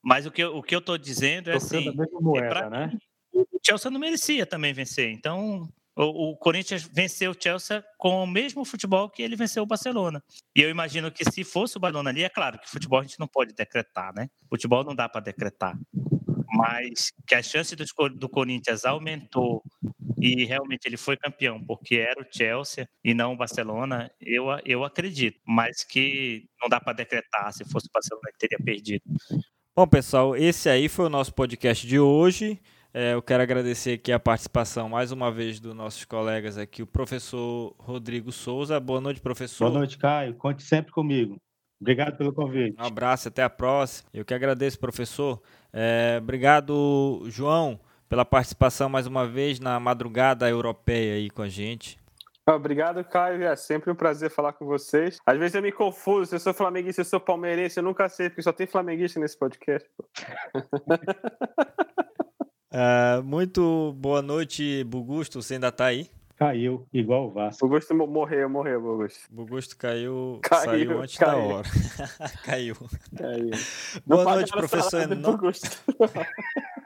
Mas 0.03 0.24
o 0.24 0.30
que, 0.30 0.43
eu- 0.43 0.57
o 0.57 0.62
que 0.62 0.74
eu 0.74 0.80
tô 0.80 0.97
dizendo 0.97 1.51
é 1.51 1.61
Sofreu 1.61 1.80
assim. 1.80 1.97
mesma 1.99 2.20
moeda, 2.20 2.49
pra 2.49 2.70
né? 2.70 2.97
o 3.34 3.45
Chelsea 3.62 3.91
não 3.91 4.01
merecia 4.01 4.47
também 4.47 4.72
vencer. 4.72 5.11
Então, 5.11 5.68
o, 6.05 6.36
Corinthians 6.36 6.82
venceu 6.82 7.30
o 7.30 7.36
Chelsea 7.38 7.82
com 7.97 8.22
o 8.22 8.26
mesmo 8.26 8.64
futebol 8.64 9.09
que 9.09 9.22
ele 9.22 9.34
venceu 9.34 9.62
o 9.62 9.66
Barcelona. 9.66 10.22
E 10.55 10.61
eu 10.61 10.68
imagino 10.68 11.11
que 11.11 11.24
se 11.24 11.42
fosse 11.42 11.76
o 11.76 11.80
Barcelona 11.80 12.11
ali, 12.11 12.22
é 12.22 12.28
claro 12.28 12.59
que 12.59 12.68
futebol 12.68 13.01
a 13.01 13.03
gente 13.03 13.18
não 13.18 13.26
pode 13.26 13.55
decretar, 13.55 14.14
né? 14.14 14.28
Futebol 14.49 14.84
não 14.84 14.94
dá 14.94 15.09
para 15.09 15.22
decretar. 15.22 15.74
Mas 16.49 17.12
que 17.26 17.34
a 17.34 17.42
chance 17.42 17.74
do, 17.74 17.84
do 18.11 18.28
Corinthians 18.28 18.84
aumentou 18.84 19.62
e 20.20 20.44
realmente 20.44 20.86
ele 20.86 20.97
foi 20.97 21.16
campeão 21.16 21.62
porque 21.64 21.97
era 21.97 22.20
o 22.20 22.26
Chelsea 22.30 22.88
e 23.05 23.14
não 23.14 23.32
o 23.32 23.36
Barcelona, 23.36 24.11
eu, 24.20 24.47
eu 24.64 24.84
acredito. 24.84 25.40
Mas 25.47 25.82
que 25.82 26.47
não 26.61 26.68
dá 26.68 26.78
para 26.78 26.92
decretar. 26.92 27.53
Se 27.53 27.64
fosse 27.64 27.88
o 27.88 27.92
Barcelona, 27.92 28.28
ele 28.28 28.38
teria 28.38 28.59
perdido. 28.59 29.03
Bom, 29.74 29.86
pessoal, 29.86 30.36
esse 30.36 30.68
aí 30.68 30.88
foi 30.88 31.07
o 31.07 31.11
nosso 31.11 31.34
podcast 31.34 31.86
de 31.86 31.99
hoje. 31.99 32.61
É, 32.99 33.12
eu 33.12 33.20
quero 33.20 33.42
agradecer 33.42 33.92
aqui 33.92 34.11
a 34.11 34.18
participação 34.18 34.88
mais 34.88 35.12
uma 35.12 35.30
vez 35.30 35.61
dos 35.61 35.74
nossos 35.74 36.07
colegas 36.07 36.57
aqui, 36.57 36.82
o 36.82 36.86
professor 36.86 37.74
Rodrigo 37.78 38.32
Souza. 38.32 38.80
Boa 38.80 39.03
noite, 39.03 39.20
professor. 39.20 39.66
Boa 39.66 39.80
noite, 39.80 39.99
Caio. 39.99 40.32
Conte 40.32 40.62
sempre 40.62 40.92
comigo. 40.92 41.36
Obrigado 41.78 42.16
pelo 42.16 42.32
convite. 42.32 42.74
Um 42.80 42.86
abraço, 42.86 43.28
até 43.28 43.42
a 43.42 43.51
próxima. 43.51 44.09
Eu 44.14 44.24
que 44.24 44.32
agradeço, 44.32 44.80
professor. 44.80 45.42
É, 45.74 46.18
obrigado, 46.22 47.22
João, 47.26 47.78
pela 48.09 48.24
participação 48.24 48.88
mais 48.88 49.07
uma 49.07 49.26
vez 49.26 49.61
na 49.61 49.78
madrugada 49.78 50.49
europeia 50.49 51.16
aí 51.16 51.28
com 51.28 51.42
a 51.42 51.51
gente. 51.51 51.99
Obrigado, 52.49 53.05
Caio. 53.05 53.44
É 53.44 53.55
sempre 53.57 53.90
um 53.90 53.94
prazer 53.94 54.30
falar 54.30 54.55
com 54.55 54.64
vocês. 54.64 55.18
Às 55.26 55.36
vezes 55.36 55.55
eu 55.55 55.61
me 55.61 55.70
confundo 55.70 56.24
se 56.24 56.34
eu 56.34 56.40
sou 56.40 56.55
flamenguista, 56.55 57.05
se 57.05 57.09
eu 57.09 57.11
sou 57.11 57.20
palmeirense, 57.20 57.78
eu 57.78 57.84
nunca 57.84 58.09
sei, 58.09 58.30
porque 58.30 58.40
só 58.40 58.55
tem 58.55 58.66
flamenguista 58.66 59.20
nesse 59.20 59.38
podcast. 59.38 59.86
uh, 62.76 63.22
muito 63.22 63.94
boa 63.98 64.20
noite, 64.20 64.84
Bugusto. 64.84 65.42
Você 65.42 65.54
ainda 65.54 65.72
tá 65.72 65.86
aí? 65.86 66.10
Caiu, 66.36 66.86
igual 66.92 67.28
o 67.28 67.30
Vasco. 67.30 67.66
Bugusto 67.66 67.94
morreu, 67.94 68.48
morreu, 68.50 68.80
Bugusto. 68.80 69.20
Bugusto 69.30 69.76
caiu, 69.76 70.38
caiu 70.42 70.64
saiu 70.64 71.02
antes 71.02 71.16
caiu. 71.16 71.32
da 71.32 71.38
hora. 71.38 71.68
caiu. 72.44 72.76
Caiu. 73.16 73.50
Boa 74.04 74.24
noite, 74.24 74.52
professor 74.52 75.10
Enoque. 75.10 75.60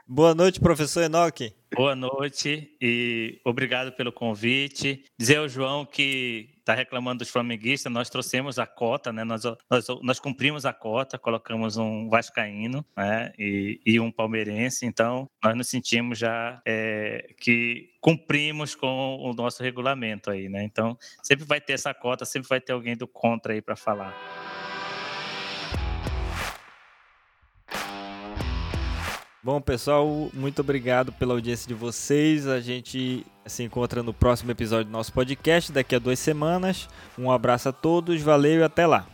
Boa 0.07 0.33
noite, 0.33 0.59
professor 0.59 1.03
Enoque. 1.03 1.53
Boa 1.73 1.95
noite 1.95 2.75
e 2.81 3.39
obrigado 3.45 3.93
pelo 3.93 4.11
convite. 4.11 5.05
Dizer 5.17 5.37
ao 5.37 5.47
João 5.47 5.85
que 5.85 6.49
está 6.59 6.73
reclamando 6.73 7.19
dos 7.19 7.29
flamenguistas, 7.29 7.91
nós 7.91 8.09
trouxemos 8.09 8.59
a 8.59 8.67
cota, 8.67 9.13
né? 9.13 9.23
nós, 9.23 9.43
nós, 9.69 9.87
nós 10.01 10.19
cumprimos 10.19 10.65
a 10.65 10.73
cota, 10.73 11.17
colocamos 11.17 11.77
um 11.77 12.09
vascaíno 12.09 12.85
né? 12.95 13.31
e, 13.39 13.79
e 13.85 13.99
um 14.01 14.11
palmeirense, 14.11 14.85
então 14.85 15.29
nós 15.41 15.55
nos 15.55 15.69
sentimos 15.69 16.19
já 16.19 16.61
é, 16.67 17.33
que 17.39 17.89
cumprimos 18.01 18.75
com 18.75 19.17
o 19.21 19.33
nosso 19.33 19.63
regulamento 19.63 20.29
aí, 20.29 20.49
né? 20.49 20.63
Então 20.63 20.97
sempre 21.23 21.45
vai 21.45 21.61
ter 21.61 21.73
essa 21.73 21.93
cota, 21.93 22.25
sempre 22.25 22.49
vai 22.49 22.59
ter 22.59 22.73
alguém 22.73 22.97
do 22.97 23.07
contra 23.07 23.53
aí 23.53 23.61
para 23.61 23.75
falar. 23.77 24.60
Bom, 29.43 29.59
pessoal, 29.59 30.29
muito 30.35 30.59
obrigado 30.59 31.11
pela 31.11 31.33
audiência 31.33 31.67
de 31.67 31.73
vocês. 31.73 32.45
A 32.45 32.59
gente 32.59 33.25
se 33.43 33.63
encontra 33.63 34.03
no 34.03 34.13
próximo 34.13 34.51
episódio 34.51 34.85
do 34.85 34.91
nosso 34.91 35.11
podcast 35.11 35.71
daqui 35.71 35.95
a 35.95 35.99
duas 35.99 36.19
semanas. 36.19 36.87
Um 37.17 37.31
abraço 37.31 37.69
a 37.69 37.71
todos, 37.71 38.21
valeu 38.21 38.59
e 38.59 38.63
até 38.63 38.85
lá. 38.85 39.07